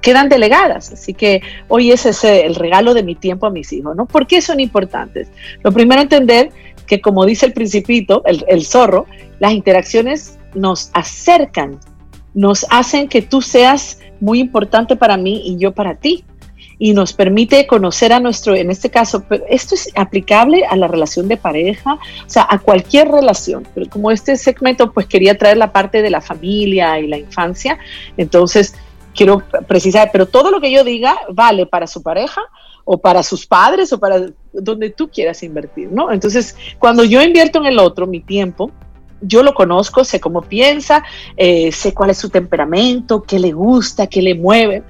quedan 0.00 0.28
delegadas. 0.28 0.92
Así 0.92 1.12
que 1.12 1.42
hoy 1.68 1.90
es 1.90 2.06
ese 2.06 2.46
el 2.46 2.54
regalo 2.54 2.94
de 2.94 3.02
mi 3.02 3.16
tiempo 3.16 3.46
a 3.46 3.50
mis 3.50 3.72
hijos, 3.72 3.96
¿no? 3.96 4.06
¿Por 4.06 4.26
qué 4.26 4.40
son 4.40 4.60
importantes? 4.60 5.28
Lo 5.62 5.72
primero, 5.72 6.00
entender 6.00 6.50
que 6.92 7.00
como 7.00 7.24
dice 7.24 7.46
el 7.46 7.54
principito, 7.54 8.22
el, 8.26 8.44
el 8.48 8.66
zorro, 8.66 9.06
las 9.38 9.52
interacciones 9.52 10.38
nos 10.54 10.90
acercan, 10.92 11.80
nos 12.34 12.66
hacen 12.68 13.08
que 13.08 13.22
tú 13.22 13.40
seas 13.40 13.98
muy 14.20 14.40
importante 14.40 14.94
para 14.94 15.16
mí 15.16 15.40
y 15.42 15.56
yo 15.56 15.72
para 15.72 15.94
ti. 15.94 16.22
Y 16.78 16.92
nos 16.92 17.14
permite 17.14 17.66
conocer 17.66 18.12
a 18.12 18.20
nuestro, 18.20 18.54
en 18.54 18.70
este 18.70 18.90
caso, 18.90 19.24
pero 19.26 19.42
esto 19.48 19.74
es 19.74 19.88
aplicable 19.94 20.66
a 20.66 20.76
la 20.76 20.86
relación 20.86 21.28
de 21.28 21.38
pareja, 21.38 21.94
o 21.94 22.28
sea, 22.28 22.46
a 22.50 22.58
cualquier 22.58 23.08
relación, 23.08 23.66
pero 23.74 23.88
como 23.88 24.10
este 24.10 24.36
segmento 24.36 24.92
pues 24.92 25.06
quería 25.06 25.38
traer 25.38 25.56
la 25.56 25.72
parte 25.72 26.02
de 26.02 26.10
la 26.10 26.20
familia 26.20 27.00
y 27.00 27.06
la 27.06 27.16
infancia, 27.16 27.78
entonces 28.18 28.74
quiero 29.14 29.42
precisar, 29.66 30.10
pero 30.12 30.26
todo 30.26 30.50
lo 30.50 30.60
que 30.60 30.70
yo 30.70 30.84
diga 30.84 31.16
vale 31.30 31.64
para 31.64 31.86
su 31.86 32.02
pareja 32.02 32.42
o 32.84 32.98
para 32.98 33.22
sus 33.22 33.46
padres 33.46 33.92
o 33.92 33.98
para 33.98 34.26
donde 34.52 34.90
tú 34.90 35.08
quieras 35.08 35.42
invertir, 35.42 35.90
¿no? 35.90 36.10
Entonces, 36.10 36.56
cuando 36.78 37.04
yo 37.04 37.22
invierto 37.22 37.58
en 37.58 37.66
el 37.66 37.78
otro 37.78 38.06
mi 38.06 38.20
tiempo, 38.20 38.70
yo 39.20 39.42
lo 39.42 39.54
conozco, 39.54 40.04
sé 40.04 40.20
cómo 40.20 40.42
piensa, 40.42 41.04
eh, 41.36 41.70
sé 41.72 41.94
cuál 41.94 42.10
es 42.10 42.18
su 42.18 42.28
temperamento, 42.28 43.22
qué 43.22 43.38
le 43.38 43.52
gusta, 43.52 44.06
qué 44.06 44.20
le 44.20 44.34
mueve. 44.34 44.82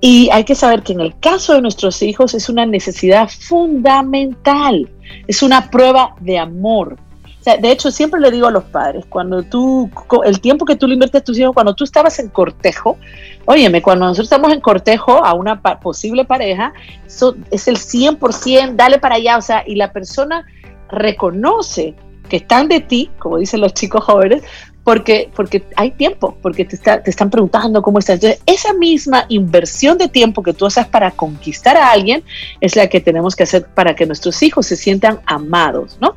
Y 0.00 0.28
hay 0.30 0.44
que 0.44 0.54
saber 0.54 0.82
que 0.82 0.92
en 0.92 1.00
el 1.00 1.18
caso 1.18 1.54
de 1.54 1.62
nuestros 1.62 2.02
hijos 2.02 2.34
es 2.34 2.48
una 2.48 2.66
necesidad 2.66 3.28
fundamental, 3.28 4.90
es 5.26 5.42
una 5.42 5.70
prueba 5.70 6.16
de 6.20 6.38
amor. 6.38 6.98
De 7.44 7.70
hecho, 7.70 7.90
siempre 7.90 8.20
le 8.20 8.30
digo 8.30 8.46
a 8.46 8.50
los 8.50 8.64
padres, 8.64 9.04
cuando 9.08 9.42
tú, 9.42 9.90
el 10.24 10.40
tiempo 10.40 10.64
que 10.64 10.76
tú 10.76 10.86
le 10.86 10.94
inviertes 10.94 11.22
a 11.22 11.24
tus 11.24 11.38
hijos, 11.38 11.52
cuando 11.54 11.74
tú 11.74 11.84
estabas 11.84 12.18
en 12.18 12.28
cortejo, 12.28 12.98
óyeme, 13.46 13.82
cuando 13.82 14.06
nosotros 14.06 14.26
estamos 14.26 14.52
en 14.52 14.60
cortejo 14.60 15.24
a 15.24 15.34
una 15.34 15.60
posible 15.60 16.24
pareja, 16.24 16.72
eso 17.06 17.34
es 17.50 17.66
el 17.68 17.78
100%, 17.78 18.76
dale 18.76 18.98
para 18.98 19.16
allá, 19.16 19.38
o 19.38 19.42
sea, 19.42 19.64
y 19.66 19.74
la 19.74 19.92
persona 19.92 20.46
reconoce 20.88 21.94
que 22.28 22.36
están 22.36 22.68
de 22.68 22.80
ti, 22.80 23.10
como 23.18 23.38
dicen 23.38 23.60
los 23.60 23.74
chicos 23.74 24.04
jóvenes, 24.04 24.42
porque, 24.84 25.30
porque 25.34 25.64
hay 25.76 25.92
tiempo, 25.92 26.36
porque 26.42 26.64
te, 26.64 26.76
te 26.76 27.10
están 27.10 27.30
preguntando 27.30 27.82
cómo 27.82 27.98
estás. 27.98 28.14
Entonces, 28.16 28.40
esa 28.46 28.72
misma 28.72 29.26
inversión 29.28 29.96
de 29.96 30.08
tiempo 30.08 30.42
que 30.42 30.52
tú 30.52 30.66
haces 30.66 30.86
para 30.86 31.10
conquistar 31.12 31.76
a 31.76 31.92
alguien 31.92 32.24
es 32.60 32.74
la 32.74 32.88
que 32.88 33.00
tenemos 33.00 33.36
que 33.36 33.44
hacer 33.44 33.66
para 33.66 33.94
que 33.94 34.06
nuestros 34.06 34.42
hijos 34.42 34.66
se 34.66 34.76
sientan 34.76 35.20
amados, 35.26 35.98
¿no? 36.00 36.14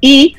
Y 0.00 0.36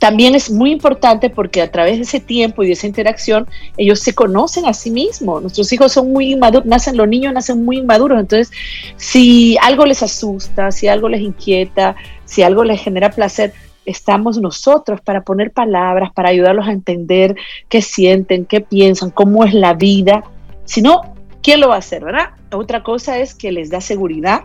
también 0.00 0.34
es 0.34 0.50
muy 0.50 0.72
importante 0.72 1.28
porque 1.28 1.60
a 1.60 1.70
través 1.70 1.96
de 1.98 2.04
ese 2.04 2.20
tiempo 2.20 2.62
y 2.62 2.66
de 2.66 2.72
esa 2.72 2.86
interacción 2.86 3.46
ellos 3.76 4.00
se 4.00 4.14
conocen 4.14 4.64
a 4.64 4.72
sí 4.72 4.90
mismos. 4.90 5.42
Nuestros 5.42 5.70
hijos 5.74 5.92
son 5.92 6.10
muy 6.10 6.32
inmaduros, 6.32 6.66
nacen 6.66 6.96
los 6.96 7.06
niños 7.06 7.34
nacen 7.34 7.62
muy 7.66 7.76
inmaduros, 7.76 8.18
entonces 8.18 8.50
si 8.96 9.58
algo 9.60 9.84
les 9.84 10.02
asusta, 10.02 10.72
si 10.72 10.88
algo 10.88 11.10
les 11.10 11.20
inquieta, 11.20 11.96
si 12.24 12.42
algo 12.42 12.64
les 12.64 12.80
genera 12.80 13.10
placer, 13.10 13.52
estamos 13.84 14.38
nosotros 14.38 15.02
para 15.02 15.22
poner 15.22 15.52
palabras, 15.52 16.10
para 16.14 16.30
ayudarlos 16.30 16.66
a 16.66 16.72
entender 16.72 17.36
qué 17.68 17.82
sienten, 17.82 18.46
qué 18.46 18.62
piensan, 18.62 19.10
cómo 19.10 19.44
es 19.44 19.52
la 19.52 19.74
vida. 19.74 20.24
Si 20.64 20.80
no, 20.80 21.14
¿quién 21.42 21.60
lo 21.60 21.68
va 21.68 21.74
a 21.74 21.78
hacer, 21.78 22.02
verdad? 22.02 22.30
Otra 22.52 22.82
cosa 22.82 23.18
es 23.18 23.34
que 23.34 23.52
les 23.52 23.68
da 23.68 23.82
seguridad. 23.82 24.44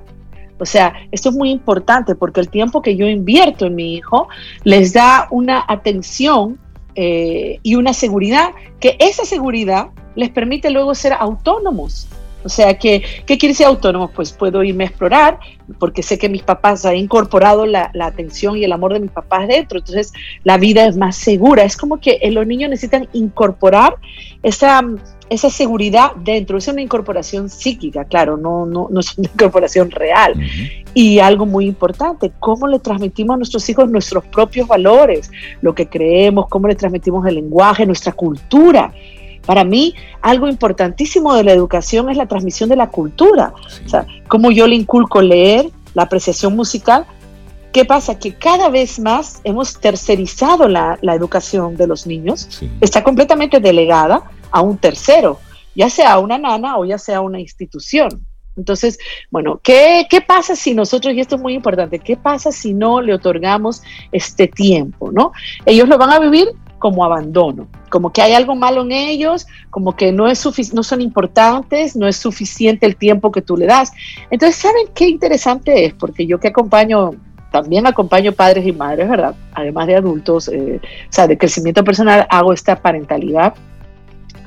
O 0.60 0.66
sea, 0.66 0.94
esto 1.12 1.30
es 1.30 1.36
muy 1.36 1.52
importante 1.52 2.16
porque 2.16 2.40
el 2.40 2.50
tiempo 2.50 2.82
que 2.82 2.96
yo 2.96 3.08
invierto 3.08 3.66
en 3.66 3.76
mi 3.76 3.96
hijo 3.96 4.28
les 4.64 4.94
da 4.94 5.28
una 5.32 5.64
atención 5.68 6.58
eh, 6.96 7.60
y 7.62 7.76
una 7.76 7.94
seguridad, 7.94 8.52
que 8.80 8.96
esa 9.00 9.26
seguridad 9.26 9.90
les 10.16 10.30
permite 10.30 10.70
luego 10.70 10.96
ser 10.96 11.14
autónomos. 11.14 12.08
O 12.46 12.50
sea, 12.50 12.78
que, 12.78 13.02
¿qué 13.26 13.40
quiere 13.40 13.54
decir 13.54 13.66
autónomo? 13.66 14.12
Pues 14.12 14.32
puedo 14.32 14.64
irme 14.64 14.84
a 14.84 14.88
explorar, 14.88 15.40
porque 15.80 16.04
sé 16.04 16.20
que 16.20 16.30
mis 16.30 16.44
papás 16.44 16.86
han 16.86 16.96
incorporado 16.96 17.66
la, 17.66 17.92
atención 18.00 18.56
y 18.56 18.64
el 18.64 18.72
amor 18.72 18.94
de 18.94 19.00
mis 19.00 19.10
papás 19.10 19.48
dentro, 19.48 19.80
entonces 19.80 20.14
la 20.44 20.60
vida 20.60 20.86
es 20.86 20.96
más 20.96 21.16
segura. 21.16 21.64
Es 21.64 21.76
como 21.76 22.00
que 22.00 22.20
los 22.32 22.46
niños 22.46 22.70
necesitan 22.70 23.10
incorporar 23.14 23.96
esa, 24.44 24.84
esa 25.32 25.50
seguridad 25.50 26.12
dentro. 26.18 26.60
Es 26.60 26.68
una 26.68 26.84
incorporación 26.84 27.50
psíquica, 27.50 28.06
claro, 28.06 28.38
no, 28.38 28.68
no, 28.68 28.90
no 28.92 29.00
es 29.00 29.18
una 29.18 29.28
incorporación 29.28 29.90
real. 29.90 30.36
Y 30.94 31.18
algo 31.18 31.48
muy 31.48 31.66
importante, 31.66 32.32
cómo 32.40 32.68
le 32.68 32.78
transmitimos 32.78 33.34
a 33.34 33.38
nuestros 33.38 33.68
hijos 33.70 33.90
nuestros 33.90 34.24
propios 34.26 34.68
valores, 34.68 35.32
lo 35.62 35.74
que 35.74 35.88
creemos, 35.88 36.48
cómo 36.48 36.68
le 36.68 36.76
transmitimos 36.76 37.26
el 37.26 37.36
lenguaje, 37.36 37.88
nuestra 37.88 38.12
cultura. 38.12 38.94
Para 39.46 39.64
mí, 39.64 39.94
algo 40.22 40.48
importantísimo 40.48 41.36
de 41.36 41.44
la 41.44 41.54
educación 41.54 42.10
es 42.10 42.18
la 42.18 42.28
transmisión 42.28 42.70
de 42.70 42.76
la 42.76 42.90
cultura. 42.90 43.54
O 43.86 43.90
sea, 43.90 44.06
cómo 44.28 44.52
yo 44.52 44.68
le 44.68 44.76
inculco 44.76 45.22
leer, 45.22 45.70
la 45.96 46.04
apreciación 46.04 46.56
musical. 46.56 47.06
¿Qué 47.74 47.84
pasa? 47.84 48.20
Que 48.20 48.34
cada 48.34 48.70
vez 48.70 49.00
más 49.00 49.42
hemos 49.44 49.80
tercerizado 49.80 50.68
la, 50.68 50.98
educación 51.02 51.76
de 51.76 51.88
los 51.88 52.06
niños. 52.06 52.62
Está 52.80 53.04
completamente 53.04 53.60
delegada 53.60 54.24
a 54.52 54.62
un 54.62 54.78
tercero, 54.78 55.40
ya 55.76 55.90
sea 55.90 56.14
a 56.14 56.20
una 56.20 56.38
nana 56.38 56.78
o 56.78 56.86
ya 56.86 56.98
sea 56.98 57.18
a 57.18 57.22
una 57.22 57.40
institución. 57.40 58.26
Entonces, 58.56 58.98
bueno, 59.30 59.60
¿qué, 59.62 60.08
¿qué, 60.10 60.22
pasa 60.22 60.56
si 60.56 60.74
nosotros, 60.74 61.14
y 61.14 61.20
esto 61.20 61.36
es 61.36 61.42
muy 61.42 61.54
importante, 61.54 62.00
qué 62.00 62.16
pasa 62.16 62.54
si 62.54 62.74
no 62.74 63.02
le 63.02 63.14
otorgamos 63.14 63.82
este 64.14 64.48
tiempo, 64.48 65.12
¿no? 65.12 65.34
Ellos 65.66 65.90
lo 65.90 65.98
van 65.98 66.14
a 66.14 66.20
vivir 66.20 66.48
como 66.86 67.04
abandono, 67.04 67.68
como 67.90 68.14
que 68.14 68.22
hay 68.22 68.34
algo 68.34 68.54
malo 68.54 68.84
en 68.84 68.92
ellos, 68.92 69.48
como 69.72 69.96
que 69.96 70.12
no, 70.12 70.28
es 70.28 70.46
no 70.72 70.84
son 70.84 71.02
importantes, 71.02 71.96
no 71.96 72.08
es 72.08 72.16
suficiente 72.16 72.86
el 72.86 72.96
tiempo 72.96 73.32
que 73.32 73.42
tú 73.42 73.58
le 73.58 73.66
das. 73.66 73.92
Entonces, 74.30 74.58
¿saben 74.58 74.90
qué 74.94 75.08
interesante 75.08 75.86
es? 75.86 75.96
Porque 75.96 76.28
yo 76.28 76.40
que 76.40 76.50
acompaño, 76.50 77.10
también 77.52 77.88
acompaño 77.88 78.34
padres 78.34 78.68
y 78.68 78.72
madres, 78.72 79.10
¿verdad? 79.10 79.34
Además 79.56 79.88
de 79.88 79.96
adultos, 79.96 80.48
eh, 80.48 80.80
o 80.80 81.12
sea, 81.12 81.26
de 81.26 81.40
crecimiento 81.40 81.84
personal, 81.84 82.28
hago 82.30 82.54
esta 82.54 82.76
parentalidad. 82.76 83.56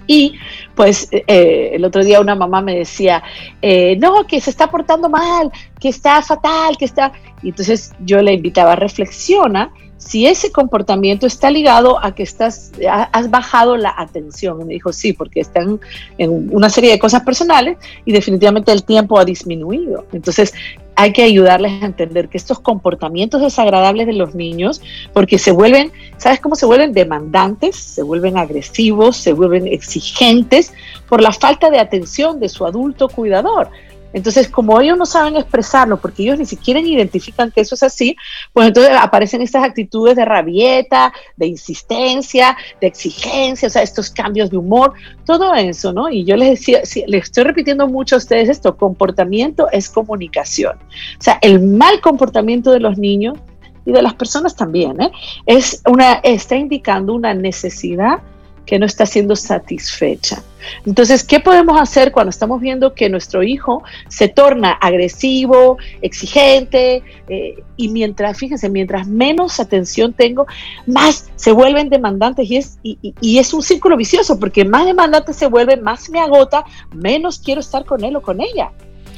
Y 0.07 0.35
pues 0.77 1.09
eh, 1.11 1.71
el 1.73 1.85
otro 1.85 2.05
día 2.05 2.21
una 2.21 2.37
mamá 2.37 2.63
me 2.63 2.77
decía, 2.77 3.21
eh, 3.61 3.97
no, 3.97 4.29
que 4.29 4.41
se 4.41 4.51
está 4.51 4.71
portando 4.71 5.09
mal, 5.09 5.51
que 5.81 5.89
está 5.89 6.23
fatal, 6.23 6.77
que 6.79 6.85
está... 6.85 7.11
Y 7.43 7.49
entonces 7.49 7.93
yo 8.05 8.23
le 8.23 8.33
invitaba, 8.33 8.75
a 8.75 8.77
reflexionar 8.77 9.71
si 9.99 10.27
ese 10.27 10.53
comportamiento 10.53 11.27
está 11.27 11.51
ligado 11.51 12.03
a 12.03 12.15
que 12.15 12.23
estás, 12.23 12.73
has 12.89 13.31
bajado 13.31 13.77
la 13.77 13.93
atención. 13.97 14.59
Me 14.59 14.75
dijo, 14.75 14.93
sí, 14.93 15.13
porque 15.13 15.41
están 15.41 15.81
en 16.17 16.49
una 16.53 16.71
serie 16.71 16.93
de 16.93 16.99
cosas 16.99 17.23
personales 17.23 17.79
y 18.05 18.13
definitivamente 18.13 18.73
el 18.73 18.85
tiempo 18.85 19.19
ha 19.19 19.25
disminuido. 19.25 20.07
Entonces, 20.13 20.55
hay 20.95 21.13
que 21.13 21.23
ayudarles 21.23 21.83
a 21.83 21.87
entender 21.87 22.29
que 22.29 22.37
estos 22.37 22.59
comportamientos 22.59 23.41
desagradables 23.41 24.07
de 24.07 24.15
los 24.15 24.35
niños, 24.35 24.81
porque 25.13 25.39
se 25.39 25.53
vuelven, 25.53 25.93
¿sabes 26.17 26.41
cómo 26.41 26.57
se 26.57 26.67
vuelven? 26.67 26.93
Demandantes, 26.93 27.77
se 27.77 28.03
vuelven 28.03 28.37
agresivos, 28.37 29.17
se 29.17 29.33
vuelven 29.33 29.69
exigentes 29.69 30.73
por 31.09 31.21
la 31.21 31.33
falta 31.33 31.71
de 31.71 31.79
atención 31.79 32.41
de 32.41 32.49
su 32.49 32.67
adulto 32.67 33.09
cuidador. 33.09 33.69
Entonces, 34.13 34.49
como 34.49 34.81
ellos 34.81 34.97
no 34.97 35.07
saben 35.07 35.37
expresarlo, 35.37 35.99
porque 35.99 36.23
ellos 36.23 36.39
ni 36.39 36.47
siquiera 36.47 36.81
identifican 36.81 37.51
que 37.51 37.61
eso 37.61 37.75
es 37.75 37.83
así, 37.83 38.17
pues 38.53 38.69
entonces 38.69 38.93
aparecen 38.99 39.43
estas 39.43 39.65
actitudes 39.65 40.17
de 40.17 40.25
rabieta, 40.25 41.13
de 41.37 41.47
insistencia, 41.47 42.57
de 42.81 42.87
exigencia, 42.87 43.69
o 43.69 43.71
sea, 43.71 43.83
estos 43.83 44.11
cambios 44.11 44.51
de 44.51 44.57
humor, 44.57 44.95
todo 45.25 45.55
eso, 45.55 45.93
¿no? 45.93 46.09
Y 46.09 46.25
yo 46.25 46.37
les 46.37 46.51
decía, 46.51 46.81
les 47.07 47.25
estoy 47.25 47.45
repitiendo 47.45 47.87
mucho 47.87 48.15
a 48.15 48.19
ustedes 48.19 48.49
esto, 48.49 48.77
comportamiento 48.77 49.69
es 49.71 49.91
comunicación. 49.91 50.77
O 51.19 51.23
sea, 51.23 51.39
el 51.43 51.61
mal 51.61 52.01
comportamiento 52.01 52.71
de 52.71 52.81
los 52.81 52.97
niños 52.99 53.39
y 53.85 53.93
de 53.93 54.03
las 54.03 54.15
personas 54.15 54.57
también, 54.57 55.01
¿eh? 55.01 55.11
Es 55.47 55.83
una, 55.87 56.15
está 56.23 56.57
indicando 56.57 57.15
una 57.15 57.35
necesidad 57.35 58.21
que 58.69 58.79
no 58.79 58.85
está 58.85 59.07
siendo 59.07 59.35
satisfecha. 59.35 60.43
Entonces, 60.85 61.25
¿qué 61.25 61.41
podemos 61.41 61.81
hacer 61.81 62.13
cuando 62.13 62.29
estamos 62.29 62.61
viendo 62.61 62.93
que 62.93 63.09
nuestro 63.09 63.43
hijo 63.43 63.83
se 64.09 64.29
torna 64.29 64.73
agresivo, 64.73 65.79
exigente? 66.03 67.03
Eh, 67.31 67.65
y 67.79 67.89
mientras, 67.89 68.37
fíjense, 68.37 68.69
mientras 68.69 69.09
menos 69.09 69.59
atención 69.59 70.13
tengo, 70.13 70.47
más 70.87 71.31
se 71.37 71.51
vuelven 71.53 71.89
demandantes 71.89 72.51
y 72.51 72.59
es, 72.59 72.79
y, 72.83 73.39
es 73.39 73.55
un 73.55 73.63
círculo 73.63 73.97
vicioso, 73.97 74.39
porque 74.39 74.67
más 74.67 74.85
demandante 74.85 75.33
se 75.33 75.47
vuelve, 75.47 75.79
más 75.79 76.11
me 76.11 76.21
agota, 76.21 76.67
menos 76.95 77.39
quiero 77.39 77.63
estar 77.63 77.87
con 77.87 78.05
él 78.05 78.17
o 78.17 78.21
con 78.21 78.43
ella. 78.43 78.71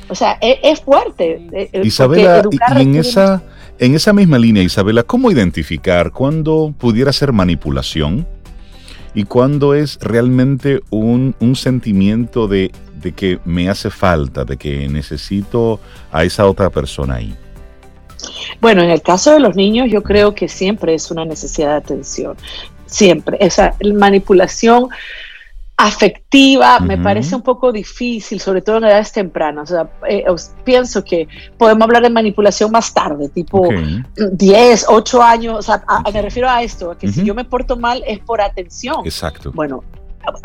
O 0.09 0.15
sea, 0.15 0.39
e, 0.41 0.61
es, 0.63 0.81
fuerte. 0.81 1.45
E, 1.51 1.71
e, 1.73 1.85
Isabela, 1.85 2.45
y, 2.49 2.83
en 2.83 2.95
esa, 2.95 3.43
en 3.81 3.97
esa 3.97 4.13
misma 4.13 4.39
línea, 4.39 4.63
Isabela, 4.63 5.03
¿cómo 5.03 5.33
identificar 5.33 6.13
cuándo 6.13 6.73
pudiera 6.79 7.13
ser 7.13 7.33
manipulación? 7.33 8.29
Y 9.15 9.25
cuándo 9.25 9.75
es 9.75 9.99
realmente 10.01 10.81
un, 10.91 11.35
sentimiento 11.55 12.49
de, 12.49 12.71
de, 13.01 13.13
que 13.13 13.39
me 13.45 13.69
hace 13.69 13.91
falta, 13.91 14.45
de 14.45 14.57
que 14.57 14.89
necesito 14.89 15.81
a 16.13 16.25
esa 16.25 16.47
otra 16.47 16.71
persona 16.71 17.17
ahí. 17.17 17.35
Bueno, 18.61 18.83
en 18.83 18.91
el 18.91 19.03
caso 19.03 19.33
de 19.33 19.41
los 19.41 19.57
niños 19.57 19.89
yo 19.91 20.03
creo 20.03 20.35
que 20.35 20.49
siempre 20.49 20.95
es 20.95 21.11
una 21.11 21.25
necesidad 21.25 21.71
de 21.71 21.77
atención 21.77 22.37
siempre. 22.91 23.39
Esa 23.41 23.75
manipulación 23.95 24.89
afectiva 25.83 26.79
me 26.81 26.99
parece 26.99 27.35
un 27.35 27.43
poco 27.43 27.73
difícil, 27.73 28.39
sobre 28.41 28.61
todo 28.61 28.77
en 28.79 28.85
edades 28.85 29.13
tempranas. 29.13 29.71
O 29.71 29.75
sea, 29.75 29.91
eh, 30.09 30.25
pienso 30.65 31.03
que 31.05 31.27
podemos 31.57 31.85
hablar 31.85 32.03
de 32.03 32.11
manipulación 32.11 32.71
más 32.71 32.93
tarde, 32.93 33.29
tipo 33.31 33.69
10, 34.33 34.87
8 34.89 35.23
años. 35.23 35.59
O 35.59 35.63
sea, 35.63 35.83
me 36.13 36.23
refiero 36.23 36.49
a 36.49 36.63
esto, 36.63 36.97
que 36.99 37.09
si 37.09 37.25
yo 37.25 37.35
me 37.35 37.45
porto 37.45 37.77
mal 37.77 38.03
es 38.07 38.19
por 38.19 38.41
atención. 38.41 38.97
Exacto. 39.05 39.53
Bueno, 39.55 39.83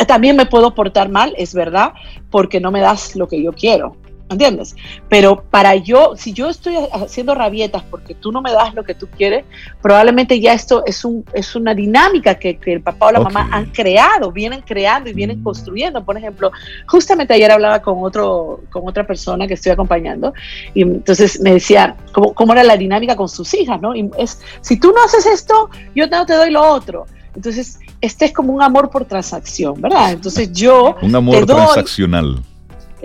también 0.08 0.36
me 0.36 0.46
puedo 0.46 0.74
portar 0.74 1.10
mal, 1.10 1.34
es 1.38 1.54
verdad, 1.54 1.94
porque 2.32 2.60
no 2.60 2.72
me 2.72 2.80
das 2.80 3.16
lo 3.16 3.28
que 3.28 3.44
yo 3.44 3.52
quiero. 3.52 3.98
¿Entiendes? 4.28 4.76
Pero 5.08 5.44
para 5.52 5.76
yo, 5.76 6.14
si 6.18 6.34
yo 6.34 6.50
estoy 6.50 6.78
haciendo 6.92 7.36
rabietas 7.36 7.84
porque 7.84 8.16
tú 8.16 8.32
no 8.32 8.42
me 8.42 8.52
das 8.52 8.74
lo 8.74 8.84
que 8.84 8.96
tú 8.96 9.08
quieres, 9.08 9.46
probablemente 9.84 10.40
ya 10.40 10.54
esto 10.54 10.84
es, 10.88 11.06
un, 11.06 11.24
es 11.34 11.56
una 11.56 11.76
dinámica 11.76 12.34
que, 12.36 12.58
el 12.66 12.82
papá 12.82 13.08
o 13.08 13.12
la 13.12 13.20
mamá 13.20 13.48
han 13.52 13.68
creado, 13.68 14.32
vienen 14.32 14.62
creando 14.62 15.12
y 15.12 15.14
vienen 15.14 15.42
mm. 15.42 15.44
construyendo. 15.44 16.04
Por 16.04 16.18
ejemplo, 16.18 16.52
justamente 16.88 17.36
ayer 17.36 17.52
hablaba 17.52 17.84
con, 17.84 18.04
otro, 18.04 18.62
con 18.72 18.88
otra 18.88 19.06
persona 19.06 19.48
que 19.48 19.54
estoy 19.54 19.74
acompañando 19.74 20.34
y 20.74 20.82
entonces 20.82 21.40
me 21.40 21.54
decía 21.54 21.96
cómo, 22.12 22.34
cómo 22.34 22.54
era 22.54 22.64
la 22.64 22.78
dinámica 22.78 23.16
con 23.16 23.30
sus 23.30 23.54
hijas, 23.54 23.80
¿no? 23.80 23.96
Y 23.96 24.10
es, 24.18 24.42
si 24.62 24.80
tú 24.80 24.92
no 24.92 25.04
haces 25.04 25.28
esto, 25.28 25.70
yo 25.94 26.08
no 26.08 26.26
te 26.26 26.34
doy 26.34 26.50
lo 26.50 26.68
otro. 26.68 27.06
Entonces, 27.36 27.80
este 28.02 28.26
es 28.26 28.32
como 28.32 28.54
un 28.54 28.64
amor 28.64 28.90
por 28.90 29.06
transacción, 29.06 29.80
¿verdad? 29.80 30.14
Entonces 30.14 30.52
yo... 30.52 30.96
Un 31.02 31.16
amor 31.16 31.46
transaccional. 31.46 32.42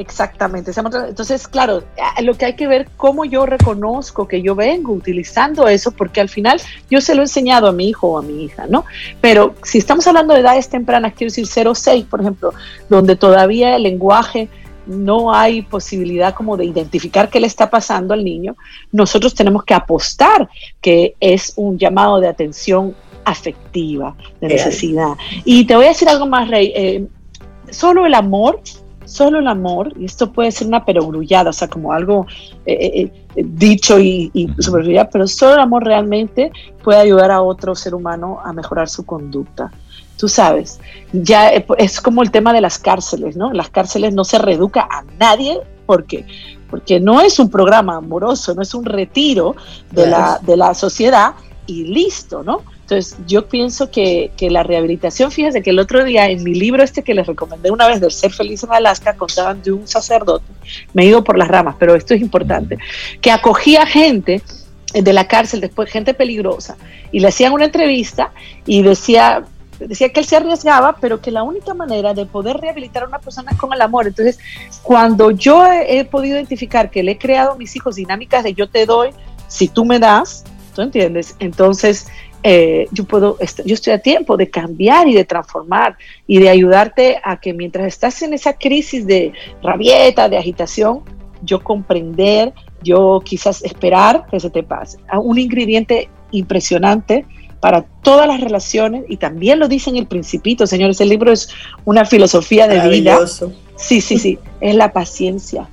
Exactamente. 0.01 0.73
Entonces, 0.75 1.47
claro, 1.47 1.85
lo 2.23 2.35
que 2.35 2.47
hay 2.47 2.57
que 2.57 2.67
ver 2.67 2.89
cómo 2.97 3.27
yo 3.27 3.45
reconozco 3.45 4.27
que 4.27 4.41
yo 4.41 4.55
vengo 4.55 4.95
utilizando 4.95 5.69
eso, 5.69 5.91
porque 5.91 6.23
al 6.23 6.31
final 6.31 6.59
yo 6.91 7.03
se 7.03 7.15
lo 7.15 7.21
he 7.21 7.25
enseñado 7.25 7.69
a 7.69 7.73
mi 7.73 7.91
hijo 7.91 8.09
o 8.09 8.19
a 8.19 8.23
mi 8.23 8.45
hija, 8.45 8.67
¿no? 8.67 8.87
Pero 9.21 9.55
si 9.63 9.77
estamos 9.77 10.07
hablando 10.07 10.33
de 10.33 10.41
edades 10.41 10.71
tempranas, 10.71 11.13
quiero 11.13 11.31
decir 11.31 11.45
0-6, 11.45 12.07
por 12.07 12.23
ejemplo, 12.23 12.55
donde 12.89 13.15
todavía 13.15 13.77
el 13.77 13.83
lenguaje 13.83 14.49
no 14.87 15.35
hay 15.35 15.61
posibilidad 15.61 16.35
como 16.35 16.57
de 16.57 16.65
identificar 16.65 17.29
qué 17.29 17.39
le 17.39 17.47
está 17.47 17.69
pasando 17.69 18.15
al 18.15 18.25
niño, 18.25 18.57
nosotros 18.93 19.35
tenemos 19.35 19.65
que 19.65 19.75
apostar 19.75 20.49
que 20.81 21.15
es 21.21 21.53
un 21.57 21.79
llamado 21.79 22.21
de 22.21 22.29
atención 22.29 22.97
afectiva, 23.27 24.17
de 24.41 24.49
necesidad. 24.49 25.13
Y 25.45 25.67
te 25.67 25.77
voy 25.77 25.85
a 25.85 25.89
decir 25.89 26.09
algo 26.09 26.27
más, 26.27 26.49
Rey. 26.49 26.73
Eh, 26.75 27.07
solo 27.71 28.07
el 28.07 28.15
amor 28.15 28.63
solo 29.11 29.41
el 29.41 29.49
amor, 29.49 29.93
y 29.99 30.05
esto 30.05 30.33
puede 30.33 30.53
ser 30.53 30.69
una 30.69 30.85
perogrullada, 30.85 31.51
o 31.51 31.53
sea, 31.53 31.69
como 31.69 31.93
algo 31.93 32.27
eh, 32.65 32.75
eh, 32.75 33.13
eh, 33.35 33.45
dicho 33.45 33.99
y, 33.99 34.31
y 34.33 34.49
pero 35.13 35.27
solo 35.27 35.55
el 35.55 35.61
amor 35.61 35.85
realmente 35.85 36.53
puede 36.83 37.01
ayudar 37.01 37.31
a 37.31 37.43
otro 37.43 37.75
ser 37.75 37.95
humano 37.95 38.39
a 38.45 38.53
mejorar 38.53 38.89
su 38.89 39.05
conducta. 39.05 39.73
Tú 40.17 40.29
sabes, 40.29 40.81
ya 41.13 41.49
es 41.49 42.01
como 42.01 42.23
el 42.23 42.31
tema 42.31 42.53
de 42.53 42.61
las 42.61 42.79
cárceles, 42.79 43.37
¿no? 43.37 43.53
las 43.53 43.71
cárceles 43.71 44.15
no 44.15 44.25
se 44.25 44.39
reeduca 44.39 44.87
a 44.91 45.03
nadie 45.19 45.61
porque 45.87 46.27
porque 46.71 47.01
no 47.01 47.21
es 47.21 47.41
un 47.41 47.51
programa 47.51 47.97
amoroso, 47.97 48.55
no 48.55 48.63
es 48.63 48.75
un 48.75 48.85
retiro 48.85 49.57
de, 49.91 50.07
la, 50.07 50.39
de 50.41 50.57
la 50.57 50.73
sociedad 50.73 51.35
y 51.67 51.85
listo, 51.85 52.45
¿no? 52.45 52.63
Entonces, 52.91 53.17
yo 53.29 53.47
pienso 53.47 53.89
que, 53.89 54.33
la 54.41 54.65
rehabilitación, 54.65 55.31
fíjense 55.31 55.63
que 55.63 55.71
el 55.71 55.79
otro 55.79 56.03
día 56.03 56.29
en 56.29 56.43
mi 56.43 56.55
libro 56.57 56.83
este 56.83 57.05
que 57.05 57.15
les 57.15 57.25
recomendé 57.25 57.71
una 57.71 57.87
vez 57.87 58.01
del 58.01 58.11
Ser 58.11 58.33
Feliz 58.33 58.65
en 58.65 58.73
Alaska, 58.73 59.15
contaban 59.15 59.63
de 59.63 59.71
un 59.71 59.87
sacerdote, 59.87 60.47
me 60.93 61.05
he 61.05 61.07
ido 61.07 61.23
por 61.23 61.39
las 61.39 61.47
ramas, 61.47 61.77
pero 61.79 61.95
esto 61.95 62.15
es 62.15 62.21
importante, 62.21 62.79
que 63.21 63.31
acogía 63.31 63.87
gente 63.87 64.43
de 64.93 65.13
la 65.13 65.29
cárcel, 65.29 65.61
después 65.61 65.89
gente 65.89 66.15
peligrosa, 66.15 66.77
y 67.13 67.21
le 67.21 67.29
hacían 67.29 67.53
una 67.53 67.67
entrevista 67.67 68.33
y 68.67 68.83
decía, 68.83 69.45
decía 69.79 70.09
que 70.09 70.19
él 70.19 70.27
se 70.27 70.35
arriesgaba, 70.35 70.97
pero 71.01 71.21
que 71.21 71.31
la 71.31 71.45
única 71.45 71.75
manera 71.75 72.13
de 72.13 72.27
poder 72.27 72.57
rehabilitar 72.57 73.05
a 73.05 73.07
una 73.07 73.21
persona 73.21 73.53
es 73.53 73.57
con 73.57 73.73
el 73.73 73.83
amor. 73.83 74.09
Entonces, 74.09 74.41
cuando 74.83 75.31
yo 75.31 75.65
he, 75.65 76.01
he 76.01 76.05
podido 76.05 76.35
identificar 76.35 76.91
que 76.91 77.05
le 77.05 77.13
he 77.13 77.19
creado 77.19 77.53
a 77.53 77.57
mis 77.57 77.77
hijos 77.77 77.95
dinámicas 77.95 78.43
de 78.43 78.53
yo 78.53 78.69
te 78.69 78.85
doy, 78.85 79.11
si 79.47 79.69
tú 79.69 79.85
me 79.85 80.01
das, 80.01 80.43
¿tú 80.75 80.83
entiendes? 80.83 81.37
Entonces, 81.39 82.09
eh, 82.43 82.89
yo 82.93 83.05
puedo, 83.05 83.39
yo 83.65 83.75
estoy 83.75 83.93
a 83.93 83.99
tiempo 83.99 84.37
de 84.37 84.49
cambiar 84.49 85.09
y 85.09 85.15
de 85.15 85.25
transformar 85.25 85.97
y 86.27 86.39
de 86.39 86.49
ayudarte 86.49 87.19
a 87.23 87.39
que 87.39 87.53
mientras 87.53 87.87
estás 87.87 88.23
en 88.23 88.33
esa 88.33 88.55
crisis 88.55 89.07
de 89.07 89.33
rabieta, 89.63 90.29
de 90.29 90.39
agitación, 90.39 91.03
yo 91.43 91.63
comprender, 91.63 92.53
yo 92.83 93.21
quizás 93.25 93.63
esperar 93.63 94.27
que 94.31 94.41
se 94.41 94.49
te 94.51 94.63
pase. 94.63 94.99
Ah, 95.09 95.19
un 95.19 95.39
ingrediente 95.39 96.09
impresionante 96.31 97.27
para 97.61 97.83
todas 97.83 98.27
las 98.27 98.41
relaciones 98.41 99.05
y 99.09 99.19
también 99.19 99.59
lo 99.59 99.69
dice 99.69 99.91
en 99.91 99.97
el 99.97 100.07
principito, 100.07 100.67
señores, 100.67 101.01
el 101.03 101.11
libro 101.11 101.31
es 101.31 101.51
una 101.85 102.07
filosofía 102.07 102.67
de 102.67 102.89
vida. 102.89 103.19
Sí, 103.77 104.01
sí, 104.01 104.19
sí, 104.19 104.39
es 104.61 104.75
la 104.75 104.93
paciencia. 104.93 105.69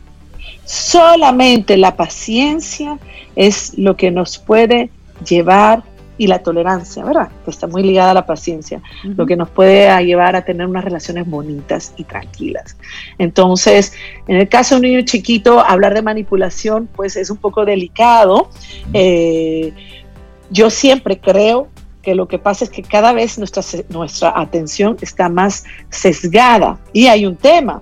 Solamente 0.66 1.78
la 1.78 1.96
paciencia 1.96 3.00
es 3.38 3.78
lo 3.78 3.96
que 3.96 4.12
nos 4.12 4.38
puede 4.38 4.90
llevar 5.26 5.84
y 6.18 6.28
la 6.28 6.40
tolerancia, 6.40 7.04
¿verdad? 7.04 7.30
Que 7.46 7.52
está 7.52 7.68
muy 7.68 7.84
ligada 7.84 8.12
a 8.12 8.14
la 8.14 8.26
paciencia, 8.26 8.82
lo 9.04 9.26
que 9.26 9.36
nos 9.36 9.50
puede 9.50 10.04
llevar 10.04 10.36
a 10.36 10.44
tener 10.44 10.68
unas 10.68 10.84
relaciones 10.84 11.28
bonitas 11.28 11.94
y 11.98 12.04
tranquilas. 12.04 12.78
Entonces, 13.18 13.94
en 14.28 14.38
el 14.38 14.50
caso 14.50 14.76
de 14.76 14.80
un 14.80 14.88
niño 14.88 15.06
chiquito, 15.06 15.60
hablar 15.60 15.94
de 15.94 16.02
manipulación, 16.02 16.88
pues 16.96 17.16
es 17.16 17.30
un 17.30 17.38
poco 17.38 17.66
delicado. 17.66 18.50
Eh, 18.94 19.74
yo 20.50 20.70
siempre 20.70 21.20
creo 21.20 21.68
que 22.02 22.16
lo 22.16 22.28
que 22.28 22.40
pasa 22.40 22.64
es 22.64 22.70
que 22.70 22.84
cada 22.84 23.14
vez 23.14 23.38
nuestra, 23.38 23.62
nuestra 23.90 24.40
atención 24.40 24.98
está 25.02 25.30
más 25.30 25.66
sesgada 25.90 26.80
y 26.94 27.08
hay 27.08 27.26
un 27.26 27.36
tema 27.36 27.82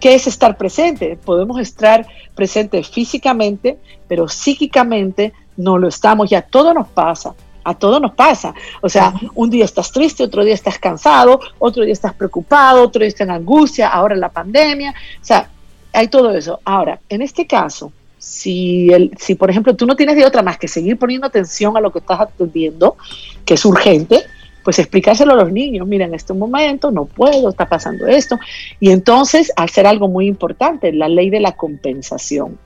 que 0.00 0.14
es 0.14 0.26
estar 0.26 0.56
presente. 0.56 1.18
Podemos 1.22 1.60
estar 1.60 2.06
presentes 2.34 2.88
físicamente, 2.88 3.78
pero 4.08 4.28
psíquicamente 4.28 5.32
no 5.56 5.78
lo 5.78 5.88
estamos, 5.88 6.28
ya 6.28 6.42
todo 6.42 6.74
nos 6.74 6.88
pasa 6.88 7.34
a 7.66 7.74
todos 7.74 8.00
nos 8.00 8.14
pasa. 8.14 8.54
O 8.80 8.88
sea, 8.88 9.12
un 9.34 9.50
día 9.50 9.64
estás 9.64 9.90
triste, 9.90 10.22
otro 10.22 10.44
día 10.44 10.54
estás 10.54 10.78
cansado, 10.78 11.40
otro 11.58 11.82
día 11.82 11.92
estás 11.92 12.14
preocupado, 12.14 12.84
otro 12.84 13.00
día 13.00 13.08
estás 13.08 13.26
en 13.26 13.32
angustia, 13.32 13.88
ahora 13.88 14.14
la 14.14 14.28
pandemia. 14.28 14.94
O 15.20 15.24
sea, 15.24 15.50
hay 15.92 16.06
todo 16.06 16.30
eso. 16.30 16.60
Ahora, 16.64 17.00
en 17.08 17.22
este 17.22 17.44
caso, 17.46 17.92
si, 18.18 18.88
el, 18.92 19.10
si 19.18 19.34
por 19.34 19.50
ejemplo 19.50 19.74
tú 19.74 19.84
no 19.84 19.96
tienes 19.96 20.14
de 20.14 20.24
otra 20.24 20.42
más 20.42 20.58
que 20.58 20.68
seguir 20.68 20.96
poniendo 20.96 21.26
atención 21.26 21.76
a 21.76 21.80
lo 21.80 21.90
que 21.90 21.98
estás 21.98 22.20
atendiendo, 22.20 22.96
que 23.44 23.54
es 23.54 23.64
urgente, 23.64 24.22
pues 24.62 24.78
explicárselo 24.78 25.32
a 25.32 25.36
los 25.36 25.52
niños, 25.52 25.88
mira, 25.88 26.04
en 26.04 26.14
este 26.14 26.34
momento 26.34 26.92
no 26.92 27.04
puedo, 27.06 27.48
está 27.48 27.68
pasando 27.68 28.06
esto. 28.06 28.38
Y 28.78 28.90
entonces 28.90 29.52
hacer 29.56 29.88
algo 29.88 30.06
muy 30.06 30.28
importante, 30.28 30.92
la 30.92 31.08
ley 31.08 31.30
de 31.30 31.40
la 31.40 31.52
compensación. 31.52 32.58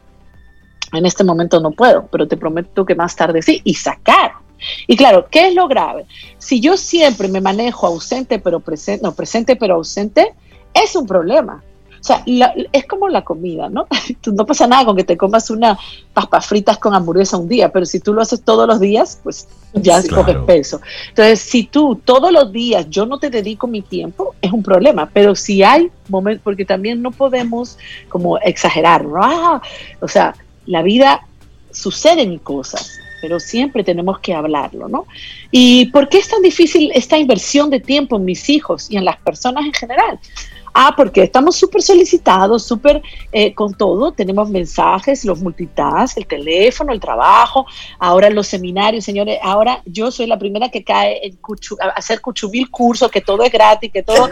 En 0.92 1.06
este 1.06 1.24
momento 1.24 1.58
no 1.60 1.70
puedo, 1.70 2.06
pero 2.10 2.28
te 2.28 2.36
prometo 2.36 2.84
que 2.84 2.94
más 2.94 3.16
tarde 3.16 3.40
sí, 3.40 3.62
y 3.64 3.74
sacar 3.74 4.32
y 4.86 4.96
claro, 4.96 5.26
¿qué 5.30 5.48
es 5.48 5.54
lo 5.54 5.68
grave? 5.68 6.06
Si 6.38 6.60
yo 6.60 6.76
siempre 6.76 7.28
me 7.28 7.40
manejo 7.40 7.86
ausente 7.86 8.38
pero 8.38 8.60
presente, 8.60 9.02
no, 9.02 9.14
presente 9.14 9.56
pero 9.56 9.74
ausente, 9.76 10.34
es 10.74 10.94
un 10.96 11.06
problema. 11.06 11.62
O 12.00 12.02
sea, 12.02 12.24
es 12.72 12.86
como 12.86 13.10
la 13.10 13.22
comida, 13.22 13.68
¿no? 13.68 13.86
no 14.32 14.46
pasa 14.46 14.66
nada 14.66 14.86
con 14.86 14.96
que 14.96 15.04
te 15.04 15.18
comas 15.18 15.50
una 15.50 15.78
papas 16.14 16.46
fritas 16.46 16.78
con 16.78 16.94
hamburguesa 16.94 17.36
un 17.36 17.46
día, 17.46 17.70
pero 17.70 17.84
si 17.84 18.00
tú 18.00 18.14
lo 18.14 18.22
haces 18.22 18.42
todos 18.42 18.66
los 18.66 18.80
días, 18.80 19.20
pues 19.22 19.46
ya 19.74 20.02
coges 20.08 20.38
peso. 20.46 20.80
Entonces, 21.10 21.40
si 21.40 21.64
tú 21.64 22.00
todos 22.02 22.32
los 22.32 22.50
días 22.52 22.88
yo 22.88 23.04
no 23.04 23.18
te 23.18 23.28
dedico 23.28 23.66
mi 23.66 23.82
tiempo, 23.82 24.34
es 24.40 24.50
un 24.50 24.62
problema. 24.62 25.10
Pero 25.12 25.34
si 25.34 25.62
hay 25.62 25.90
momentos, 26.08 26.42
porque 26.42 26.64
también 26.64 27.02
no 27.02 27.10
podemos 27.10 27.76
como 28.08 28.38
exagerar, 28.38 29.04
¿no? 29.04 29.20
Ah, 29.22 29.60
o 30.00 30.08
sea, 30.08 30.34
la 30.64 30.82
vida 30.82 31.20
suceden 31.70 32.38
cosas 32.38 32.99
pero 33.20 33.40
siempre 33.40 33.84
tenemos 33.84 34.18
que 34.20 34.34
hablarlo, 34.34 34.88
¿no? 34.88 35.06
¿Y 35.50 35.86
por 35.86 36.08
qué 36.08 36.18
es 36.18 36.28
tan 36.28 36.42
difícil 36.42 36.90
esta 36.94 37.18
inversión 37.18 37.70
de 37.70 37.80
tiempo 37.80 38.16
en 38.16 38.24
mis 38.24 38.48
hijos 38.48 38.90
y 38.90 38.96
en 38.96 39.04
las 39.04 39.16
personas 39.18 39.64
en 39.64 39.72
general? 39.72 40.18
Ah, 40.72 40.94
porque 40.96 41.22
estamos 41.22 41.56
súper 41.56 41.82
solicitados, 41.82 42.64
súper 42.64 43.02
eh, 43.32 43.52
con 43.54 43.74
todo. 43.74 44.12
Tenemos 44.12 44.50
mensajes, 44.50 45.24
los 45.24 45.40
multitask, 45.40 46.16
el 46.16 46.26
teléfono, 46.26 46.92
el 46.92 47.00
trabajo, 47.00 47.66
ahora 47.98 48.30
los 48.30 48.46
seminarios, 48.46 49.04
señores. 49.04 49.38
Ahora 49.42 49.82
yo 49.84 50.10
soy 50.10 50.26
la 50.26 50.38
primera 50.38 50.68
que 50.68 50.84
cae 50.84 51.26
en 51.26 51.38
hacer 51.96 52.20
cuchumil 52.20 52.70
cursos, 52.70 53.10
que 53.10 53.20
todo 53.20 53.42
es 53.42 53.50
gratis, 53.50 53.90
que 53.92 54.02
todo, 54.02 54.28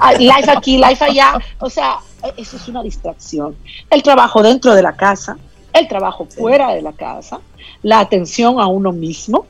ah, 0.00 0.12
live 0.14 0.50
aquí, 0.50 0.76
live 0.76 0.98
allá. 1.00 1.38
O 1.60 1.70
sea, 1.70 1.98
eso 2.36 2.56
es 2.56 2.68
una 2.68 2.82
distracción. 2.82 3.56
El 3.88 4.02
trabajo 4.02 4.42
dentro 4.42 4.74
de 4.74 4.82
la 4.82 4.96
casa, 4.96 5.38
el 5.78 5.88
trabajo 5.88 6.26
fuera 6.26 6.74
de 6.74 6.82
la 6.82 6.92
casa, 6.92 7.40
la 7.82 8.00
atención 8.00 8.60
a 8.60 8.66
uno 8.66 8.92
mismo 8.92 9.46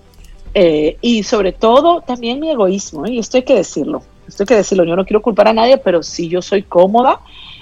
eh, 0.54 0.96
y 1.00 1.22
sobre 1.22 1.52
todo 1.52 2.00
también 2.00 2.40
mi 2.40 2.50
egoísmo, 2.50 3.06
¿eh? 3.06 3.12
y 3.12 3.18
esto 3.18 3.36
hay 3.36 3.42
que 3.42 3.54
decirlo, 3.54 4.02
esto 4.26 4.42
hay 4.42 4.46
que 4.46 4.56
decirlo, 4.56 4.84
yo 4.84 4.96
no 4.96 5.04
quiero 5.04 5.22
culpar 5.22 5.48
a 5.48 5.52
nadie, 5.52 5.76
pero 5.76 6.02
si 6.02 6.28
yo 6.28 6.40
soy 6.40 6.62
cómoda, 6.62 7.20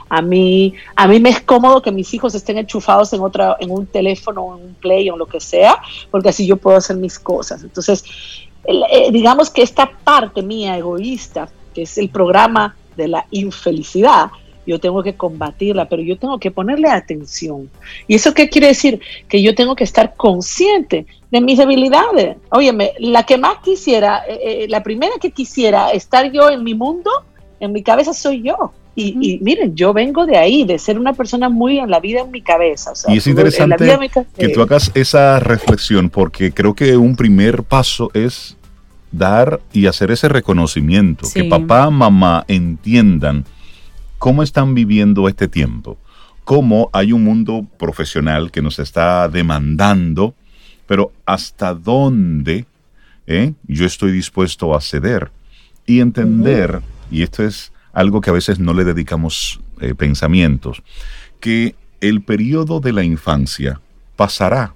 a 0.08 0.22
mí, 0.22 0.74
a 0.94 1.08
mí 1.08 1.18
me 1.18 1.30
es 1.30 1.40
cómodo 1.40 1.82
que 1.82 1.90
mis 1.90 2.12
hijos 2.14 2.34
estén 2.34 2.58
enchufados 2.58 3.12
en 3.12 3.20
otra, 3.20 3.56
en 3.58 3.70
un 3.70 3.86
teléfono, 3.86 4.56
en 4.56 4.64
un 4.66 4.74
play 4.74 5.10
o 5.10 5.14
en 5.14 5.18
lo 5.18 5.26
que 5.26 5.40
sea, 5.40 5.78
porque 6.10 6.28
así 6.28 6.46
yo 6.46 6.56
puedo 6.56 6.76
hacer 6.76 6.96
mis 6.96 7.18
cosas. 7.18 7.64
Entonces, 7.64 8.04
eh, 8.64 9.10
digamos 9.10 9.50
que 9.50 9.62
esta 9.62 9.90
parte 10.04 10.42
mía 10.42 10.76
egoísta, 10.78 11.48
que 11.74 11.82
es 11.82 11.98
el 11.98 12.10
programa 12.10 12.76
de 12.96 13.08
la 13.08 13.26
infelicidad, 13.30 14.30
yo 14.66 14.78
tengo 14.78 15.02
que 15.02 15.14
combatirla, 15.14 15.88
pero 15.88 16.02
yo 16.02 16.16
tengo 16.18 16.38
que 16.38 16.50
ponerle 16.50 16.88
atención. 16.88 17.70
¿Y 18.08 18.14
eso 18.14 18.34
qué 18.34 18.48
quiere 18.48 18.68
decir? 18.68 19.00
Que 19.28 19.42
yo 19.42 19.54
tengo 19.54 19.76
que 19.76 19.84
estar 19.84 20.14
consciente 20.16 21.06
de 21.30 21.40
mis 21.40 21.58
debilidades. 21.58 22.36
Óyeme, 22.50 22.92
la 22.98 23.24
que 23.24 23.36
más 23.36 23.58
quisiera, 23.62 24.24
eh, 24.28 24.38
eh, 24.42 24.66
la 24.68 24.82
primera 24.82 25.12
que 25.20 25.30
quisiera 25.30 25.90
estar 25.90 26.30
yo 26.32 26.50
en 26.50 26.62
mi 26.62 26.74
mundo, 26.74 27.10
en 27.60 27.72
mi 27.72 27.82
cabeza 27.82 28.12
soy 28.14 28.42
yo. 28.42 28.72
Y, 28.96 29.40
miren, 29.42 29.74
yo 29.74 29.92
vengo 29.92 30.24
de 30.24 30.36
ahí, 30.36 30.62
de 30.62 30.78
ser 30.78 31.00
una 31.00 31.14
persona 31.14 31.48
muy 31.48 31.80
en 31.80 31.90
la 31.90 31.98
vida 31.98 32.20
en 32.20 32.30
mi 32.30 32.40
cabeza. 32.40 32.92
y 33.08 33.16
es 33.16 33.26
interesante 33.26 33.98
que 34.38 34.48
tú 34.50 34.62
hagas 34.62 34.92
esa 34.94 35.40
reflexión, 35.40 36.10
porque 36.10 36.52
creo 36.52 36.74
que 36.74 36.96
un 36.96 37.16
primer 37.16 37.64
paso 37.64 38.12
es 38.14 38.56
dar 39.10 39.60
y 39.72 39.86
hacer 39.86 40.12
ese 40.12 40.28
reconocimiento, 40.28 41.26
que 41.34 41.42
papá, 41.42 41.90
mamá 41.90 42.44
entiendan 42.46 43.44
cómo 44.24 44.42
están 44.42 44.72
viviendo 44.74 45.28
este 45.28 45.48
tiempo, 45.48 45.98
cómo 46.44 46.88
hay 46.94 47.12
un 47.12 47.24
mundo 47.24 47.66
profesional 47.78 48.50
que 48.50 48.62
nos 48.62 48.78
está 48.78 49.28
demandando, 49.28 50.34
pero 50.86 51.12
hasta 51.26 51.74
dónde 51.74 52.64
eh, 53.26 53.52
yo 53.68 53.84
estoy 53.84 54.12
dispuesto 54.12 54.74
a 54.74 54.80
ceder 54.80 55.30
y 55.84 56.00
entender, 56.00 56.80
y 57.10 57.22
esto 57.22 57.42
es 57.42 57.70
algo 57.92 58.22
que 58.22 58.30
a 58.30 58.32
veces 58.32 58.58
no 58.58 58.72
le 58.72 58.84
dedicamos 58.84 59.60
eh, 59.82 59.94
pensamientos, 59.94 60.82
que 61.38 61.74
el 62.00 62.22
periodo 62.22 62.80
de 62.80 62.94
la 62.94 63.04
infancia 63.04 63.78
pasará 64.16 64.74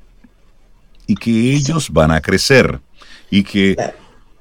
y 1.06 1.14
que 1.14 1.54
ellos 1.54 1.88
van 1.88 2.10
a 2.10 2.20
crecer 2.20 2.80
y 3.30 3.44
que 3.44 3.76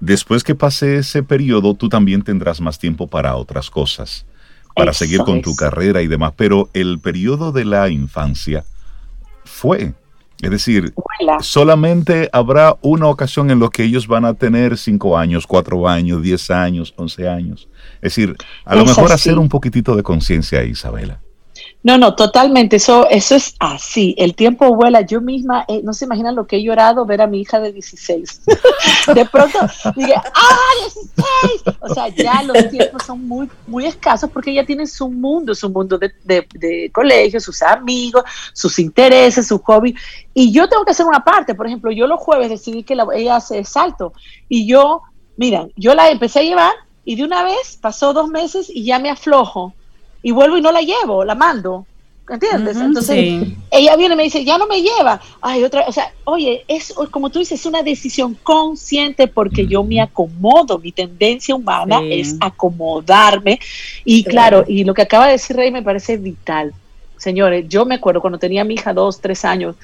después 0.01 0.43
que 0.43 0.53
pase 0.53 0.97
ese 0.97 1.23
periodo 1.23 1.75
tú 1.75 1.87
también 1.87 2.23
tendrás 2.23 2.59
más 2.59 2.77
tiempo 2.77 3.07
para 3.07 3.37
otras 3.37 3.69
cosas, 3.69 4.25
para 4.77 4.93
seguir 4.93 5.21
con 5.21 5.41
tu 5.41 5.55
carrera 5.55 6.01
y 6.01 6.07
demás, 6.07 6.33
pero 6.37 6.69
el 6.73 6.99
periodo 6.99 7.51
de 7.51 7.65
la 7.65 7.89
infancia 7.89 8.63
fue 9.43 9.93
es 10.41 10.51
decir, 10.51 10.93
solamente 11.41 12.29
habrá 12.31 12.77
una 12.81 13.07
ocasión 13.07 13.49
en 13.49 13.59
la 13.59 13.69
que 13.69 13.83
ellos 13.83 14.07
van 14.07 14.23
a 14.23 14.35
tener 14.35 14.77
cinco 14.77 15.17
años, 15.17 15.47
cuatro 15.47 15.87
años, 15.87 16.21
diez 16.21 16.51
años, 16.51 16.93
once 16.95 17.27
años. 17.27 17.67
Es 17.95 18.15
decir, 18.15 18.35
a 18.63 18.75
lo 18.75 18.85
mejor 18.85 19.11
hacer 19.11 19.39
un 19.39 19.49
poquitito 19.49 19.95
de 19.95 20.03
conciencia, 20.03 20.63
Isabela. 20.63 21.21
No, 21.87 21.97
no, 21.97 22.15
totalmente. 22.15 22.75
Eso, 22.75 23.07
eso 23.09 23.35
es 23.35 23.55
así. 23.59 24.13
El 24.17 24.35
tiempo 24.35 24.75
vuela. 24.75 25.03
Yo 25.03 25.21
misma, 25.21 25.63
eh, 25.69 25.79
no 25.85 25.93
se 25.93 26.03
imaginan 26.03 26.35
lo 26.35 26.45
que 26.45 26.57
he 26.57 26.61
llorado 26.61 27.05
ver 27.05 27.21
a 27.21 27.27
mi 27.27 27.39
hija 27.39 27.61
de 27.61 27.71
16. 27.71 28.41
de 29.15 29.25
pronto 29.25 29.57
dije, 29.95 30.13
¡ah, 30.13 30.69
16! 31.63 31.77
O 31.79 31.93
sea, 31.93 32.09
ya 32.09 32.43
los 32.43 32.69
tiempos 32.69 33.03
son 33.05 33.25
muy, 33.25 33.49
muy 33.67 33.85
escasos 33.85 34.29
porque 34.29 34.51
ella 34.51 34.65
tiene 34.65 34.85
su 34.85 35.07
mundo, 35.07 35.55
su 35.55 35.69
mundo 35.69 35.97
de, 35.97 36.11
de, 36.25 36.91
colegio, 36.91 37.39
sus 37.39 37.61
amigos, 37.61 38.25
sus 38.51 38.79
intereses, 38.79 39.47
su 39.47 39.57
hobby. 39.59 39.95
Y 40.33 40.51
yo 40.51 40.67
tengo 40.67 40.83
que 40.83 40.91
hacer 40.91 41.05
una 41.05 41.23
parte. 41.23 41.55
Por 41.55 41.67
ejemplo, 41.67 41.89
yo 41.93 42.05
los 42.05 42.19
jueves 42.19 42.49
decidí 42.49 42.83
que 42.83 42.97
ella 43.15 43.37
hace 43.37 43.63
salto. 43.63 44.11
Y 44.49 44.67
yo, 44.67 45.03
miren, 45.37 45.71
yo 45.77 45.95
la 45.95 46.09
empecé 46.09 46.39
a 46.39 46.43
llevar 46.43 46.73
y 47.05 47.15
de 47.15 47.23
una 47.23 47.43
vez 47.43 47.77
pasó 47.79 48.11
dos 48.11 48.27
meses 48.27 48.69
y 48.69 48.83
ya 48.83 48.99
me 48.99 49.09
aflojo 49.09 49.73
y 50.21 50.31
vuelvo 50.31 50.57
y 50.57 50.61
no 50.61 50.71
la 50.71 50.81
llevo, 50.81 51.23
la 51.23 51.35
mando. 51.35 51.85
¿Entiendes? 52.29 52.75
Entonces 52.75 53.47
ella 53.71 53.95
viene 53.95 54.13
y 54.13 54.17
me 54.17 54.23
dice, 54.23 54.43
ya 54.43 54.57
no 54.57 54.67
me 54.67 54.81
lleva. 54.81 55.21
Ay, 55.39 55.63
otra, 55.63 55.85
o 55.87 55.93
sea, 55.93 56.11
oye, 56.25 56.65
es 56.67 56.93
como 57.09 57.29
tú 57.29 57.39
dices, 57.39 57.61
es 57.61 57.65
una 57.65 57.83
decisión 57.83 58.37
consciente 58.43 59.27
porque 59.27 59.65
yo 59.65 59.83
me 59.83 60.01
acomodo. 60.01 60.77
Mi 60.77 60.91
tendencia 60.91 61.55
humana 61.55 62.01
es 62.03 62.35
acomodarme. 62.41 63.59
Y 64.03 64.23
claro, 64.25 64.65
y 64.67 64.83
lo 64.83 64.93
que 64.93 65.03
acaba 65.03 65.27
de 65.27 65.33
decir 65.33 65.55
Rey 65.55 65.71
me 65.71 65.83
parece 65.83 66.17
vital. 66.17 66.73
Señores, 67.15 67.65
yo 67.69 67.85
me 67.85 67.95
acuerdo 67.95 68.19
cuando 68.19 68.37
tenía 68.37 68.65
mi 68.65 68.73
hija 68.73 68.93
dos, 68.93 69.21
tres 69.21 69.45
años, 69.45 69.75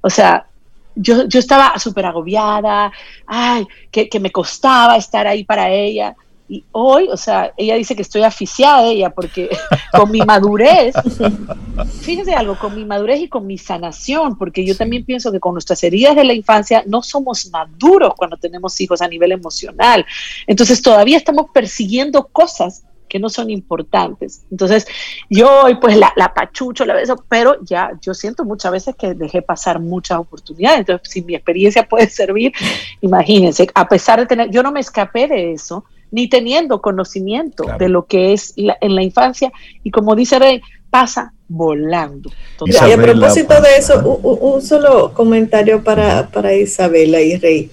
o 0.00 0.10
sea, 0.10 0.46
yo, 0.94 1.26
yo 1.26 1.38
estaba 1.38 1.78
súper 1.78 2.06
agobiada, 2.06 2.92
ay, 3.26 3.66
que, 3.90 4.08
que 4.08 4.20
me 4.20 4.30
costaba 4.30 4.96
estar 4.96 5.26
ahí 5.26 5.42
para 5.44 5.70
ella. 5.70 6.14
Y 6.48 6.64
hoy, 6.72 7.08
o 7.10 7.16
sea, 7.16 7.52
ella 7.56 7.74
dice 7.74 7.94
que 7.94 8.02
estoy 8.02 8.22
aficiada 8.22 8.82
de 8.82 8.92
ella 8.92 9.10
porque 9.10 9.50
con 9.92 10.10
mi 10.10 10.20
madurez, 10.20 10.94
fíjense 12.00 12.34
algo, 12.34 12.58
con 12.58 12.74
mi 12.74 12.84
madurez 12.84 13.20
y 13.20 13.28
con 13.28 13.46
mi 13.46 13.58
sanación, 13.58 14.38
porque 14.38 14.64
yo 14.64 14.76
también 14.76 15.04
pienso 15.04 15.30
que 15.30 15.40
con 15.40 15.52
nuestras 15.52 15.82
heridas 15.84 16.16
de 16.16 16.24
la 16.24 16.32
infancia 16.32 16.82
no 16.86 17.02
somos 17.02 17.50
maduros 17.50 18.14
cuando 18.16 18.38
tenemos 18.38 18.80
hijos 18.80 19.02
a 19.02 19.08
nivel 19.08 19.32
emocional. 19.32 20.06
Entonces 20.46 20.80
todavía 20.80 21.18
estamos 21.18 21.46
persiguiendo 21.52 22.26
cosas 22.28 22.84
que 23.08 23.18
no 23.18 23.28
son 23.28 23.50
importantes. 23.50 24.44
Entonces, 24.50 24.86
yo 25.28 25.64
hoy 25.64 25.76
pues 25.76 25.96
la, 25.96 26.12
la, 26.16 26.32
pachucho, 26.34 26.84
la 26.84 26.94
beso, 26.94 27.24
pero 27.28 27.56
ya 27.64 27.92
yo 28.00 28.14
siento 28.14 28.44
muchas 28.44 28.70
veces 28.70 28.94
que 28.96 29.14
dejé 29.14 29.42
pasar 29.42 29.80
muchas 29.80 30.18
oportunidades. 30.18 30.80
Entonces, 30.80 31.10
si 31.10 31.22
mi 31.22 31.34
experiencia 31.34 31.88
puede 31.88 32.08
servir, 32.10 32.52
imagínense, 33.00 33.66
a 33.74 33.88
pesar 33.88 34.20
de 34.20 34.26
tener, 34.26 34.50
yo 34.50 34.62
no 34.62 34.70
me 34.70 34.80
escapé 34.80 35.26
de 35.26 35.52
eso, 35.52 35.84
ni 36.10 36.28
teniendo 36.28 36.80
conocimiento 36.80 37.64
de 37.78 37.88
lo 37.88 38.06
que 38.06 38.32
es 38.32 38.54
en 38.56 38.94
la 38.94 39.02
infancia. 39.02 39.52
Y 39.82 39.90
como 39.90 40.14
dice 40.14 40.38
Rey, 40.38 40.60
pasa 40.90 41.32
volando. 41.48 42.30
Y 42.66 42.76
a 42.76 42.96
propósito 42.96 43.54
de 43.60 43.76
eso, 43.78 44.02
un, 44.04 44.62
solo 44.62 45.12
comentario 45.14 45.82
para, 45.82 46.28
para, 46.28 46.54
Isabela 46.54 47.20
y 47.20 47.36
Rey. 47.36 47.70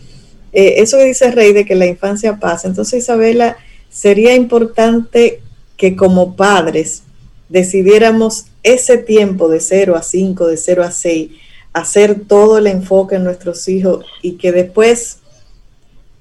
Eh, 0.54 0.76
eso 0.78 0.98
que 0.98 1.06
dice 1.06 1.32
Rey 1.32 1.54
de 1.54 1.66
que 1.66 1.76
la 1.76 1.86
infancia 1.86 2.40
pasa. 2.40 2.68
Entonces, 2.68 3.04
Isabela, 3.04 3.58
sería 3.90 4.34
importante 4.36 5.42
que 5.78 5.96
como 5.96 6.36
padres 6.36 7.04
decidiéramos 7.50 8.46
ese 8.64 8.98
tiempo 8.98 9.50
de 9.50 9.60
0 9.60 9.96
a 9.96 10.02
5, 10.02 10.48
de 10.48 10.58
0 10.58 10.84
a 10.84 10.92
6, 10.92 11.32
hacer 11.74 12.22
todo 12.28 12.58
el 12.58 12.68
enfoque 12.68 13.16
en 13.16 13.26
nuestros 13.26 13.68
hijos 13.68 14.06
y 14.22 14.34
que 14.34 14.52
después 14.52 15.20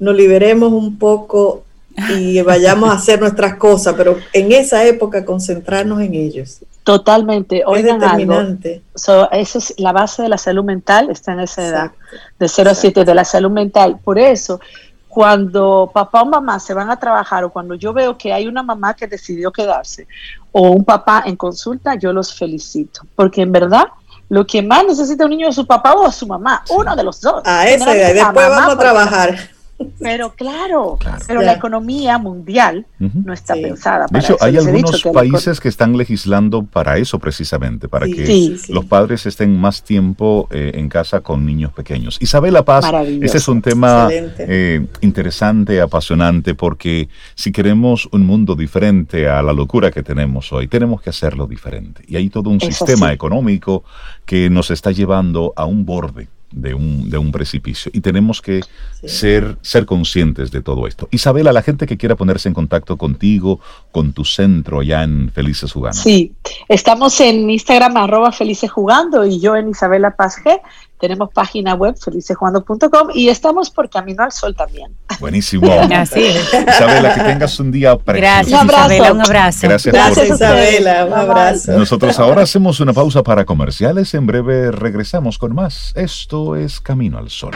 nos 0.00 0.16
liberemos 0.16 0.72
un 0.72 0.98
poco 0.98 1.64
y 2.10 2.40
vayamos 2.42 2.90
a 2.90 2.94
hacer 2.94 3.20
nuestras 3.20 3.56
cosas, 3.56 3.94
pero 3.96 4.18
en 4.32 4.52
esa 4.52 4.84
época 4.84 5.24
concentrarnos 5.24 6.00
en 6.00 6.14
ellos. 6.14 6.60
Totalmente. 6.82 7.62
Oigan 7.66 7.96
es 7.96 8.00
determinante. 8.02 8.82
Algo. 9.08 9.30
esa 9.32 9.58
es 9.58 9.74
la 9.78 9.92
base 9.92 10.22
de 10.22 10.28
la 10.28 10.38
salud 10.38 10.64
mental, 10.64 11.08
está 11.10 11.32
en 11.32 11.40
esa 11.40 11.66
edad, 11.66 11.90
de 12.38 12.48
0 12.48 12.70
a 12.70 12.74
7, 12.74 13.04
de 13.04 13.14
la 13.14 13.24
salud 13.24 13.50
mental. 13.50 13.98
Por 14.04 14.18
eso, 14.18 14.60
cuando 15.08 15.90
papá 15.92 16.22
o 16.22 16.26
mamá 16.26 16.60
se 16.60 16.74
van 16.74 16.90
a 16.90 16.98
trabajar 16.98 17.44
o 17.44 17.50
cuando 17.50 17.74
yo 17.74 17.92
veo 17.92 18.18
que 18.18 18.32
hay 18.32 18.46
una 18.46 18.62
mamá 18.62 18.94
que 18.94 19.06
decidió 19.06 19.50
quedarse 19.50 20.06
o 20.52 20.70
un 20.70 20.84
papá 20.84 21.22
en 21.24 21.36
consulta, 21.36 21.94
yo 21.94 22.12
los 22.12 22.34
felicito, 22.34 23.02
porque 23.14 23.40
en 23.42 23.52
verdad 23.52 23.86
lo 24.28 24.46
que 24.46 24.62
más 24.62 24.84
necesita 24.84 25.24
un 25.24 25.30
niño 25.30 25.48
es 25.48 25.54
su 25.54 25.66
papá 25.66 25.94
o 25.94 26.10
su 26.10 26.26
mamá, 26.26 26.64
uno 26.68 26.96
de 26.96 27.02
los 27.02 27.20
dos. 27.20 27.42
A 27.44 27.66
ese, 27.68 28.14
después 28.14 28.48
vamos 28.48 28.74
a 28.74 28.78
trabajar. 28.78 29.53
Pero 30.00 30.32
claro, 30.34 30.98
pero 31.26 31.42
la 31.42 31.54
economía 31.54 32.18
mundial 32.18 32.86
no 32.98 33.32
está 33.32 33.54
pensada 33.54 34.06
para 34.06 34.18
De 34.20 34.24
hecho, 34.24 34.36
hay 34.40 34.56
algunos 34.56 35.02
países 35.02 35.60
que 35.60 35.68
están 35.68 35.96
legislando 35.96 36.64
para 36.64 36.98
eso 36.98 37.18
precisamente, 37.18 37.88
para 37.88 38.06
que 38.06 38.56
los 38.68 38.84
padres 38.84 39.26
estén 39.26 39.58
más 39.58 39.82
tiempo 39.82 40.48
eh, 40.50 40.72
en 40.74 40.88
casa 40.88 41.20
con 41.20 41.44
niños 41.44 41.72
pequeños. 41.72 42.18
Isabela 42.20 42.64
Paz, 42.64 42.86
ese 43.20 43.38
es 43.38 43.48
un 43.48 43.62
tema 43.62 44.08
eh, 44.10 44.86
interesante, 45.00 45.80
apasionante, 45.80 46.54
porque 46.54 47.08
si 47.34 47.52
queremos 47.52 48.08
un 48.12 48.26
mundo 48.26 48.54
diferente 48.54 49.28
a 49.28 49.42
la 49.42 49.52
locura 49.52 49.90
que 49.90 50.02
tenemos 50.02 50.52
hoy, 50.52 50.68
tenemos 50.68 51.02
que 51.02 51.10
hacerlo 51.10 51.46
diferente. 51.46 52.02
Y 52.06 52.16
hay 52.16 52.30
todo 52.30 52.50
un 52.50 52.60
sistema 52.60 53.12
económico 53.12 53.84
que 54.24 54.50
nos 54.50 54.70
está 54.70 54.90
llevando 54.90 55.52
a 55.56 55.64
un 55.64 55.84
borde 55.84 56.28
de 56.54 56.72
un, 56.72 57.10
de 57.10 57.18
un 57.18 57.32
precipicio. 57.32 57.90
Y 57.94 58.00
tenemos 58.00 58.40
que 58.40 58.60
ser, 59.04 59.56
ser 59.60 59.84
conscientes 59.86 60.50
de 60.50 60.62
todo 60.62 60.86
esto. 60.86 61.08
Isabela, 61.10 61.52
la 61.52 61.62
gente 61.62 61.86
que 61.86 61.96
quiera 61.96 62.14
ponerse 62.14 62.48
en 62.48 62.54
contacto 62.54 62.96
contigo, 62.96 63.60
con 63.90 64.12
tu 64.12 64.24
centro 64.24 64.80
allá 64.80 65.02
en 65.02 65.30
Felices 65.30 65.72
Jugando. 65.72 65.98
Sí, 65.98 66.32
estamos 66.68 67.20
en 67.20 67.50
Instagram 67.50 67.96
arroba 67.96 68.32
Felices 68.32 68.70
Jugando 68.70 69.26
y 69.26 69.40
yo 69.40 69.56
en 69.56 69.68
Isabela 69.68 70.14
Paz 70.16 70.36
G. 70.44 70.60
Tenemos 70.98 71.30
página 71.32 71.74
web 71.74 71.96
felicesjugando.com 71.98 73.08
y 73.14 73.28
estamos 73.28 73.70
por 73.70 73.90
Camino 73.90 74.22
al 74.22 74.32
Sol 74.32 74.54
también. 74.54 74.92
Buenísimo. 75.20 75.66
Isabela, 75.66 77.14
que 77.14 77.20
tengas 77.22 77.58
un 77.60 77.70
día 77.70 77.96
precioso. 77.96 78.22
Gracias, 78.22 78.64
Isabela, 78.64 79.12
un 79.12 79.20
abrazo. 79.20 79.68
Gracias, 79.68 80.30
Isabela, 80.30 81.06
un 81.06 81.12
abrazo. 81.12 81.72
Nosotros 81.72 82.18
ahora 82.18 82.42
hacemos 82.42 82.80
una 82.80 82.92
pausa 82.92 83.22
para 83.22 83.44
comerciales. 83.44 84.14
En 84.14 84.26
breve 84.26 84.70
regresamos 84.70 85.38
con 85.38 85.54
más. 85.54 85.92
Esto 85.94 86.56
es 86.56 86.80
Camino 86.80 87.18
al 87.18 87.30
Sol. 87.30 87.52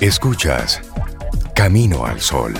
Escuchas 0.00 0.82
Camino 1.54 2.04
al 2.04 2.20
Sol. 2.20 2.54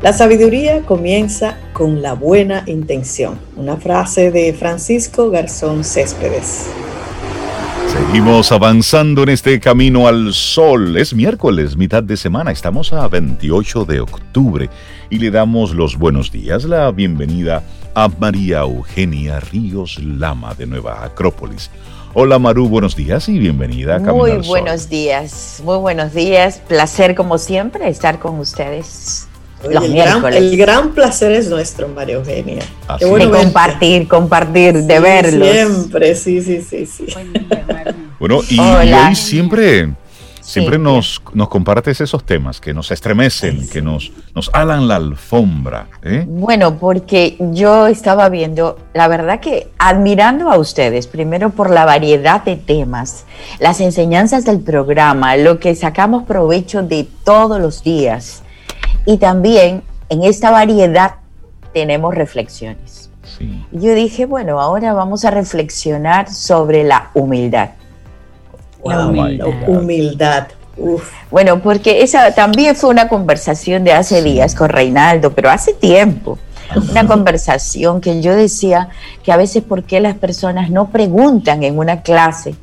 La 0.00 0.12
sabiduría 0.12 0.82
comienza 0.82 1.58
con 1.72 2.02
la 2.02 2.12
buena 2.12 2.62
intención. 2.66 3.36
Una 3.56 3.76
frase 3.78 4.30
de 4.30 4.52
Francisco 4.52 5.28
Garzón 5.28 5.82
Céspedes. 5.82 6.70
Seguimos 7.88 8.52
avanzando 8.52 9.24
en 9.24 9.30
este 9.30 9.58
camino 9.58 10.06
al 10.06 10.32
sol. 10.32 10.96
Es 10.96 11.14
miércoles, 11.14 11.76
mitad 11.76 12.04
de 12.04 12.16
semana. 12.16 12.52
Estamos 12.52 12.92
a 12.92 13.08
28 13.08 13.84
de 13.86 13.98
octubre 13.98 14.70
y 15.10 15.18
le 15.18 15.32
damos 15.32 15.74
los 15.74 15.98
buenos 15.98 16.30
días, 16.30 16.62
la 16.62 16.92
bienvenida 16.92 17.64
a 17.96 18.06
María 18.06 18.60
Eugenia 18.60 19.40
Ríos 19.40 19.98
Lama 19.98 20.54
de 20.54 20.66
Nueva 20.66 21.02
Acrópolis. 21.02 21.72
Hola 22.14 22.38
Maru, 22.38 22.68
buenos 22.68 22.94
días 22.94 23.28
y 23.28 23.36
bienvenida 23.36 23.96
a 23.96 23.98
Camino 23.98 24.16
Muy 24.16 24.46
buenos 24.46 24.88
días, 24.88 25.60
muy 25.64 25.78
buenos 25.78 26.14
días. 26.14 26.62
Placer 26.68 27.16
como 27.16 27.36
siempre 27.36 27.88
estar 27.88 28.20
con 28.20 28.38
ustedes 28.38 29.27
el, 29.64 30.56
gran, 30.56 30.90
placer 30.90 31.32
es 31.32 31.48
nuestro, 31.48 31.88
María 31.88 32.16
Eugenia. 32.16 32.62
de 32.98 33.30
compartir, 33.30 34.06
compartir, 34.06 34.74
de 34.84 35.00
verlos. 35.00 35.48
Siempre, 35.48 36.14
sí, 36.14 36.40
sí, 36.40 36.62
sí, 36.62 36.86
sí. 36.86 37.06
Bueno, 38.20 38.40
y, 38.48 38.58
hoy 38.58 39.14
siempre, 39.16 39.90
siempre 40.40 40.78
nos, 40.78 41.20
nos 41.34 41.48
compartes 41.48 42.00
esos 42.00 42.24
temas 42.24 42.60
que 42.60 42.72
nos 42.72 42.90
estremecen, 42.92 43.68
que 43.68 43.82
nos, 43.82 44.12
nos 44.34 44.48
alan 44.52 44.86
la 44.86 44.96
alfombra. 44.96 45.88
¿eh? 46.02 46.24
Bueno, 46.26 46.78
porque 46.78 47.36
yo 47.38 47.88
estaba 47.88 48.28
viendo, 48.28 48.78
la 48.94 49.08
verdad 49.08 49.40
que 49.40 49.68
admirando 49.78 50.50
a 50.50 50.58
ustedes, 50.58 51.08
primero 51.08 51.50
por 51.50 51.70
la 51.70 51.84
variedad 51.84 52.44
de 52.44 52.56
temas, 52.56 53.24
las 53.58 53.80
enseñanzas 53.80 54.44
del 54.44 54.60
programa, 54.60 55.36
lo 55.36 55.58
que 55.58 55.74
sacamos 55.74 56.24
provecho 56.24 56.82
de 56.82 57.08
todos 57.24 57.60
los 57.60 57.82
días 57.82 58.42
y 59.06 59.18
también 59.18 59.82
en 60.08 60.24
esta 60.24 60.50
variedad 60.50 61.16
tenemos 61.72 62.14
reflexiones. 62.14 63.10
Yo 63.70 63.94
dije, 63.94 64.26
bueno, 64.26 64.60
ahora 64.60 64.92
vamos 64.94 65.24
a 65.24 65.30
reflexionar 65.30 66.32
sobre 66.32 66.82
la 66.82 67.10
humildad. 67.14 67.70
la 68.84 69.06
humildad. 69.66 70.48
Bueno, 71.30 71.60
porque 71.60 72.02
esa 72.02 72.34
también 72.34 72.74
fue 72.74 72.90
una 72.90 73.08
conversación 73.08 73.84
de 73.84 73.92
hace 73.92 74.22
días 74.22 74.54
con 74.54 74.68
Reinaldo, 74.68 75.32
pero 75.32 75.50
hace 75.50 75.72
tiempo. 75.74 76.38
Una 76.90 77.06
conversación 77.06 78.00
que 78.00 78.20
yo 78.20 78.34
decía 78.34 78.88
que 79.22 79.32
a 79.32 79.36
veces 79.36 79.62
por 79.62 79.84
qué 79.84 80.00
las 80.00 80.14
personas 80.14 80.70
no 80.70 80.88
preguntan 80.88 81.62
en 81.62 81.78
una 81.78 82.02
clase 82.02 82.54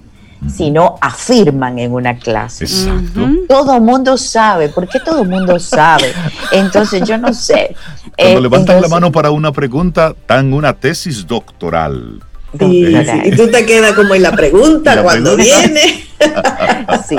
sino 0.47 0.95
afirman 1.01 1.79
en 1.79 1.93
una 1.93 2.17
clase. 2.17 2.65
Exacto. 2.65 3.27
Todo 3.47 3.79
mundo 3.79 4.17
sabe, 4.17 4.69
¿por 4.69 4.87
qué 4.87 4.99
todo 4.99 5.23
mundo 5.25 5.59
sabe? 5.59 6.13
Entonces 6.51 7.07
yo 7.07 7.17
no 7.17 7.33
sé. 7.33 7.75
Cuando 8.17 8.39
eh, 8.39 8.41
levantan 8.41 8.81
la 8.81 8.87
mano 8.87 9.11
para 9.11 9.31
una 9.31 9.51
pregunta, 9.51 10.15
dan 10.27 10.53
una 10.53 10.73
tesis 10.73 11.25
doctoral. 11.25 12.21
Y 12.59 13.35
tú 13.35 13.49
te 13.49 13.65
quedas 13.65 13.93
como 13.93 14.15
en 14.15 14.21
la 14.21 14.31
pregunta 14.31 15.01
cuando 15.03 15.35
viene. 15.35 16.07
sí. 17.07 17.17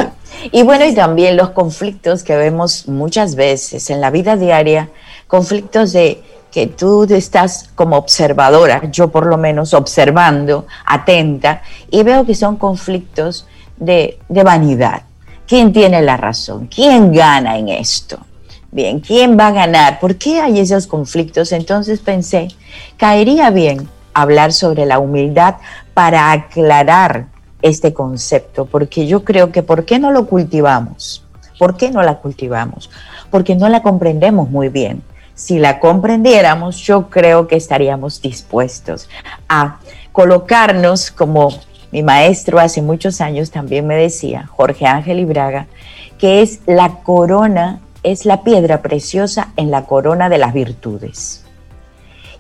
Y 0.52 0.62
bueno, 0.62 0.86
y 0.86 0.94
también 0.94 1.36
los 1.36 1.50
conflictos 1.50 2.22
que 2.22 2.36
vemos 2.36 2.88
muchas 2.88 3.34
veces 3.34 3.90
en 3.90 4.00
la 4.00 4.10
vida 4.10 4.36
diaria, 4.36 4.90
conflictos 5.26 5.92
de 5.92 6.22
que 6.50 6.66
tú 6.66 7.04
estás 7.04 7.70
como 7.74 7.96
observadora, 7.96 8.90
yo 8.90 9.08
por 9.08 9.26
lo 9.26 9.36
menos 9.36 9.74
observando, 9.74 10.66
atenta, 10.86 11.62
y 11.90 12.02
veo 12.02 12.24
que 12.24 12.34
son 12.34 12.56
conflictos 12.56 13.46
de, 13.76 14.18
vanidad. 14.28 15.02
¿Quién 15.46 15.72
tiene 15.72 16.02
la 16.02 16.16
razón? 16.16 16.66
¿Quién 16.66 17.12
gana 17.12 17.58
en 17.58 17.68
esto? 17.68 18.18
Bien, 18.72 19.00
¿quién 19.00 19.38
va 19.38 19.48
a 19.48 19.52
ganar? 19.52 20.00
¿Por 20.00 20.16
qué 20.16 20.40
hay 20.40 20.58
esos 20.58 20.86
conflictos? 20.86 21.52
Entonces 21.52 22.00
pensé, 22.00 22.48
caería 22.96 23.50
bien 23.50 23.88
hablar 24.12 24.52
sobre 24.52 24.86
la 24.86 24.98
humildad 24.98 25.56
para 25.94 26.32
aclarar 26.32 27.26
este 27.62 27.92
concepto, 27.92 28.66
porque 28.66 29.06
yo 29.06 29.24
creo 29.24 29.52
que 29.52 29.62
¿por 29.62 29.84
qué 29.84 29.98
no 29.98 30.10
lo 30.10 30.26
cultivamos? 30.26 31.22
¿Por 31.58 31.76
qué 31.76 31.90
no 31.90 32.02
la 32.02 32.18
cultivamos? 32.18 32.90
Porque 33.30 33.54
no 33.54 33.68
la 33.68 33.82
comprendemos 33.82 34.50
muy 34.50 34.68
bien 34.68 35.02
si 35.36 35.58
la 35.58 35.78
comprendiéramos, 35.78 36.78
yo 36.78 37.08
creo 37.10 37.46
que 37.46 37.56
estaríamos 37.56 38.20
dispuestos 38.22 39.08
a 39.48 39.78
colocarnos 40.10 41.10
como 41.10 41.50
mi 41.92 42.02
maestro 42.02 42.58
hace 42.58 42.82
muchos 42.82 43.20
años 43.20 43.50
también 43.50 43.86
me 43.86 43.96
decía, 43.96 44.48
Jorge 44.50 44.86
Ángel 44.86 45.20
Ibraga, 45.20 45.66
que 46.18 46.40
es 46.40 46.60
la 46.66 47.00
corona, 47.02 47.80
es 48.02 48.24
la 48.24 48.42
piedra 48.42 48.80
preciosa 48.80 49.52
en 49.56 49.70
la 49.70 49.84
corona 49.84 50.30
de 50.30 50.38
las 50.38 50.54
virtudes. 50.54 51.44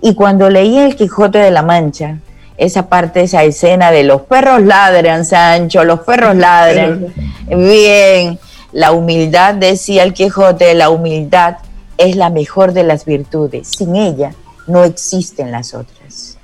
Y 0.00 0.14
cuando 0.14 0.48
leí 0.48 0.78
El 0.78 0.96
Quijote 0.96 1.38
de 1.38 1.50
la 1.50 1.62
Mancha, 1.62 2.18
esa 2.56 2.88
parte, 2.88 3.22
esa 3.22 3.44
escena 3.44 3.90
de 3.90 4.04
los 4.04 4.22
perros 4.22 4.62
ladran, 4.62 5.26
Sancho, 5.26 5.84
los 5.84 6.00
perros 6.00 6.34
ladran, 6.36 7.12
bien, 7.46 8.38
la 8.72 8.92
humildad, 8.92 9.54
decía 9.54 10.02
el 10.02 10.14
Quijote, 10.14 10.72
la 10.74 10.88
humildad 10.88 11.58
es 11.98 12.16
la 12.16 12.30
mejor 12.30 12.72
de 12.72 12.82
las 12.82 13.04
virtudes. 13.04 13.68
Sin 13.68 13.96
ella 13.96 14.34
no 14.66 14.84
existen 14.84 15.50
las 15.50 15.74
otras. 15.74 16.38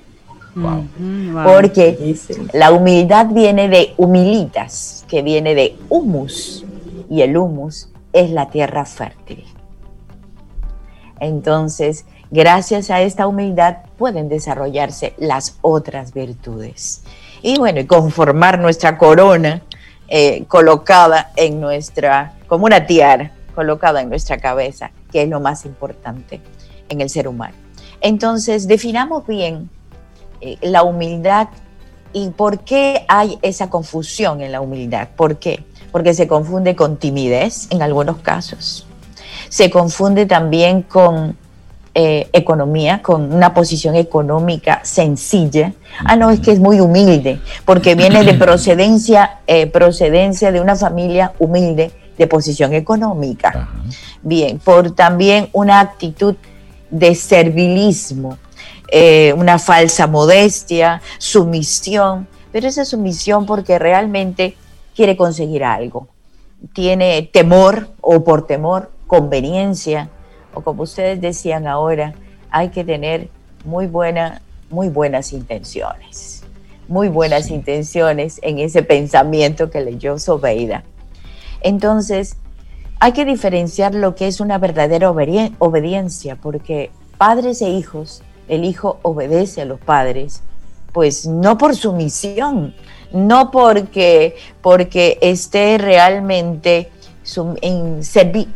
Porque 0.54 2.14
la 2.52 2.72
humildad 2.72 3.26
viene 3.30 3.68
de 3.68 3.94
humilitas, 3.96 5.04
que 5.08 5.22
viene 5.22 5.54
de 5.54 5.76
humus, 5.88 6.64
y 7.08 7.22
el 7.22 7.36
humus 7.36 7.88
es 8.12 8.30
la 8.30 8.50
tierra 8.50 8.84
fértil. 8.84 9.44
Entonces, 11.20 12.04
gracias 12.30 12.90
a 12.90 13.00
esta 13.00 13.26
humildad 13.26 13.78
pueden 13.96 14.28
desarrollarse 14.28 15.14
las 15.18 15.58
otras 15.62 16.12
virtudes. 16.12 17.02
Y 17.42 17.58
bueno, 17.58 17.86
conformar 17.86 18.58
nuestra 18.58 18.98
corona 18.98 19.62
eh, 20.08 20.44
colocada 20.48 21.32
en 21.36 21.60
nuestra, 21.60 22.34
como 22.46 22.66
una 22.66 22.86
tiara, 22.86 23.32
colocada 23.54 24.02
en 24.02 24.08
nuestra 24.08 24.38
cabeza, 24.38 24.90
que 25.12 25.22
es 25.22 25.28
lo 25.28 25.40
más 25.40 25.64
importante 25.64 26.40
en 26.88 27.00
el 27.00 27.10
ser 27.10 27.28
humano. 27.28 27.54
Entonces, 28.00 28.66
definamos 28.66 29.26
bien 29.26 29.70
eh, 30.40 30.56
la 30.62 30.82
humildad 30.82 31.48
y 32.12 32.30
por 32.30 32.60
qué 32.60 33.04
hay 33.08 33.38
esa 33.42 33.70
confusión 33.70 34.40
en 34.40 34.52
la 34.52 34.60
humildad. 34.60 35.08
¿Por 35.16 35.38
qué? 35.38 35.64
Porque 35.92 36.14
se 36.14 36.26
confunde 36.26 36.74
con 36.74 36.96
timidez 36.96 37.68
en 37.70 37.82
algunos 37.82 38.18
casos. 38.18 38.86
Se 39.48 39.70
confunde 39.70 40.26
también 40.26 40.82
con 40.82 41.36
eh, 41.94 42.28
economía, 42.32 43.02
con 43.02 43.34
una 43.34 43.52
posición 43.52 43.94
económica 43.96 44.80
sencilla. 44.82 45.74
Ah, 46.04 46.16
no, 46.16 46.30
es 46.30 46.40
que 46.40 46.50
es 46.50 46.58
muy 46.58 46.80
humilde, 46.80 47.38
porque 47.66 47.94
viene 47.94 48.24
de 48.24 48.34
procedencia, 48.38 49.40
eh, 49.46 49.66
procedencia 49.66 50.52
de 50.52 50.60
una 50.60 50.74
familia 50.74 51.34
humilde 51.38 51.92
de 52.16 52.26
posición 52.26 52.72
económica. 52.72 53.68
Bien, 54.22 54.58
por 54.58 54.92
también 54.92 55.48
una 55.52 55.80
actitud 55.80 56.36
de 56.90 57.14
servilismo, 57.14 58.38
eh, 58.88 59.32
una 59.36 59.58
falsa 59.58 60.06
modestia, 60.06 61.00
sumisión, 61.18 62.28
pero 62.52 62.68
esa 62.68 62.84
sumisión 62.84 63.46
porque 63.46 63.78
realmente 63.78 64.56
quiere 64.94 65.16
conseguir 65.16 65.64
algo. 65.64 66.08
Tiene 66.74 67.22
temor 67.32 67.88
o 68.00 68.22
por 68.22 68.46
temor, 68.46 68.92
conveniencia, 69.06 70.10
o 70.54 70.60
como 70.60 70.82
ustedes 70.82 71.20
decían 71.20 71.66
ahora, 71.66 72.14
hay 72.50 72.68
que 72.68 72.84
tener 72.84 73.28
muy, 73.64 73.86
buena, 73.86 74.42
muy 74.70 74.90
buenas 74.90 75.32
intenciones, 75.32 76.44
muy 76.86 77.08
buenas 77.08 77.50
intenciones 77.50 78.38
en 78.42 78.58
ese 78.58 78.82
pensamiento 78.82 79.70
que 79.70 79.80
leyó 79.80 80.18
Sobeida. 80.18 80.84
Entonces, 81.62 82.36
hay 83.00 83.12
que 83.12 83.24
diferenciar 83.24 83.94
lo 83.94 84.14
que 84.14 84.28
es 84.28 84.40
una 84.40 84.58
verdadera 84.58 85.10
obediencia, 85.10 86.36
porque 86.36 86.90
padres 87.18 87.60
e 87.62 87.70
hijos, 87.70 88.22
el 88.48 88.64
hijo 88.64 88.98
obedece 89.02 89.62
a 89.62 89.64
los 89.64 89.80
padres, 89.80 90.42
pues 90.92 91.26
no 91.26 91.58
por 91.58 91.74
sumisión, 91.74 92.74
no 93.12 93.50
porque, 93.50 94.36
porque 94.60 95.18
esté 95.20 95.78
realmente 95.78 96.90
en 97.62 98.02
servil, 98.02 98.48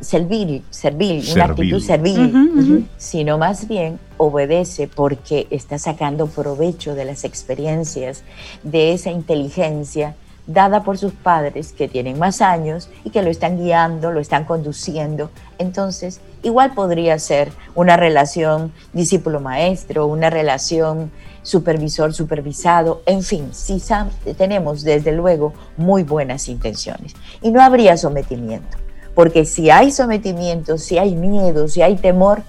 servil, 0.71 1.25
una 1.33 1.45
actitud 1.45 1.81
servil, 1.81 2.89
sino 2.97 3.39
más 3.39 3.69
bien 3.69 3.99
obedece 4.17 4.89
porque 4.89 5.47
está 5.51 5.79
sacando 5.79 6.27
provecho 6.27 6.95
de 6.95 7.05
las 7.05 7.25
experiencias, 7.25 8.23
de 8.63 8.93
esa 8.93 9.11
inteligencia 9.11 10.15
dada 10.47 10.85
por 10.85 10.97
sus 10.99 11.13
padres 11.13 11.73
que 11.73 11.89
tienen 11.89 12.19
más 12.19 12.41
años 12.41 12.89
y 13.05 13.11
que 13.11 13.23
lo 13.23 13.31
están 13.31 13.59
guiando, 13.59 14.13
lo 14.13 14.21
están 14.21 14.45
conduciendo. 14.45 15.31
Entonces, 15.59 16.21
igual 16.43 16.73
podría 16.75 17.19
ser 17.19 17.51
una 17.75 17.97
relación 17.97 18.73
discípulo-maestro, 18.93 20.07
una 20.07 20.31
relación 20.31 21.11
supervisor-supervisado, 21.43 23.03
en 23.07 23.23
fin, 23.23 23.51
si 23.53 23.81
tenemos 24.37 24.83
desde 24.83 25.13
luego 25.13 25.53
muy 25.77 26.03
buenas 26.03 26.49
intenciones. 26.49 27.15
Y 27.41 27.51
no 27.51 27.63
habría 27.63 27.97
sometimiento, 27.97 28.77
porque 29.15 29.45
si 29.45 29.71
hay 29.71 29.93
sometimiento, 29.93 30.77
si 30.77 30.99
hay 30.99 31.15
miedo, 31.15 31.69
si 31.69 31.83
hay 31.83 31.97
temor, 31.97 32.43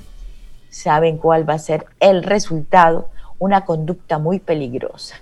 saben 0.70 1.18
cuál 1.18 1.48
va 1.48 1.54
a 1.54 1.60
ser 1.60 1.86
el 2.00 2.24
resultado, 2.24 3.10
una 3.40 3.66
conducta 3.66 4.18
muy 4.18 4.40
peligrosa, 4.40 5.16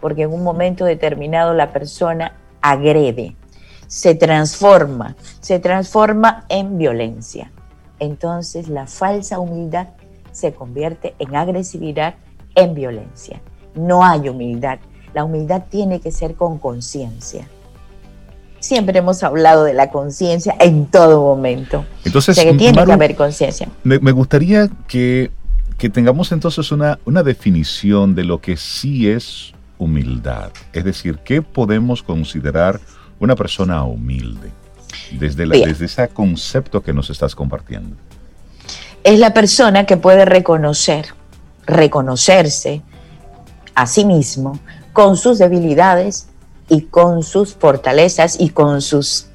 porque 0.00 0.22
en 0.22 0.32
un 0.32 0.42
momento 0.42 0.84
determinado 0.84 1.54
la 1.54 1.72
persona 1.72 2.32
agrede, 2.60 3.36
se 3.86 4.14
transforma, 4.14 5.16
se 5.40 5.58
transforma 5.58 6.44
en 6.48 6.78
violencia. 6.78 7.52
Entonces 7.98 8.68
la 8.68 8.86
falsa 8.86 9.38
humildad 9.38 9.88
se 10.32 10.52
convierte 10.52 11.14
en 11.18 11.34
agresividad, 11.34 12.14
en 12.54 12.74
violencia. 12.74 13.40
No 13.74 14.04
hay 14.04 14.28
humildad. 14.28 14.78
La 15.14 15.24
humildad 15.24 15.64
tiene 15.70 16.00
que 16.00 16.12
ser 16.12 16.34
con 16.34 16.58
conciencia. 16.58 17.48
Siempre 18.58 18.98
hemos 18.98 19.22
hablado 19.22 19.64
de 19.64 19.72
la 19.72 19.90
conciencia 19.90 20.54
en 20.60 20.86
todo 20.86 21.22
momento. 21.22 21.84
Entonces, 22.04 22.36
tiene 22.56 22.84
que 22.84 22.92
haber 22.92 23.14
conciencia. 23.14 23.68
Me, 23.84 24.12
gustaría 24.12 24.68
que, 24.88 25.30
tengamos 25.92 26.32
entonces 26.32 26.72
una, 26.72 26.98
una 27.04 27.22
definición 27.22 28.14
de 28.14 28.24
lo 28.24 28.40
que 28.40 28.56
sí 28.56 29.08
es 29.08 29.54
humildad. 29.78 30.50
Es 30.72 30.84
decir, 30.84 31.18
¿qué 31.24 31.42
podemos 31.42 32.02
considerar 32.02 32.80
una 33.18 33.36
persona 33.36 33.84
humilde? 33.84 34.50
Desde, 35.12 35.46
desde 35.46 35.84
ese 35.84 36.08
concepto 36.08 36.82
que 36.82 36.92
nos 36.92 37.10
estás 37.10 37.34
compartiendo. 37.34 37.96
Es 39.04 39.18
la 39.18 39.34
persona 39.34 39.84
que 39.86 39.96
puede 39.96 40.24
reconocer, 40.24 41.06
reconocerse 41.66 42.82
a 43.74 43.86
sí 43.86 44.04
mismo 44.04 44.58
con 44.92 45.16
sus 45.16 45.38
debilidades 45.38 46.28
y 46.68 46.82
con 46.82 47.22
sus 47.22 47.54
fortalezas 47.54 48.40
y 48.40 48.48
con 48.50 48.82
sus, 48.82 49.26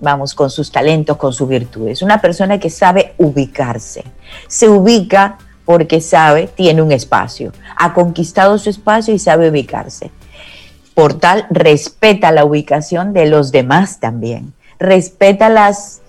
vamos, 0.00 0.34
con 0.34 0.48
sus 0.48 0.70
talentos, 0.70 1.16
con 1.16 1.32
sus 1.32 1.48
virtudes. 1.48 2.00
Una 2.00 2.20
persona 2.20 2.58
que 2.58 2.70
sabe 2.70 3.14
ubicarse. 3.18 4.04
Se 4.48 4.68
ubica 4.68 5.38
porque 5.70 6.00
sabe, 6.00 6.48
tiene 6.48 6.82
un 6.82 6.90
espacio, 6.90 7.52
ha 7.76 7.94
conquistado 7.94 8.58
su 8.58 8.70
espacio 8.70 9.14
y 9.14 9.20
sabe 9.20 9.48
ubicarse. 9.48 10.10
Por 10.94 11.14
tal, 11.14 11.46
respeta 11.48 12.32
la 12.32 12.44
ubicación 12.44 13.12
de 13.12 13.26
los 13.26 13.52
demás 13.52 14.00
también. 14.00 14.52
Respeta 14.80 15.48
las 15.48 16.00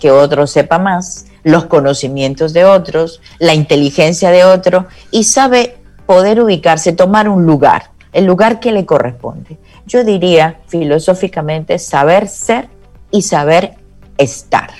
que 0.00 0.10
otro 0.10 0.48
sepa 0.48 0.80
más, 0.80 1.26
los 1.44 1.66
conocimientos 1.66 2.52
de 2.52 2.64
otros, 2.64 3.20
la 3.38 3.54
inteligencia 3.54 4.32
de 4.32 4.44
otro 4.44 4.88
y 5.12 5.22
sabe 5.22 5.76
poder 6.04 6.40
ubicarse, 6.40 6.90
tomar 6.90 7.28
un 7.28 7.46
lugar, 7.46 7.92
el 8.12 8.24
lugar 8.24 8.58
que 8.58 8.72
le 8.72 8.84
corresponde. 8.84 9.56
Yo 9.86 10.02
diría 10.02 10.58
filosóficamente 10.66 11.78
saber 11.78 12.26
ser 12.26 12.68
y 13.12 13.22
saber 13.22 13.74
estar. 14.18 14.70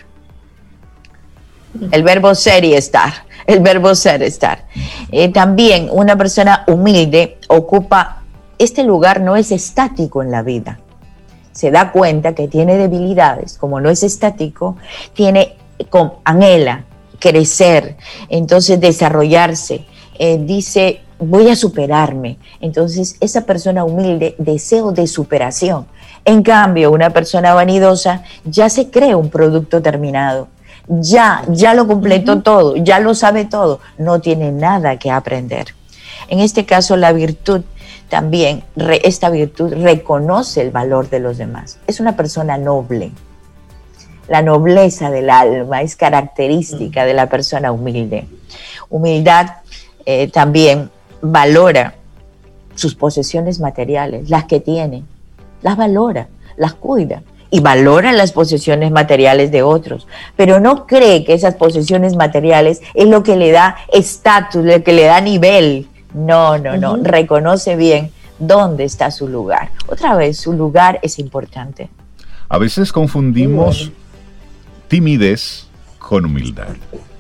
El 1.93 2.03
verbo 2.03 2.35
ser 2.35 2.65
y 2.65 2.75
estar, 2.75 3.13
el 3.47 3.61
verbo 3.61 3.95
ser, 3.95 4.23
estar. 4.23 4.67
Eh, 5.11 5.29
también 5.29 5.89
una 5.91 6.17
persona 6.17 6.65
humilde 6.67 7.39
ocupa, 7.49 8.23
este 8.59 8.85
lugar 8.85 9.21
no 9.21 9.37
es 9.37 9.53
estático 9.53 10.23
en 10.23 10.31
la 10.31 10.43
vida. 10.43 10.81
Se 11.53 11.71
da 11.71 11.93
cuenta 11.93 12.35
que 12.35 12.49
tiene 12.49 12.77
debilidades, 12.77 13.59
como 13.59 13.81
no 13.81 13.91
es 13.91 14.03
estático, 14.03 14.77
tiene, 15.15 15.57
con, 15.91 16.15
anhela 16.25 16.85
crecer, 17.19 17.97
entonces 18.29 18.81
desarrollarse. 18.81 19.87
Eh, 20.19 20.39
dice, 20.39 21.01
voy 21.19 21.49
a 21.49 21.57
superarme. 21.57 22.39
Entonces, 22.61 23.17
esa 23.21 23.47
persona 23.47 23.85
humilde, 23.85 24.35
deseo 24.39 24.93
de 24.93 25.07
superación. 25.07 25.87
En 26.25 26.43
cambio, 26.43 26.91
una 26.91 27.11
persona 27.11 27.55
vanidosa 27.55 28.23
ya 28.45 28.69
se 28.69 28.91
cree 28.91 29.15
un 29.15 29.31
producto 29.31 29.83
terminado. 29.83 30.49
Ya, 30.87 31.45
ya 31.49 31.73
lo 31.75 31.87
completó 31.87 32.43
todo, 32.43 32.77
ya 32.77 33.01
lo 33.01 33.15
sabe 33.15 33.47
todo, 33.47 33.81
no 33.97 34.21
tiene 34.21 34.53
nada 34.53 34.99
que 34.99 35.11
aprender. 35.11 35.75
En 36.29 36.41
este 36.41 36.67
caso, 36.67 36.97
la 36.97 37.13
virtud 37.13 37.63
también, 38.09 38.65
esta 39.03 39.31
virtud 39.31 39.73
reconoce 39.73 40.61
el 40.61 40.71
valor 40.71 41.09
de 41.09 41.21
los 41.21 41.39
demás. 41.39 41.79
Es 41.87 42.01
una 42.01 42.17
persona 42.17 42.59
noble. 42.59 43.13
La 44.29 44.43
nobleza 44.43 45.11
del 45.11 45.31
alma 45.31 45.83
es 45.83 45.97
característica 45.97 47.05
de 47.05 47.15
la 47.15 47.29
persona 47.29 47.73
humilde. 47.73 48.27
Humildad 48.91 49.47
eh, 50.07 50.31
también 50.31 50.91
valora 51.21 51.95
sus 52.75 52.95
posesiones 52.95 53.59
materiales, 53.61 54.29
las 54.29 54.45
que 54.45 54.61
tiene, 54.61 55.05
las 55.63 55.77
valora, 55.77 56.29
las 56.57 56.75
cuida 56.75 57.23
y 57.55 57.61
valora 57.61 58.13
las 58.13 58.33
posesiones 58.33 58.91
materiales 58.91 59.53
de 59.53 59.63
otros, 59.63 60.09
pero 60.35 60.59
no 60.59 60.89
cree 60.89 61.25
que 61.25 61.35
esas 61.35 61.55
posesiones 61.55 62.17
materiales 62.17 62.81
es 62.95 63.07
lo 63.07 63.23
que 63.23 63.37
le 63.37 63.53
da 63.53 63.77
estatus, 63.93 64.65
lo 64.65 64.83
que 64.83 64.93
le 64.93 65.05
da 65.05 65.21
nivel. 65.21 65.87
No, 66.13 66.59
no, 66.59 66.77
no, 66.77 66.97
reconoce 66.97 67.77
bien 67.77 68.11
dónde 68.41 68.83
está 68.83 69.13
su 69.13 69.29
lugar. 69.29 69.71
Otra 69.87 70.17
vez, 70.17 70.37
su 70.37 70.53
lugar 70.53 70.99
es 71.01 71.21
importante. 71.21 71.89
A 72.49 72.59
veces 72.59 72.91
confundimos 72.91 73.93
timidez 74.89 75.69
con 76.01 76.25
humildad. 76.25 76.75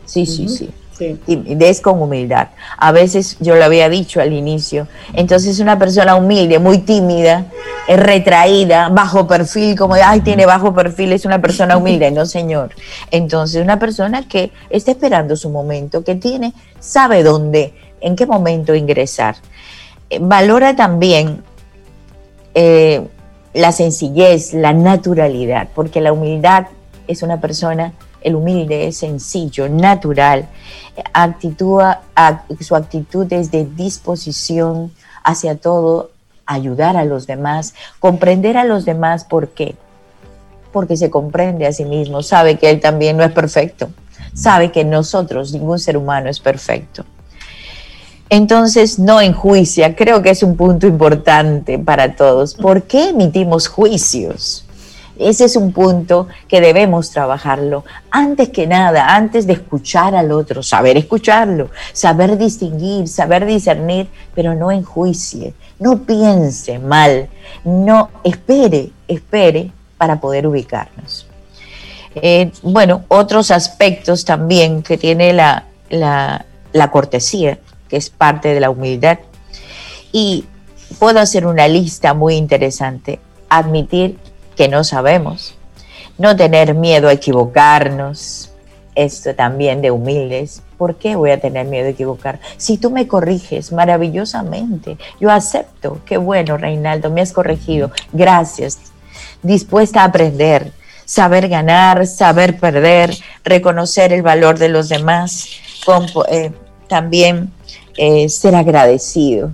Sí, 0.04 0.26
sí, 0.26 0.48
sí. 0.48 0.68
Sí. 0.96 1.18
Timidez 1.26 1.80
con 1.80 2.00
humildad. 2.00 2.48
A 2.78 2.92
veces, 2.92 3.36
yo 3.40 3.56
lo 3.56 3.64
había 3.64 3.88
dicho 3.88 4.20
al 4.20 4.32
inicio, 4.32 4.86
entonces 5.12 5.58
una 5.58 5.78
persona 5.78 6.14
humilde, 6.14 6.58
muy 6.58 6.78
tímida, 6.78 7.46
es 7.86 7.98
retraída, 7.98 8.88
bajo 8.88 9.26
perfil, 9.26 9.76
como, 9.76 9.94
ay, 9.94 10.20
tiene 10.20 10.46
bajo 10.46 10.72
perfil, 10.72 11.12
es 11.12 11.24
una 11.24 11.40
persona 11.40 11.76
humilde. 11.76 12.10
No, 12.10 12.26
señor. 12.26 12.70
Entonces, 13.10 13.62
una 13.62 13.78
persona 13.78 14.26
que 14.26 14.52
está 14.70 14.92
esperando 14.92 15.36
su 15.36 15.50
momento, 15.50 16.02
que 16.02 16.14
tiene, 16.14 16.54
sabe 16.80 17.22
dónde, 17.22 17.74
en 18.00 18.16
qué 18.16 18.26
momento 18.26 18.74
ingresar. 18.74 19.36
Eh, 20.10 20.18
valora 20.20 20.76
también 20.76 21.42
eh, 22.54 23.06
la 23.52 23.72
sencillez, 23.72 24.54
la 24.54 24.72
naturalidad, 24.72 25.68
porque 25.74 26.00
la 26.00 26.12
humildad 26.12 26.66
es 27.06 27.22
una 27.22 27.40
persona 27.40 27.92
el 28.24 28.34
humilde 28.34 28.88
es 28.88 28.96
sencillo, 28.96 29.68
natural, 29.68 30.48
actitúa, 31.12 32.00
su 32.60 32.74
actitud 32.74 33.32
es 33.32 33.50
de 33.50 33.64
disposición 33.64 34.90
hacia 35.22 35.56
todo, 35.56 36.10
ayudar 36.46 36.96
a 36.96 37.04
los 37.04 37.26
demás, 37.26 37.74
comprender 38.00 38.56
a 38.56 38.64
los 38.64 38.84
demás, 38.84 39.24
¿por 39.24 39.48
qué? 39.50 39.76
Porque 40.72 40.96
se 40.96 41.10
comprende 41.10 41.66
a 41.66 41.72
sí 41.72 41.84
mismo, 41.84 42.22
sabe 42.22 42.58
que 42.58 42.70
él 42.70 42.80
también 42.80 43.16
no 43.16 43.24
es 43.24 43.32
perfecto, 43.32 43.90
sabe 44.34 44.72
que 44.72 44.84
nosotros, 44.84 45.52
ningún 45.52 45.78
ser 45.78 45.96
humano 45.96 46.28
es 46.28 46.40
perfecto. 46.40 47.04
Entonces 48.30 48.98
no 48.98 49.20
enjuicia, 49.20 49.94
creo 49.94 50.22
que 50.22 50.30
es 50.30 50.42
un 50.42 50.56
punto 50.56 50.86
importante 50.86 51.78
para 51.78 52.16
todos. 52.16 52.54
¿Por 52.54 52.84
qué 52.84 53.10
emitimos 53.10 53.68
juicios? 53.68 54.63
Ese 55.18 55.44
es 55.44 55.56
un 55.56 55.72
punto 55.72 56.28
que 56.48 56.60
debemos 56.60 57.10
trabajarlo. 57.10 57.84
Antes 58.10 58.48
que 58.48 58.66
nada, 58.66 59.14
antes 59.14 59.46
de 59.46 59.52
escuchar 59.52 60.14
al 60.14 60.32
otro, 60.32 60.62
saber 60.62 60.96
escucharlo, 60.96 61.70
saber 61.92 62.36
distinguir, 62.36 63.06
saber 63.06 63.46
discernir, 63.46 64.08
pero 64.34 64.54
no 64.54 64.72
enjuicie, 64.72 65.54
no 65.78 66.02
piense 66.02 66.78
mal, 66.78 67.28
no 67.64 68.10
espere, 68.24 68.90
espere 69.06 69.70
para 69.98 70.20
poder 70.20 70.46
ubicarnos. 70.46 71.26
Eh, 72.16 72.50
bueno, 72.62 73.04
otros 73.08 73.50
aspectos 73.50 74.24
también 74.24 74.82
que 74.82 74.98
tiene 74.98 75.32
la, 75.32 75.64
la 75.90 76.90
cortesía, 76.90 77.58
que 77.88 77.96
es 77.96 78.10
parte 78.10 78.52
de 78.52 78.60
la 78.60 78.70
humildad. 78.70 79.18
Y 80.12 80.44
puedo 80.98 81.20
hacer 81.20 81.46
una 81.46 81.68
lista 81.68 82.14
muy 82.14 82.34
interesante. 82.34 83.20
Admitir 83.48 84.18
que 84.56 84.68
no 84.68 84.84
sabemos, 84.84 85.54
no 86.18 86.36
tener 86.36 86.74
miedo 86.74 87.08
a 87.08 87.12
equivocarnos, 87.12 88.50
esto 88.94 89.34
también 89.34 89.82
de 89.82 89.90
humildes. 89.90 90.62
¿Por 90.78 90.96
qué 90.96 91.16
voy 91.16 91.30
a 91.30 91.40
tener 91.40 91.66
miedo 91.66 91.86
a 91.86 91.90
equivocar? 91.90 92.40
Si 92.56 92.78
tú 92.78 92.90
me 92.90 93.06
corriges 93.06 93.72
maravillosamente, 93.72 94.98
yo 95.20 95.30
acepto. 95.30 96.00
Qué 96.04 96.16
bueno, 96.16 96.56
Reinaldo, 96.56 97.10
me 97.10 97.20
has 97.20 97.32
corregido. 97.32 97.90
Gracias. 98.12 98.78
Dispuesta 99.42 100.02
a 100.02 100.06
aprender, 100.06 100.72
saber 101.04 101.48
ganar, 101.48 102.06
saber 102.06 102.58
perder, 102.58 103.14
reconocer 103.44 104.12
el 104.12 104.22
valor 104.22 104.58
de 104.58 104.68
los 104.68 104.88
demás, 104.88 105.48
eh, 106.28 106.52
también 106.88 107.50
eh, 107.96 108.28
ser 108.28 108.54
agradecido. 108.54 109.52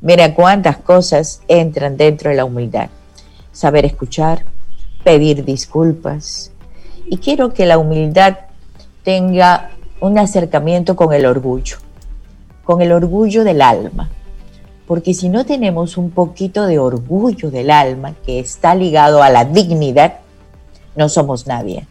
Mira 0.00 0.34
cuántas 0.34 0.76
cosas 0.76 1.40
entran 1.48 1.96
dentro 1.96 2.30
de 2.30 2.36
la 2.36 2.44
humildad 2.44 2.88
saber 3.54 3.86
escuchar, 3.86 4.44
pedir 5.02 5.44
disculpas. 5.46 6.50
Y 7.06 7.16
quiero 7.16 7.54
que 7.54 7.64
la 7.64 7.78
humildad 7.78 8.36
tenga 9.02 9.70
un 10.00 10.18
acercamiento 10.18 10.96
con 10.96 11.14
el 11.14 11.24
orgullo, 11.24 11.78
con 12.64 12.82
el 12.82 12.92
orgullo 12.92 13.44
del 13.44 13.62
alma. 13.62 14.10
Porque 14.86 15.14
si 15.14 15.30
no 15.30 15.46
tenemos 15.46 15.96
un 15.96 16.10
poquito 16.10 16.66
de 16.66 16.78
orgullo 16.78 17.50
del 17.50 17.70
alma 17.70 18.14
que 18.26 18.38
está 18.38 18.74
ligado 18.74 19.22
a 19.22 19.30
la 19.30 19.46
dignidad, 19.46 20.18
no 20.94 21.08
somos 21.08 21.46
nadie. 21.46 21.86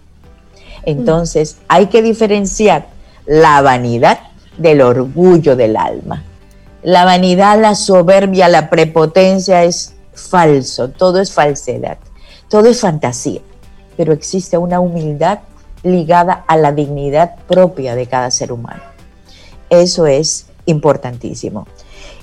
Entonces 0.86 1.58
hay 1.68 1.88
que 1.88 2.04
diferenciar 2.04 2.88
la 3.26 3.62
vanidad 3.62 4.20
del 4.58 4.82
orgullo 4.82 5.56
del 5.56 5.78
alma. 5.78 6.24
La 6.84 7.06
vanidad, 7.06 7.60
la 7.60 7.76
soberbia, 7.76 8.50
la 8.50 8.70
prepotencia 8.70 9.64
es 9.64 9.93
falso, 10.14 10.90
todo 10.90 11.20
es 11.20 11.32
falsedad, 11.32 11.98
todo 12.50 12.68
es 12.68 12.82
fantasía, 12.82 13.42
pero 13.98 14.14
existe 14.14 14.58
una 14.58 14.80
humildad 14.80 15.40
ligada 15.84 16.44
a 16.48 16.58
la 16.58 16.72
dignidad 16.72 17.36
propia 17.48 17.96
de 17.96 18.08
cada 18.08 18.32
ser 18.32 18.52
humano. 18.52 18.82
Eso 19.70 20.08
es 20.08 20.48
importantísimo. 20.66 21.68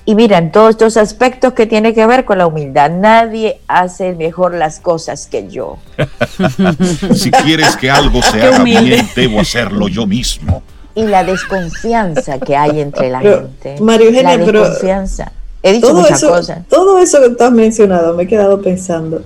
Y 0.07 0.14
miren, 0.14 0.51
todos 0.51 0.70
estos 0.70 0.97
aspectos 0.97 1.53
que 1.53 1.66
tienen 1.66 1.95
que 1.95 2.07
ver 2.07 2.24
con 2.24 2.38
la 2.38 2.47
humildad. 2.47 2.91
Nadie 2.91 3.61
hace 3.68 4.14
mejor 4.14 4.55
las 4.55 4.80
cosas 4.80 5.26
que 5.26 5.49
yo. 5.49 5.76
si 7.14 7.30
quieres 7.30 7.76
que 7.76 7.91
algo 7.91 8.22
se 8.22 8.43
haga 8.43 8.64
bien, 8.64 9.09
debo 9.14 9.41
hacerlo 9.41 9.88
yo 9.88 10.07
mismo. 10.07 10.62
Y 10.95 11.05
la 11.05 11.22
desconfianza 11.22 12.38
que 12.41 12.57
hay 12.57 12.80
entre 12.80 13.11
la 13.11 13.20
gente. 13.20 13.76
María 13.80 14.09
Eugenia, 14.09 14.36
la 14.36 14.45
desconfianza. 14.45 15.32
He 15.62 15.72
dicho 15.72 15.88
todo 15.88 16.00
muchas 16.00 16.18
eso, 16.18 16.28
cosas. 16.28 16.66
Todo 16.68 16.98
eso 16.98 17.20
que 17.20 17.30
tú 17.30 17.44
has 17.44 17.52
mencionado, 17.52 18.14
me 18.14 18.24
he 18.24 18.26
quedado 18.26 18.61
pensando. 18.62 19.22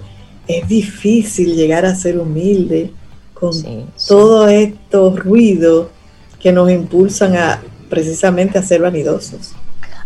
Es 0.47 0.66
difícil 0.68 1.55
llegar 1.55 1.87
a 1.87 1.95
ser 1.95 2.18
humilde 2.18 2.93
con 3.32 3.53
todos 4.07 4.51
estos 4.51 5.18
ruidos 5.18 5.89
que 6.41 6.53
nos 6.53 6.70
impulsan 6.70 7.37
a 7.37 7.62
precisamente 7.89 8.59
a 8.59 8.62
ser 8.62 8.82
vanidosos 8.82 9.55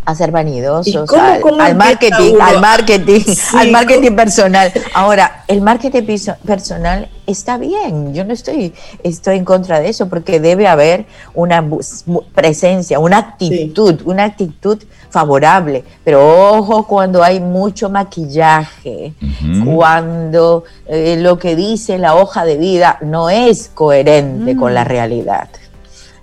a 0.09 0.15
ser 0.15 0.31
vanidosos, 0.31 1.13
al, 1.13 1.77
marketing, 1.77 2.37
al 2.41 2.61
marketing, 2.63 3.21
al 3.53 3.71
marketing 3.71 4.17
personal. 4.17 4.73
Ahora, 4.95 5.45
el 5.47 5.61
marketing 5.61 6.17
personal 6.47 7.11
está 7.27 7.59
bien, 7.59 8.15
yo 8.15 8.25
no 8.25 8.33
estoy, 8.33 8.73
estoy 9.03 9.37
en 9.37 9.45
contra 9.45 9.81
de 9.81 9.91
eso, 9.91 10.09
porque 10.09 10.41
debe 10.41 10.67
haber 10.67 11.05
una 11.35 11.63
presencia, 12.35 12.99
una 12.99 13.19
actitud, 13.19 14.01
una 14.07 14.25
actitud 14.25 14.83
favorable. 15.11 15.85
Pero 16.05 16.55
ojo 16.57 16.87
cuando 16.87 17.23
hay 17.23 17.39
mucho 17.39 17.91
maquillaje, 17.91 19.13
cuando 19.63 20.65
eh, 20.87 21.19
lo 21.21 21.39
que 21.39 21.55
dice 21.55 21.99
la 21.99 22.15
hoja 22.15 22.47
de 22.47 22.57
vida 22.57 22.97
no 23.03 23.29
es 23.29 23.71
coherente 23.75 24.57
con 24.57 24.73
la 24.73 24.87
mm. 24.87 24.89
realidad. 24.89 25.49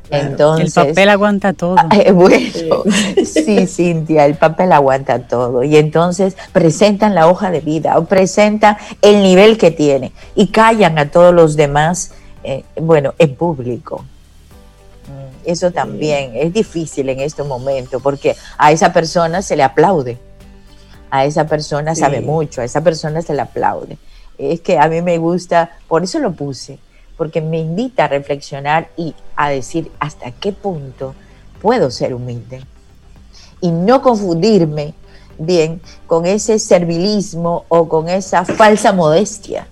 Entonces, 0.09 0.77
el 0.77 0.87
papel 0.87 1.09
aguanta 1.09 1.53
todo. 1.53 1.75
bueno, 2.13 2.83
sí. 3.25 3.67
Cintia, 3.67 4.25
el 4.25 4.35
papel 4.35 4.71
aguanta 4.71 5.19
todo. 5.19 5.63
Y 5.63 5.77
entonces 5.77 6.35
presentan 6.51 7.15
la 7.15 7.27
hoja 7.27 7.51
de 7.51 7.61
vida 7.61 7.97
o 7.97 8.05
presentan 8.05 8.77
el 9.01 9.23
nivel 9.23 9.57
que 9.57 9.71
tiene 9.71 10.11
y 10.35 10.47
callan 10.47 10.97
a 10.97 11.09
todos 11.09 11.33
los 11.33 11.55
demás, 11.55 12.11
eh, 12.43 12.63
bueno, 12.79 13.13
en 13.17 13.35
público. 13.35 14.05
Mm, 15.07 15.49
eso 15.49 15.71
también 15.71 16.31
es 16.35 16.53
difícil 16.53 17.09
en 17.09 17.19
este 17.19 17.43
momento 17.43 17.99
porque 17.99 18.35
a 18.57 18.71
esa 18.71 18.93
persona 18.93 19.41
se 19.41 19.55
le 19.55 19.63
aplaude, 19.63 20.17
a 21.09 21.25
esa 21.25 21.45
persona 21.45 21.95
sabe 21.95 22.21
mucho, 22.21 22.61
a 22.61 22.63
esa 22.63 22.81
persona 22.81 23.21
se 23.21 23.33
le 23.33 23.41
aplaude. 23.41 23.97
Es 24.37 24.59
que 24.61 24.77
a 24.77 24.87
mí 24.89 25.01
me 25.01 25.17
gusta, 25.17 25.71
por 25.87 26.03
eso 26.03 26.19
lo 26.19 26.33
puse, 26.33 26.77
porque 27.17 27.41
me 27.41 27.59
invita 27.59 28.05
a 28.05 28.07
reflexionar 28.07 28.89
y 28.97 29.15
a 29.35 29.49
decir 29.49 29.91
hasta 29.99 30.31
qué 30.31 30.51
punto 30.51 31.15
puedo 31.61 31.91
ser 31.91 32.13
humilde 32.13 32.61
y 33.61 33.71
no 33.71 34.01
confundirme 34.01 34.93
bien 35.37 35.81
con 36.07 36.25
ese 36.25 36.59
servilismo 36.59 37.65
o 37.67 37.89
con 37.89 38.09
esa 38.09 38.45
falsa 38.45 38.93
modestia, 38.93 39.67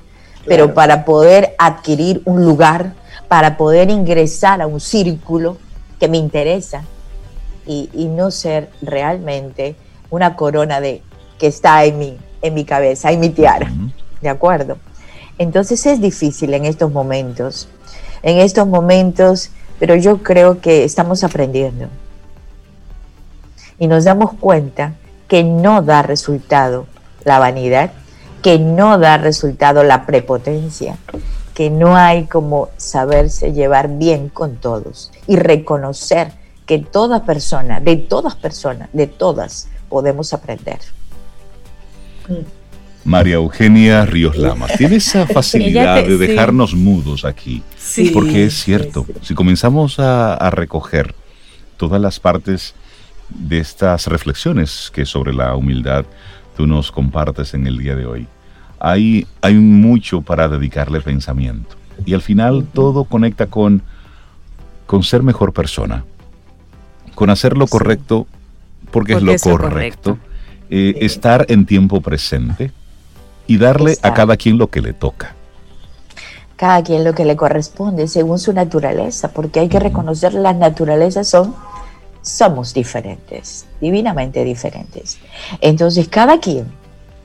pero 0.46 0.74
para 0.74 1.06
poder 1.06 1.56
adquirir 1.58 2.22
un 2.26 2.44
lugar, 2.44 2.94
para 3.28 3.56
poder 3.58 3.90
ingresar 3.90 4.62
a 4.62 4.68
un 4.68 4.80
círculo 4.80 5.58
que 6.00 6.08
me 6.08 6.18
interesa 6.18 6.84
y, 7.66 7.90
no 8.10 8.30
ser 8.30 8.70
realmente 8.82 9.76
una 10.10 10.36
corona 10.36 10.82
de 10.82 11.02
que 11.40 11.48
está 11.48 11.86
en 11.86 11.98
mi, 11.98 12.18
en 12.42 12.54
mi 12.54 12.66
cabeza, 12.66 13.12
en 13.12 13.20
mi 13.22 13.30
tiara. 13.30 13.72
¿De 14.22 14.30
acuerdo? 14.30 14.78
Entonces 15.38 15.86
es 15.86 16.00
difícil 16.00 16.54
en 16.54 16.66
estos 16.66 16.92
momentos, 16.92 17.68
en 18.22 18.38
estos 18.38 18.68
momentos, 18.68 19.50
pero 19.80 19.96
yo 19.96 20.24
creo 20.24 20.62
que 20.62 20.84
estamos 20.84 21.24
aprendiendo. 21.24 21.88
Y 23.80 23.88
nos 23.88 24.06
damos 24.06 24.34
cuenta 24.34 24.94
que 25.28 25.44
no 25.44 25.82
da 25.82 26.04
resultado 26.04 26.86
la 27.24 27.40
vanidad, 27.40 27.92
que 28.42 28.60
no 28.60 28.98
da 28.98 29.18
resultado 29.18 29.84
la 29.84 30.06
prepotencia, 30.06 30.98
que 31.54 31.70
no 31.70 31.96
hay 31.96 32.26
como 32.26 32.70
saberse 32.78 33.54
llevar 33.54 33.90
bien 33.90 34.30
con 34.30 34.58
todos 34.58 35.12
y 35.28 35.36
reconocer 35.36 36.32
que 36.66 36.80
toda 36.80 37.26
persona, 37.26 37.80
de 37.80 37.98
todas 37.98 38.36
personas, 38.36 38.90
de 38.94 39.08
todas, 39.08 39.68
podemos 39.90 40.34
aprender. 40.34 40.80
María 43.06 43.36
Eugenia 43.36 44.06
Ríos 44.06 44.38
Lama. 44.38 44.68
Tiene 44.78 44.96
esa 44.98 45.28
facilidad 45.34 46.04
de 46.06 46.18
dejarnos 46.18 46.74
mudos 46.74 47.26
aquí. 47.26 47.64
Sí, 47.78 48.12
porque 48.14 48.46
es 48.46 48.64
cierto, 48.64 49.06
si 49.22 49.34
comenzamos 49.34 50.00
a, 50.00 50.50
recoger 50.52 51.14
todas 51.78 52.00
las 52.00 52.20
partes 52.20 52.76
de 53.30 53.60
estas 53.60 54.08
reflexiones 54.08 54.92
que 54.94 55.06
sobre 55.06 55.34
la 55.34 55.56
humildad 55.56 56.06
tú 56.56 56.68
nos 56.68 56.92
compartes 56.92 57.54
en 57.54 57.68
el 57.68 57.78
día 57.78 57.96
de 57.96 58.06
hoy, 58.06 58.28
hay, 58.80 59.28
hay 59.42 59.56
mucho 59.56 60.22
para 60.22 60.48
dedicarle 60.48 61.02
pensamiento. 61.02 61.76
Y 62.06 62.14
al 62.14 62.22
final 62.22 62.66
todo 62.74 63.06
conecta 63.06 63.48
con, 63.48 63.82
con 64.86 65.04
ser 65.04 65.24
mejor 65.24 65.54
persona, 65.54 66.06
con 67.16 67.30
hacer 67.30 67.58
lo 67.58 67.68
correcto 67.68 68.28
porque, 68.92 69.14
es 69.14 69.24
lo 69.24 69.36
correcto, 69.38 70.20
eh, 70.70 70.98
estar 71.02 71.46
en 71.50 71.66
tiempo 71.66 72.02
presente 72.02 72.72
y 73.48 73.58
darle 73.58 73.98
a 74.02 74.14
cada 74.14 74.38
quien 74.38 74.58
lo 74.58 74.68
que 74.68 74.82
le 74.82 74.94
toca. 74.94 75.36
Cada 76.56 76.84
quien 76.84 77.04
lo 77.04 77.14
que 77.14 77.26
le 77.26 77.36
corresponde 77.36 78.08
según 78.08 78.40
su 78.40 78.54
naturaleza, 78.54 79.30
porque 79.30 79.60
hay 79.60 79.70
que 79.70 79.80
reconocer 79.80 80.34
las 80.34 80.56
naturalezas 80.56 81.28
son, 81.28 81.56
somos 82.22 82.74
diferentes, 82.74 83.66
divinamente 83.82 84.44
diferentes. 84.44 85.18
Entonces 85.60 86.08
cada 86.08 86.40
quien 86.40 86.66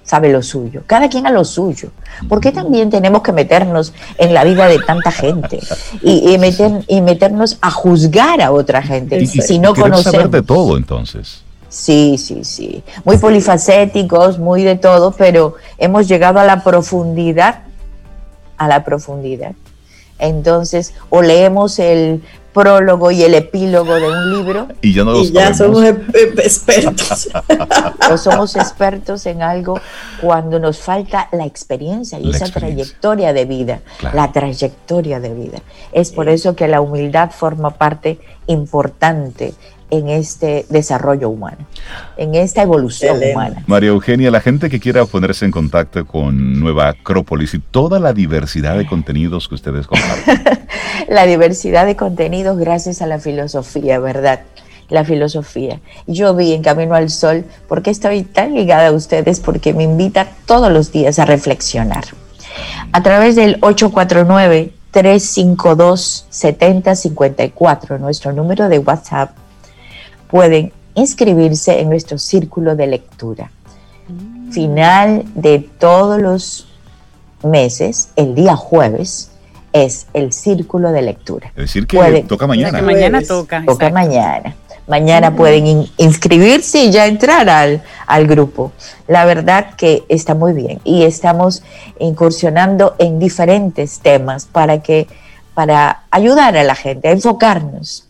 sabe 0.02 0.32
lo 0.32 0.42
suyo, 0.42 0.82
cada 0.86 1.08
quien 1.08 1.26
a 1.26 1.30
lo 1.30 1.44
suyo. 1.44 1.90
porque 2.28 2.50
también 2.50 2.88
tenemos 2.88 3.22
que 3.22 3.32
meternos 3.32 3.92
en 4.16 4.32
la 4.32 4.42
vida 4.42 4.66
de 4.66 4.78
tanta 4.78 5.12
gente 5.12 5.60
y, 6.02 6.38
meter, 6.38 6.84
y 6.88 7.02
meternos 7.02 7.58
a 7.60 7.70
juzgar 7.70 8.40
a 8.40 8.50
otra 8.50 8.82
gente 8.82 9.24
si 9.26 9.59
no 9.59 9.74
conocemos? 9.74 10.05
saber 10.05 10.30
de 10.30 10.43
todo 10.43 10.76
entonces. 10.78 11.44
Sí, 11.69 12.16
sí, 12.19 12.45
sí. 12.45 12.82
Muy 13.05 13.19
polifacéticos, 13.19 14.39
muy 14.39 14.62
de 14.62 14.77
todo, 14.77 15.12
pero 15.12 15.55
hemos 15.77 16.09
llegado 16.09 16.39
a 16.39 16.45
la 16.45 16.65
profundidad, 16.65 17.62
a 18.57 18.69
la 18.69 18.85
profundidad. 18.85 19.53
Entonces, 20.19 20.95
o 21.11 21.23
leemos 21.23 21.78
el 21.78 22.23
prólogo 22.53 23.12
y 23.12 23.23
el 23.23 23.35
epílogo 23.35 23.95
de 23.95 24.09
un 24.09 24.32
libro. 24.32 24.69
Y 24.81 24.93
ya, 24.93 25.05
no 25.05 25.23
ya 25.23 25.55
somos 25.55 25.85
expertos. 25.85 27.28
o 28.11 28.19
somos 28.19 28.57
expertos 28.57 29.27
en 29.27 29.43
algo 29.43 29.78
cuando 30.20 30.59
nos 30.59 30.78
falta 30.78 31.28
la 31.31 31.47
experiencia 31.47 32.19
y 32.19 32.31
esa 32.31 32.47
trayectoria 32.47 33.32
de 33.32 33.45
vida. 33.45 33.81
La 34.12 34.32
trayectoria 34.32 35.20
de 35.20 35.35
vida. 35.35 35.59
Es 35.93 36.11
por 36.11 36.28
eso 36.28 36.57
que 36.57 36.66
la 36.66 36.81
humildad 36.81 37.31
forma 37.31 37.70
parte 37.70 38.19
importante 38.47 39.55
en 39.90 40.09
este 40.09 40.66
desarrollo 40.69 41.31
humano, 41.31 41.59
en 42.16 42.35
esta 42.35 42.62
evolución 42.62 43.19
humana. 43.23 43.62
María 43.66 43.90
Eugenia, 43.90 44.31
la 44.31 44.40
gente 44.40 44.69
que 44.69 44.81
quiera 44.81 45.05
ponerse 45.06 45.44
en 45.44 45.51
contacto 45.51 46.06
con 46.06 46.60
Nueva 46.60 46.89
Acrópolis 46.89 47.55
y 47.55 47.59
toda 47.59 47.98
la 47.98 48.12
diversidad 48.12 48.77
de 48.77 48.86
contenidos 48.86 49.48
que 49.48 49.55
ustedes 49.55 49.86
comparten. 49.86 50.43
la 51.09 51.24
diversidad 51.27 51.86
de 51.86 51.97
contenidos 51.97 52.59
gracias 52.59 53.01
a 53.02 53.06
la 53.06 53.19
filosofía, 53.19 53.98
¿verdad? 53.98 54.40
La 54.90 55.05
filosofía. 55.05 55.81
Yo 56.06 56.35
vi 56.35 56.52
en 56.52 56.62
Camino 56.62 56.94
al 56.94 57.10
Sol, 57.10 57.44
porque 57.69 57.90
estoy 57.90 58.23
tan 58.23 58.55
ligada 58.55 58.89
a 58.89 58.93
ustedes? 58.93 59.40
Porque 59.40 59.74
me 59.74 59.85
invita 59.85 60.28
todos 60.47 60.73
los 60.73 60.93
días 60.93 61.19
a 61.19 61.24
reflexionar. 61.24 62.05
A 62.93 63.02
través 63.02 63.36
del 63.36 63.59
849 63.60 64.73
352 64.90 66.27
7054, 66.31 67.98
nuestro 67.98 68.32
número 68.32 68.69
de 68.69 68.78
WhatsApp 68.78 69.31
pueden 70.30 70.72
inscribirse 70.94 71.80
en 71.80 71.88
nuestro 71.88 72.18
círculo 72.18 72.76
de 72.76 72.86
lectura. 72.86 73.50
Final 74.50 75.24
de 75.34 75.59
todos 75.59 76.20
los 76.20 76.68
meses, 77.42 78.10
el 78.16 78.34
día 78.34 78.56
jueves, 78.56 79.30
es 79.72 80.06
el 80.14 80.32
círculo 80.32 80.92
de 80.92 81.02
lectura. 81.02 81.48
Es 81.48 81.64
decir, 81.64 81.86
que 81.86 82.24
toca 82.26 82.46
mañana. 82.46 82.82
mañana 82.82 83.22
toca. 83.22 83.62
Toca 83.64 83.90
mañana. 83.90 84.55
Mañana 84.86 85.36
pueden 85.36 85.86
inscribirse 85.98 86.84
y 86.84 86.90
ya 86.90 87.06
entrar 87.06 87.50
al, 87.50 87.82
al, 88.06 88.26
grupo. 88.26 88.72
La 89.06 89.26
verdad 89.26 89.74
que 89.76 90.05
está 90.09 90.34
muy 90.34 90.55
bien 90.55 90.80
y 90.82 91.02
estamos 91.02 91.62
incursionando 91.98 92.96
en 92.98 93.18
diferentes 93.18 94.00
temas 94.00 94.46
para 94.46 94.82
que 94.82 95.06
para 95.52 96.05
ayudar 96.10 96.56
a 96.56 96.64
la 96.64 96.74
gente 96.74 97.09
a 97.09 97.10
enfocarnos 97.10 98.07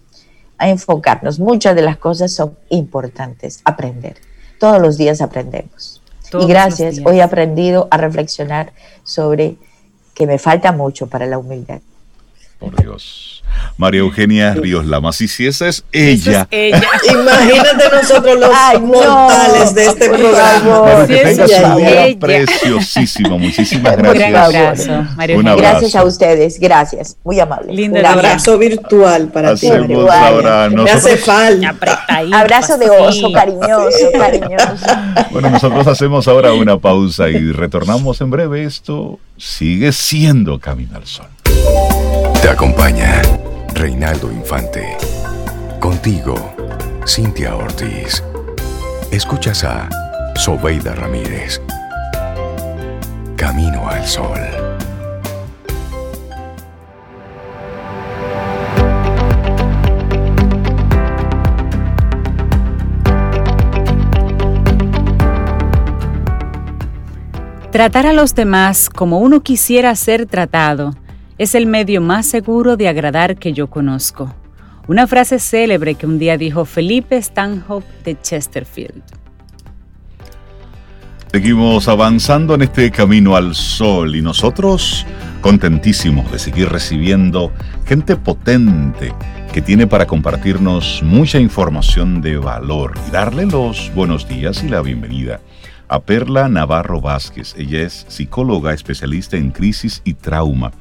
a 0.58 0.68
enfocarnos. 0.68 1.38
Muchas 1.38 1.74
de 1.74 1.82
las 1.82 1.96
cosas 1.96 2.32
son 2.32 2.56
importantes. 2.68 3.60
Aprender. 3.64 4.16
Todos 4.58 4.80
los 4.80 4.98
días 4.98 5.20
aprendemos. 5.20 6.02
y 6.38 6.46
gracias, 6.46 6.98
hoy 7.04 7.20
he 7.20 7.22
aprendido 7.22 7.88
a 7.90 7.96
reflexionar 7.96 8.72
sobre 9.02 9.56
que 10.14 10.26
me 10.26 10.38
falta 10.38 10.72
mucho 10.72 11.06
para 11.06 11.26
la 11.26 11.38
humildad. 11.38 11.80
Por 12.58 12.80
Dios. 12.82 13.38
María 13.76 14.00
Eugenia 14.00 14.54
Ríos 14.54 14.84
Lamas. 14.86 15.20
Y 15.20 15.28
si 15.28 15.46
esa 15.46 15.68
es 15.68 15.84
ella. 15.92 16.48
Imagínate 16.50 17.84
nosotros 17.92 18.38
los 18.38 18.80
mortales 18.82 19.74
de 19.74 19.86
este 19.86 20.08
programa. 20.08 21.06
que 21.06 21.16
tenga 21.16 21.46
su 21.48 21.78
día 21.78 22.18
preciosísimo. 22.18 23.38
Muchísimas 23.38 23.96
gracias. 23.96 24.88
Un 25.36 25.48
abrazo, 25.48 25.56
Gracias 25.56 25.94
a 25.94 26.04
ustedes. 26.04 26.58
Gracias. 26.58 27.16
Muy 27.22 27.38
amable. 27.38 27.72
Lindo 27.72 28.00
Un 28.00 28.06
abrazo 28.06 28.58
virtual 28.58 29.28
para 29.28 29.54
ti. 29.54 29.68
Ahora 29.68 30.68
Me 30.68 30.90
hace 30.90 31.16
falta. 31.16 31.74
Abrazo 32.32 32.76
de 32.78 32.90
oso, 32.90 33.30
cariñoso, 33.32 34.10
cariñoso. 34.12 34.86
Bueno, 35.30 35.50
nosotros 35.50 35.86
hacemos 35.86 36.26
ahora 36.26 36.52
una 36.52 36.78
pausa 36.78 37.28
y 37.28 37.52
retornamos 37.52 38.20
en 38.20 38.30
breve. 38.30 38.64
Esto 38.64 39.20
sigue 39.36 39.92
siendo 39.92 40.58
Camino 40.58 40.96
al 40.96 41.06
Sol. 41.06 41.26
Te 42.42 42.48
acompaña 42.48 43.22
Reinaldo 43.74 44.32
Infante. 44.32 44.96
Contigo, 45.80 46.34
Cintia 47.06 47.54
Ortiz. 47.54 48.22
Escuchas 49.10 49.64
a 49.64 49.88
Sobeida 50.34 50.94
Ramírez. 50.94 51.60
Camino 53.36 53.88
al 53.88 54.06
Sol. 54.06 54.40
Tratar 67.70 68.06
a 68.06 68.12
los 68.12 68.34
demás 68.34 68.88
como 68.88 69.18
uno 69.18 69.42
quisiera 69.42 69.94
ser 69.94 70.26
tratado 70.26 70.94
es 71.38 71.54
el 71.54 71.66
medio 71.66 72.00
más 72.00 72.26
seguro 72.26 72.76
de 72.76 72.88
agradar 72.88 73.36
que 73.36 73.52
yo 73.52 73.68
conozco. 73.70 74.34
Una 74.88 75.06
frase 75.06 75.38
célebre 75.38 75.94
que 75.94 76.06
un 76.06 76.18
día 76.18 76.36
dijo 76.36 76.64
Felipe 76.64 77.16
Stanhope 77.22 77.86
de 78.04 78.20
Chesterfield. 78.20 79.02
Seguimos 81.30 81.86
avanzando 81.88 82.54
en 82.54 82.62
este 82.62 82.90
camino 82.90 83.36
al 83.36 83.54
sol 83.54 84.16
y 84.16 84.22
nosotros 84.22 85.06
contentísimos 85.40 86.32
de 86.32 86.38
seguir 86.38 86.70
recibiendo 86.70 87.52
gente 87.86 88.16
potente 88.16 89.14
que 89.52 89.62
tiene 89.62 89.86
para 89.86 90.06
compartirnos 90.06 91.02
mucha 91.04 91.38
información 91.38 92.20
de 92.20 92.38
valor 92.38 92.94
y 93.06 93.10
darle 93.10 93.46
los 93.46 93.92
buenos 93.94 94.26
días 94.26 94.64
y 94.64 94.68
la 94.68 94.80
bienvenida 94.80 95.40
a 95.86 96.00
Perla 96.00 96.48
Navarro 96.48 97.00
Vázquez. 97.00 97.54
Ella 97.56 97.82
es 97.82 98.06
psicóloga 98.08 98.72
especialista 98.72 99.36
en 99.36 99.50
crisis 99.50 100.00
y 100.04 100.14
trauma 100.14 100.72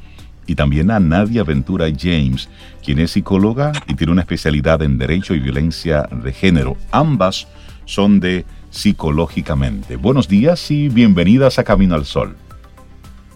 y 0.48 0.56
también 0.56 0.90
a 0.90 1.00
Nadia 1.00 1.44
Ventura 1.44 1.86
James, 1.96 2.50
quien 2.84 3.00
es 3.00 3.12
psicóloga 3.12 3.74
y 3.88 3.94
tiene 3.94 4.14
una 4.14 4.22
especialidad 4.22 4.82
en 4.82 4.98
Derecho 4.98 5.36
y 5.36 5.40
Violencia 5.40 6.08
de 6.10 6.34
Género. 6.34 6.78
Ambas 6.92 7.48
son 7.86 8.20
de 8.20 8.46
Psicológicamente. 8.72 9.96
Buenos 9.98 10.28
días 10.28 10.72
y 10.72 10.90
bienvenidas 10.90 11.60
a 11.60 11.64
Camino 11.64 11.96
al 11.96 12.06
Sol. 12.06 12.36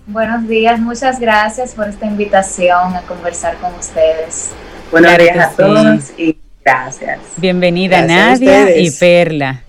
Buenos 0.08 0.48
días, 0.48 0.80
muchas 0.80 1.20
gracias 1.20 1.74
por 1.76 1.88
esta 1.88 2.06
invitación 2.06 2.96
a 2.96 3.02
conversar 3.02 3.58
con 3.58 3.74
ustedes. 3.76 4.52
Buenos 4.90 5.18
días 5.18 5.38
a 5.38 5.56
todos 5.56 6.12
y 6.18 6.38
gracias. 6.66 7.20
Bienvenida 7.38 8.02
Nadia 8.02 8.78
y 8.78 8.92
Perla. 8.92 9.64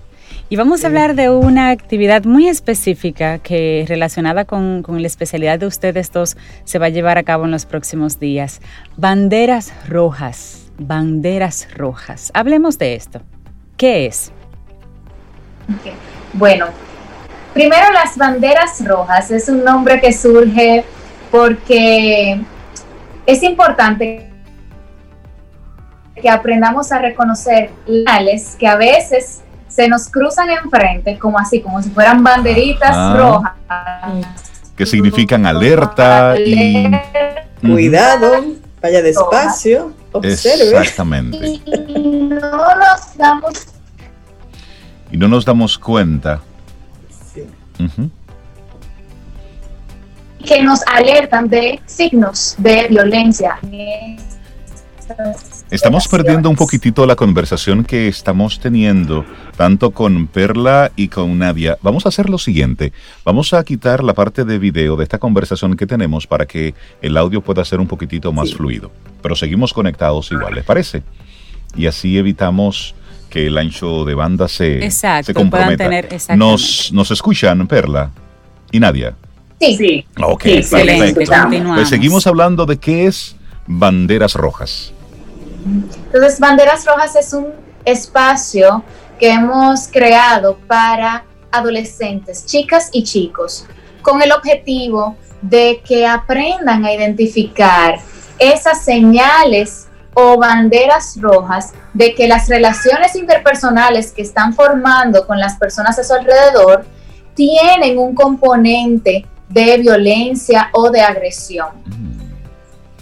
Y 0.52 0.56
vamos 0.56 0.84
a 0.84 0.88
hablar 0.88 1.14
de 1.14 1.30
una 1.30 1.70
actividad 1.70 2.24
muy 2.24 2.46
específica 2.46 3.38
que 3.38 3.86
relacionada 3.88 4.44
con, 4.44 4.84
la 4.86 5.06
especialidad 5.06 5.58
de 5.58 5.64
ustedes 5.64 6.12
dos 6.12 6.36
se 6.64 6.78
va 6.78 6.84
a 6.84 6.88
llevar 6.90 7.16
a 7.16 7.22
cabo 7.22 7.46
en 7.46 7.50
los 7.52 7.64
próximos 7.64 8.20
días. 8.20 8.60
Banderas 8.98 9.72
rojas, 9.88 10.70
banderas 10.76 11.68
rojas. 11.74 12.30
Hablemos 12.34 12.76
de 12.76 12.96
esto. 12.96 13.22
¿Qué 13.78 14.04
es? 14.04 14.30
Bueno, 16.34 16.66
primero 17.54 17.90
las 17.90 18.18
banderas 18.18 18.84
rojas 18.84 19.30
es 19.30 19.48
un 19.48 19.64
nombre 19.64 20.02
que 20.02 20.12
surge 20.12 20.84
porque 21.30 22.42
es 23.24 23.42
importante 23.42 24.30
que 26.20 26.28
aprendamos 26.28 26.92
a 26.92 26.98
reconocer 26.98 27.70
las 27.86 28.54
que 28.56 28.66
a 28.66 28.76
veces 28.76 29.40
se 29.72 29.88
nos 29.88 30.08
cruzan 30.08 30.50
enfrente, 30.50 31.18
como 31.18 31.38
así, 31.38 31.60
como 31.60 31.82
si 31.82 31.90
fueran 31.90 32.22
banderitas 32.22 33.16
rojas. 33.16 33.52
Que 34.76 34.84
significan 34.84 35.46
alerta 35.46 36.34
y... 36.38 36.90
Cuidado, 37.60 38.44
vaya 38.82 39.00
despacio, 39.02 39.94
observe. 40.12 40.78
Exactamente. 40.78 41.60
Y 41.66 42.28
no 42.28 42.38
nos 42.40 43.16
damos... 43.16 43.66
Y 45.10 45.16
no 45.16 45.28
nos 45.28 45.44
damos 45.44 45.78
cuenta. 45.78 46.40
Sí. 47.32 47.44
Que 50.44 50.62
nos 50.62 50.80
alertan 50.86 51.48
de 51.48 51.80
signos 51.86 52.56
de 52.58 52.88
violencia. 52.88 53.58
Estamos 55.70 56.08
perdiendo 56.08 56.50
un 56.50 56.56
poquitito 56.56 57.06
la 57.06 57.16
conversación 57.16 57.84
que 57.84 58.08
estamos 58.08 58.60
teniendo, 58.60 59.24
tanto 59.56 59.90
con 59.90 60.26
Perla 60.26 60.92
y 60.96 61.08
con 61.08 61.38
Nadia. 61.38 61.78
Vamos 61.82 62.04
a 62.04 62.10
hacer 62.10 62.28
lo 62.28 62.38
siguiente, 62.38 62.92
vamos 63.24 63.54
a 63.54 63.64
quitar 63.64 64.04
la 64.04 64.14
parte 64.14 64.44
de 64.44 64.58
video 64.58 64.96
de 64.96 65.04
esta 65.04 65.18
conversación 65.18 65.76
que 65.76 65.86
tenemos 65.86 66.26
para 66.26 66.46
que 66.46 66.74
el 67.00 67.16
audio 67.16 67.40
pueda 67.40 67.64
ser 67.64 67.80
un 67.80 67.86
poquitito 67.86 68.32
más 68.32 68.54
fluido. 68.54 68.92
Pero 69.22 69.34
seguimos 69.34 69.72
conectados 69.72 70.30
igual, 70.30 70.54
¿les 70.54 70.64
parece? 70.64 71.02
Y 71.74 71.86
así 71.86 72.18
evitamos 72.18 72.94
que 73.30 73.46
el 73.46 73.56
ancho 73.56 74.04
de 74.04 74.14
banda 74.14 74.46
se, 74.48 74.90
se 74.90 75.34
comprometa. 75.34 75.88
nos, 76.36 76.92
¿Nos 76.92 77.10
escuchan, 77.10 77.66
Perla 77.66 78.10
y 78.70 78.78
Nadia? 78.78 79.14
Sí, 79.58 79.76
sí. 79.76 80.06
Ok, 80.20 80.42
perfecto. 80.70 81.20
Pues 81.74 81.88
seguimos 81.88 82.26
hablando 82.26 82.66
de 82.66 82.78
qué 82.78 83.06
es 83.06 83.36
banderas 83.66 84.34
rojas. 84.34 84.92
Entonces, 85.64 86.40
Banderas 86.40 86.84
Rojas 86.84 87.16
es 87.16 87.32
un 87.32 87.52
espacio 87.84 88.82
que 89.18 89.30
hemos 89.30 89.88
creado 89.88 90.58
para 90.66 91.24
adolescentes, 91.50 92.46
chicas 92.46 92.88
y 92.92 93.04
chicos, 93.04 93.66
con 94.00 94.22
el 94.22 94.32
objetivo 94.32 95.16
de 95.42 95.82
que 95.86 96.06
aprendan 96.06 96.84
a 96.84 96.92
identificar 96.92 98.00
esas 98.38 98.84
señales 98.84 99.88
o 100.14 100.36
banderas 100.36 101.16
rojas 101.20 101.72
de 101.94 102.14
que 102.14 102.28
las 102.28 102.48
relaciones 102.48 103.16
interpersonales 103.16 104.12
que 104.12 104.22
están 104.22 104.54
formando 104.54 105.26
con 105.26 105.38
las 105.38 105.56
personas 105.56 105.98
a 105.98 106.04
su 106.04 106.12
alrededor 106.12 106.84
tienen 107.34 107.98
un 107.98 108.14
componente 108.14 109.26
de 109.48 109.78
violencia 109.78 110.70
o 110.72 110.90
de 110.90 111.00
agresión. 111.00 111.68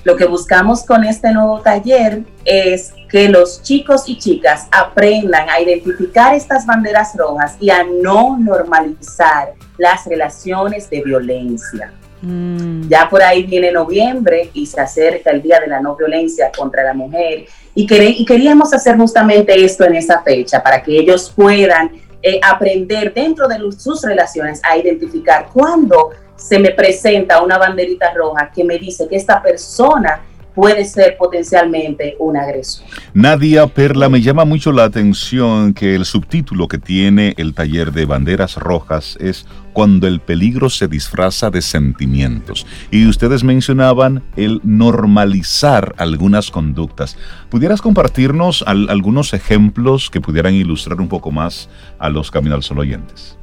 Lo 0.05 0.17
que 0.17 0.25
buscamos 0.25 0.85
con 0.85 1.05
este 1.05 1.33
nuevo 1.33 1.61
taller 1.61 2.23
es 2.45 2.93
que 3.09 3.29
los 3.29 3.63
chicos 3.63 4.05
y 4.07 4.19
chicas 4.19 4.67
aprendan 4.71 5.49
a 5.51 5.61
identificar 5.61 6.35
estas 6.35 6.65
banderas 6.65 7.15
rojas 7.17 7.57
y 7.61 7.71
a 7.71 7.85
no 7.85 8.39
normalizar 8.39 9.53
las 9.77 10.07
relaciones 10.07 10.89
de 10.89 11.03
violencia. 11.03 11.93
Mm. 12.23 12.89
Ya 12.89 13.09
por 13.09 13.23
ahí 13.23 13.45
viene 13.45 13.73
noviembre 13.73 14.51
y 14.53 14.67
se 14.67 14.81
acerca 14.81 15.31
el 15.31 15.43
Día 15.43 15.59
de 15.61 15.67
la 15.67 15.81
No 15.81 15.97
Violencia 15.97 16.51
contra 16.57 16.83
la 16.83 16.95
Mujer 16.95 17.47
y, 17.75 17.87
queríamos 18.27 18.75
hacer 18.75 18.97
justamente 18.97 19.65
esto 19.65 19.85
en 19.85 19.95
esa 19.95 20.23
fecha 20.23 20.63
para 20.63 20.83
que 20.83 20.99
ellos 20.99 21.33
puedan 21.35 21.93
eh, 22.23 22.41
aprender 22.43 23.15
dentro 23.15 23.49
de 23.49 23.59
sus 23.73 24.03
relaciones 24.03 24.61
a 24.65 24.77
identificar 24.77 25.47
cuándo 25.53 26.11
se 26.41 26.59
me 26.59 26.71
presenta 26.71 27.43
una 27.43 27.59
banderita 27.59 28.13
roja 28.15 28.51
que 28.51 28.65
me 28.65 28.79
dice 28.79 29.07
que 29.09 29.17
esta 29.17 29.43
persona 29.43 30.21
puede 30.55 30.85
ser 30.85 31.17
potencialmente 31.17 32.17
un 32.19 32.37
agresor. 32.37 32.87
Nadia 33.15 33.67
Perla, 33.67 34.09
me 34.09 34.21
llama 34.21 34.45
mucho 34.45 34.73
la 34.73 34.85
atención 34.85 35.75
que 35.75 35.95
el 35.95 36.05
subtítulo 36.05 36.67
que 36.67 36.79
tiene 36.79 37.35
el 37.37 37.55
taller 37.55 37.93
de 37.93 38.05
banderas 38.05 38.57
rojas 38.57 39.17
es 39.21 39.47
Cuando 39.73 40.09
el 40.09 40.19
peligro 40.19 40.69
se 40.69 40.89
disfraza 40.89 41.51
de 41.51 41.63
sentimientos. 41.63 42.67
Y 42.91 43.07
ustedes 43.07 43.45
mencionaban 43.45 44.25
el 44.37 44.61
normalizar 44.65 45.95
algunas 45.97 46.51
conductas. 46.51 47.17
¿Pudieras 47.49 47.81
compartirnos 47.81 48.65
algunos 48.67 49.33
ejemplos 49.33 50.11
que 50.11 50.21
pudieran 50.21 50.55
ilustrar 50.55 51.01
un 51.01 51.09
poco 51.09 51.31
más 51.31 51.69
a 52.01 52.09
los 52.09 52.33
Camino 52.33 52.57
al 52.57 52.65
Sol 52.65 52.81
oyentes? 52.81 53.39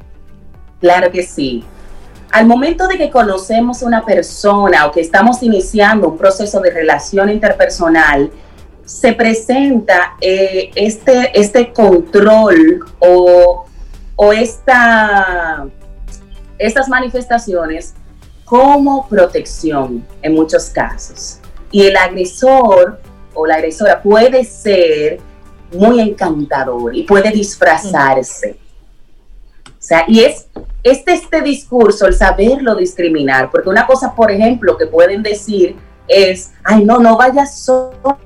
Claro 0.82 1.10
que 1.10 1.24
sí. 1.24 1.64
Al 2.38 2.46
momento 2.46 2.88
de 2.88 3.00
que 3.00 3.10
conocemos 3.10 3.82
a 3.82 3.88
una 3.88 4.06
persona 4.06 4.86
o 4.86 4.92
que 4.92 5.02
estamos 5.02 5.42
iniciando 5.42 6.10
un 6.10 6.20
proceso 6.20 6.60
de 6.60 6.70
relación 6.70 7.32
interpersonal, 7.32 8.30
se 8.86 9.14
presenta 9.14 10.16
eh, 10.22 10.70
este, 10.76 11.32
este 11.34 11.74
control 11.74 12.86
o, 13.00 13.66
o 14.16 14.34
esta, 14.34 15.66
estas 16.60 16.88
manifestaciones 16.88 17.96
como 18.46 19.08
protección 19.08 20.06
en 20.22 20.36
muchos 20.36 20.66
casos. 20.66 21.40
Y 21.72 21.88
el 21.88 21.98
agresor 21.98 23.02
o 23.34 23.48
la 23.48 23.56
agresora 23.56 24.00
puede 24.00 24.44
ser 24.44 25.20
muy 25.74 26.02
encantador 26.02 26.96
y 26.96 27.02
puede 27.02 27.32
disfrazarse. 27.32 28.60
O 29.66 29.72
sea, 29.80 30.06
y 30.08 30.20
es 30.20 30.46
este, 30.92 31.14
este 31.14 31.42
discurso, 31.42 32.08
el 32.08 32.14
saberlo 32.14 32.76
discriminar, 32.76 33.50
porque 33.52 33.70
una 33.70 33.86
cosa, 33.86 34.14
por 34.16 34.32
ejemplo, 34.32 34.78
que 34.78 34.88
pueden 34.88 35.24
decir 35.24 35.76
es, 36.08 36.54
ay, 36.64 36.86
no, 36.86 37.00
no 37.00 37.18
vayas 37.18 37.60
sola. 37.60 38.18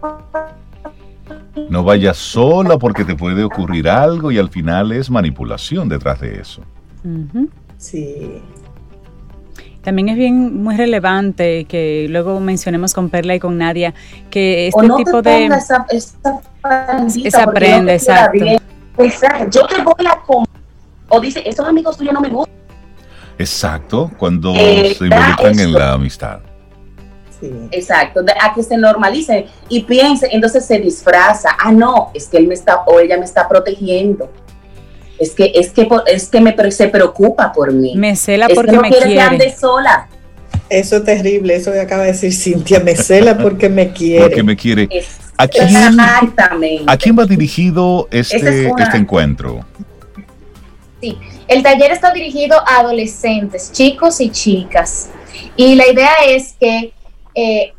No 1.69 1.83
vayas 1.83 2.17
sola 2.17 2.77
porque 2.77 3.03
te 3.03 3.15
puede 3.15 3.43
ocurrir 3.43 3.89
algo 3.89 4.31
y 4.31 4.37
al 4.37 4.49
final 4.49 4.91
es 4.91 5.09
manipulación 5.09 5.89
detrás 5.89 6.21
de 6.21 6.39
eso. 6.39 6.61
Sí. 7.77 8.41
También 9.81 10.09
es 10.09 10.15
bien 10.15 10.61
muy 10.63 10.75
relevante 10.75 11.65
que 11.65 12.05
luego 12.09 12.39
mencionemos 12.39 12.93
con 12.93 13.09
Perla 13.09 13.35
y 13.35 13.39
con 13.39 13.57
Nadia 13.57 13.93
que 14.29 14.67
este 14.67 14.87
tipo 14.97 15.21
de 15.21 15.45
esa, 15.45 15.85
esa, 15.89 16.41
esa 17.23 17.51
prenda, 17.51 17.93
exacto. 17.93 18.45
Yo 19.49 19.65
te 19.65 19.81
voy 19.81 20.05
a 20.05 20.21
o 21.11 21.19
dice, 21.19 21.43
esos 21.45 21.67
amigos 21.67 21.97
tuyos 21.97 22.13
no 22.13 22.21
me 22.21 22.29
gustan. 22.29 22.55
Exacto, 23.37 24.11
cuando 24.17 24.53
eh, 24.55 24.95
se 24.97 25.05
involucran 25.05 25.59
en 25.59 25.73
la 25.73 25.93
amistad. 25.93 26.39
Exacto, 27.71 28.21
a 28.39 28.53
que 28.53 28.61
se 28.61 28.77
normalice 28.77 29.47
y 29.67 29.81
piense, 29.83 30.27
entonces 30.31 30.63
se 30.63 30.77
disfraza, 30.77 31.49
ah, 31.59 31.71
no, 31.71 32.11
es 32.13 32.27
que 32.27 32.37
él 32.37 32.47
me 32.47 32.53
está 32.53 32.83
o 32.85 32.99
ella 32.99 33.17
me 33.17 33.25
está 33.25 33.47
protegiendo. 33.49 34.31
Es 35.19 35.31
que 35.31 35.51
es 35.53 35.71
que 35.71 35.87
es 36.07 36.29
que 36.29 36.41
me 36.41 36.71
se 36.71 36.87
preocupa 36.87 37.51
por 37.51 37.71
mí. 37.73 37.95
Me 37.95 38.15
cela 38.15 38.47
porque 38.53 38.77
me 38.77 38.89
quiere. 38.89 39.13
Que 39.13 39.21
ande 39.21 39.55
sola. 39.55 40.07
Eso 40.69 40.97
es 40.97 41.03
terrible, 41.03 41.55
eso 41.55 41.71
que 41.71 41.79
acaba 41.79 42.03
de 42.03 42.13
decir 42.13 42.33
Cintia, 42.33 42.79
me 42.79 42.95
cela 42.95 43.37
porque 43.37 43.69
me 43.69 43.91
quiere. 43.93 44.21
Porque 44.21 44.43
me 44.43 44.55
quiere. 44.55 44.87
¿A 45.37 45.47
quién, 45.47 45.67
Exactamente. 45.75 46.83
¿A 46.87 46.97
quién 46.97 47.17
va 47.17 47.25
dirigido 47.25 48.07
este, 48.11 48.67
este 48.67 48.97
encuentro? 48.97 49.65
El 51.47 51.63
taller 51.63 51.91
está 51.91 52.11
dirigido 52.11 52.59
a 52.67 52.79
adolescentes, 52.79 53.71
chicos 53.71 54.21
y 54.21 54.29
chicas. 54.31 55.09
Y 55.55 55.75
la 55.75 55.87
idea 55.87 56.11
es 56.27 56.55
que 56.59 56.93
eh, 57.35 57.73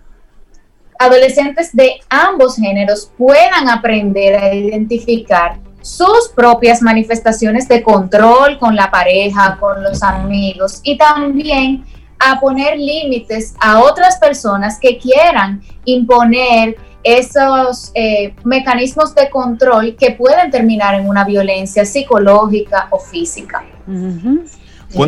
adolescentes 0.98 1.74
de 1.74 2.00
ambos 2.08 2.56
géneros 2.56 3.10
puedan 3.16 3.68
aprender 3.68 4.36
a 4.36 4.54
identificar 4.54 5.58
sus 5.80 6.28
propias 6.34 6.80
manifestaciones 6.80 7.66
de 7.68 7.82
control 7.82 8.58
con 8.58 8.76
la 8.76 8.90
pareja, 8.90 9.56
con 9.58 9.82
los 9.82 10.02
amigos 10.02 10.80
y 10.84 10.96
también 10.96 11.84
a 12.20 12.38
poner 12.38 12.78
límites 12.78 13.54
a 13.60 13.80
otras 13.80 14.16
personas 14.18 14.78
que 14.78 14.98
quieran 14.98 15.60
imponer 15.84 16.76
esos 17.04 17.90
eh, 17.94 18.34
mecanismos 18.44 19.14
de 19.14 19.28
control 19.30 19.96
que 19.98 20.12
pueden 20.12 20.50
terminar 20.50 20.94
en 20.94 21.08
una 21.08 21.24
violencia 21.24 21.84
psicológica 21.84 22.88
o 22.90 22.98
física. 22.98 23.64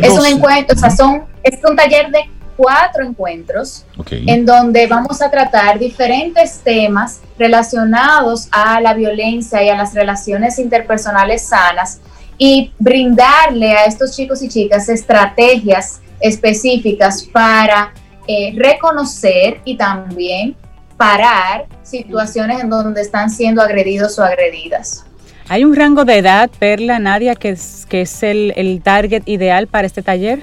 Es 0.01 0.11
un 0.11 0.25
encuentro, 0.25 0.75
o 0.75 0.79
sea, 0.79 0.89
son, 0.89 1.23
es 1.43 1.59
un 1.63 1.75
taller 1.75 2.11
de 2.11 2.29
cuatro 2.57 3.03
encuentros 3.03 3.85
en 4.09 4.45
donde 4.45 4.87
vamos 4.87 5.21
a 5.21 5.29
tratar 5.29 5.77
diferentes 5.77 6.59
temas 6.59 7.21
relacionados 7.37 8.47
a 8.51 8.79
la 8.79 8.93
violencia 8.93 9.63
y 9.63 9.69
a 9.69 9.75
las 9.75 9.93
relaciones 9.93 10.57
interpersonales 10.57 11.47
sanas 11.47 11.99
y 12.37 12.71
brindarle 12.79 13.73
a 13.73 13.85
estos 13.85 14.15
chicos 14.15 14.41
y 14.41 14.49
chicas 14.49 14.89
estrategias 14.89 16.01
específicas 16.19 17.23
para 17.23 17.93
eh, 18.27 18.53
reconocer 18.55 19.61
y 19.65 19.77
también 19.77 20.55
parar 20.97 21.65
situaciones 21.85 22.59
en 22.61 22.69
donde 22.69 23.01
están 23.01 23.29
siendo 23.29 23.61
agredidos 23.61 24.19
o 24.19 24.23
agredidas. 24.23 25.05
¿Hay 25.47 25.63
un 25.63 25.75
rango 25.75 26.03
de 26.05 26.17
edad, 26.17 26.49
Perla, 26.57 26.97
Nadia, 26.97 27.35
que 27.35 27.49
es, 27.49 27.85
que 27.87 28.01
es 28.01 28.23
el, 28.23 28.51
el 28.55 28.81
target 28.81 29.21
ideal 29.27 29.67
para 29.67 29.85
este 29.85 30.01
taller? 30.01 30.41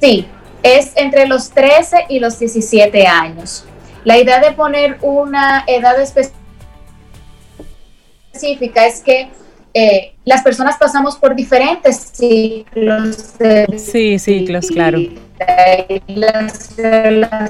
Sí, 0.00 0.26
es 0.62 0.92
entre 0.96 1.26
los 1.26 1.50
13 1.50 2.06
y 2.08 2.20
los 2.20 2.38
17 2.38 3.06
años. 3.06 3.64
La 4.04 4.16
idea 4.18 4.38
de 4.40 4.52
poner 4.52 4.98
una 5.02 5.64
edad 5.66 5.96
específica 8.32 8.86
es 8.86 9.00
que 9.00 9.30
eh, 9.76 10.12
las 10.24 10.42
personas 10.42 10.76
pasamos 10.78 11.16
por 11.16 11.34
diferentes 11.34 12.12
ciclos. 12.14 13.34
sí, 13.76 14.20
ciclos, 14.20 14.68
claro. 14.68 15.00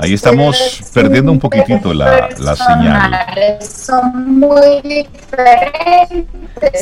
Ahí 0.00 0.14
estamos 0.14 0.80
perdiendo 0.94 1.30
un 1.30 1.38
poquitito 1.38 1.92
la, 1.92 2.30
la 2.38 2.56
señal. 2.56 3.58
Son 3.60 4.40
muy 4.40 4.80
diferentes. 4.82 6.26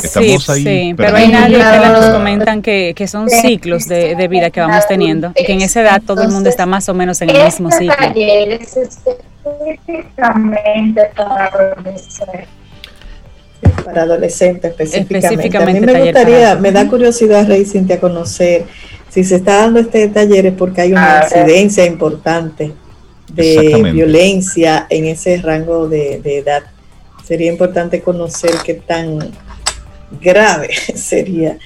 Estamos 0.05 0.49
ahí 0.49 0.63
sí, 0.63 0.95
pero 0.97 1.17
hay 1.17 1.27
nadie 1.27 1.59
que 1.59 1.89
nos 1.89 2.07
comentan 2.11 2.63
que, 2.63 2.95
que 2.95 3.09
son 3.09 3.29
ciclos 3.29 3.89
de, 3.89 4.15
de, 4.15 4.29
vida 4.29 4.51
que 4.51 4.61
vamos 4.61 4.87
teniendo 4.87 5.33
y 5.35 5.45
que 5.45 5.53
en 5.53 5.63
esa 5.63 5.81
edad 5.81 6.01
todo 6.07 6.23
el 6.23 6.29
mundo 6.29 6.49
está 6.49 6.67
más 6.67 6.89
o 6.89 6.95
menos 6.95 7.21
en 7.21 7.31
el 7.31 7.45
mismo 7.45 7.69
ciclo. 7.73 7.97
Para 13.85 14.03
adolescentes 14.03 14.73
específicamente. 14.79 15.57
a 15.59 15.67
mí 15.67 15.81
me 15.81 16.05
gustaría, 16.05 16.55
me 16.57 16.73
da 16.73 16.89
curiosidad, 16.89 17.47
Rey 17.47 17.65
Cintia, 17.65 18.01
conocer 18.01 18.65
si 19.13 19.25
se 19.25 19.37
está 19.37 19.59
dando 19.59 19.79
este 19.79 20.09
taller 20.09 20.47
es 20.47 20.55
porque 20.55 20.81
hay 20.81 20.93
una 20.93 21.19
ah, 21.19 21.25
incidencia 21.25 21.85
importante 21.85 22.73
de 23.29 23.91
violencia 23.93 24.87
en 24.89 25.05
ese 25.05 25.37
rango 25.37 25.87
de, 25.87 26.15
edad. 26.25 26.63
Sería 27.23 27.53
importante 27.53 28.01
conocer 28.01 28.53
qué 28.65 28.73
tan 28.73 29.19
grave 30.19 30.71
sería 30.95 31.59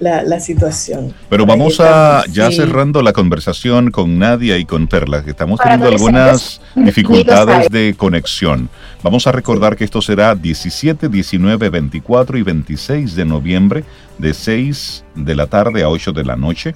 la, 0.00 0.40
situación. 0.40 1.14
Pero 1.28 1.46
vamos 1.46 1.78
a 1.80 2.24
ya 2.30 2.50
cerrando 2.50 3.02
la 3.02 3.12
conversación 3.12 3.90
con 3.90 4.18
Nadia 4.18 4.56
y 4.58 4.64
con 4.64 4.86
Perla, 4.86 5.22
que 5.22 5.30
estamos 5.30 5.60
teniendo 5.60 5.88
algunas 5.88 6.62
dificultades 6.74 7.68
de 7.70 7.94
conexión. 7.96 8.68
Vamos 9.02 9.26
a 9.26 9.32
recordar 9.32 9.76
que 9.76 9.84
esto 9.84 10.02
será 10.02 10.34
17, 10.34 11.08
19, 11.08 11.68
24 11.68 12.38
y 12.38 12.42
26 12.42 13.14
de 13.14 13.24
noviembre 13.24 13.84
de 14.18 14.34
6 14.34 15.04
de 15.14 15.36
la 15.36 15.46
tarde 15.46 15.82
a 15.82 15.88
8 15.88 16.12
de 16.12 16.24
la 16.24 16.36
noche. 16.36 16.74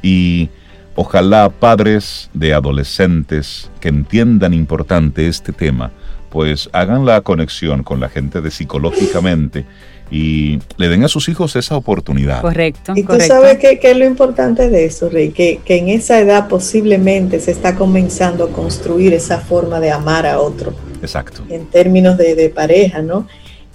y 0.02 0.48
ojalá 0.94 1.50
padres 1.50 2.30
de 2.32 2.54
adolescentes 2.54 3.70
que 3.80 3.88
entiendan 3.88 4.54
importante 4.54 5.28
este 5.28 5.52
tema, 5.52 5.90
pues 6.30 6.68
hagan 6.72 7.06
la 7.06 7.20
conexión 7.22 7.82
con 7.82 8.00
la 8.00 8.08
gente 8.08 8.40
de 8.40 8.50
psicológicamente 8.50 9.64
y 10.10 10.58
le 10.78 10.88
den 10.88 11.04
a 11.04 11.08
sus 11.08 11.28
hijos 11.28 11.54
esa 11.56 11.76
oportunidad. 11.76 12.40
Correcto. 12.40 12.92
Y 12.96 13.02
tú 13.02 13.20
sabes 13.20 13.58
qué 13.58 13.78
es 13.82 13.96
lo 13.96 14.06
importante 14.06 14.70
de 14.70 14.86
eso, 14.86 15.08
Rey, 15.10 15.30
que, 15.30 15.60
que, 15.64 15.76
en 15.76 15.88
esa 15.88 16.18
edad 16.18 16.48
posiblemente 16.48 17.40
se 17.40 17.50
está 17.50 17.74
comenzando 17.74 18.44
a 18.44 18.48
construir 18.48 19.12
esa 19.12 19.38
forma 19.38 19.80
de 19.80 19.90
amar 19.90 20.26
a 20.26 20.40
otro. 20.40 20.72
Exacto. 21.02 21.42
En 21.50 21.66
términos 21.66 22.16
de, 22.16 22.34
de 22.34 22.48
pareja, 22.48 23.02
¿no? 23.02 23.26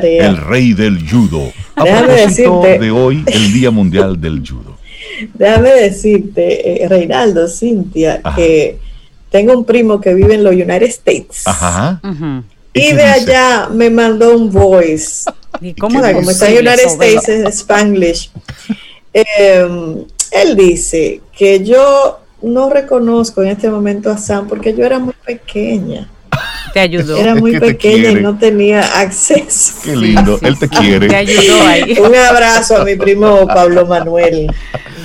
el 0.04 0.38
rey 0.38 0.74
del 0.74 1.10
judo. 1.10 1.52
A 1.76 1.86
propósito 1.86 2.62
de 2.62 2.92
hoy, 2.92 3.24
el 3.28 3.54
Día 3.54 3.72
Mundial 3.72 4.20
del 4.20 4.44
Judo. 4.48 4.78
Déjame 5.34 5.70
decirte, 5.70 6.84
eh, 6.84 6.88
Reinaldo, 6.88 7.48
Cintia, 7.48 8.22
que 8.36 8.80
tengo 9.30 9.54
un 9.54 9.66
primo 9.66 10.02
que 10.02 10.14
vive 10.14 10.36
en 10.36 10.44
los 10.44 10.54
United 10.54 10.84
States. 10.84 11.48
Ajá. 11.48 12.02
Y 12.74 12.94
de 12.94 13.04
allá 13.04 13.70
me 13.72 13.90
mandó 13.90 14.36
un 14.36 14.52
voice 14.52 15.30
cómo, 15.80 16.02
como 16.02 16.32
está 16.32 16.50
en 16.50 16.68
United 16.68 16.86
States 16.88 17.30
en 17.30 17.48
Spanglish. 17.48 18.32
Em, 19.14 20.06
él 20.32 20.56
dice 20.56 21.22
que 21.38 21.64
yo 21.64 22.20
no 22.42 22.70
reconozco 22.70 23.42
en 23.44 23.50
este 23.50 23.70
momento 23.70 24.12
a 24.12 24.18
Sam 24.18 24.48
porque 24.48 24.74
yo 24.74 24.86
era 24.86 25.00
muy 25.00 25.14
pequeña. 25.26 26.10
Te 26.74 26.80
ayudó. 26.80 27.18
Era 27.18 27.36
muy 27.36 27.60
pequeña 27.60 28.10
y 28.10 28.16
no 28.16 28.36
tenía 28.36 28.82
acceso. 29.00 29.76
Qué 29.84 29.96
lindo, 29.96 30.40
él 30.42 30.58
te 30.58 30.68
quiere. 30.68 31.08
Te 31.08 31.16
ayudó 31.16 31.62
ahí. 31.68 31.98
Un 32.00 32.16
abrazo 32.16 32.78
a 32.78 32.84
mi 32.84 32.96
primo 32.96 33.46
Pablo 33.46 33.86
Manuel. 33.86 34.52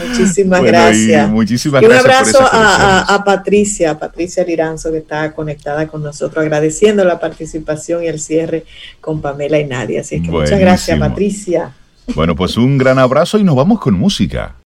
Muchísimas 0.09 0.63
gracias. 0.63 1.29
Y 1.29 1.31
muchísimas 1.31 1.83
y 1.83 1.87
un 1.87 1.93
abrazo 1.93 2.39
a, 2.41 3.15
a, 3.15 3.25
Patricia, 3.25 3.99
Patricia 3.99 4.45
Liranzo, 4.45 4.91
que 4.91 4.99
está 4.99 5.33
conectada 5.35 5.87
con 5.89 6.03
nosotros, 6.03 6.43
agradeciendo 6.43 7.05
la 7.05 7.21
participación 7.21 8.03
y 8.03 8.07
el 8.07 8.19
cierre 8.19 8.65
con 9.03 9.21
Pamela 9.21 9.59
y 9.59 9.67
Nadia. 9.67 10.01
Así 10.01 10.23
que 10.23 10.31
muchas 10.31 10.59
gracias, 10.59 10.99
Patricia. 10.99 11.73
Bueno, 12.15 12.35
pues 12.35 12.57
un 12.57 12.79
gran 12.79 12.99
abrazo 12.99 13.39
y 13.39 13.45
nos 13.45 13.57
vamos 13.57 13.79
con 13.79 13.93
música. 13.93 14.55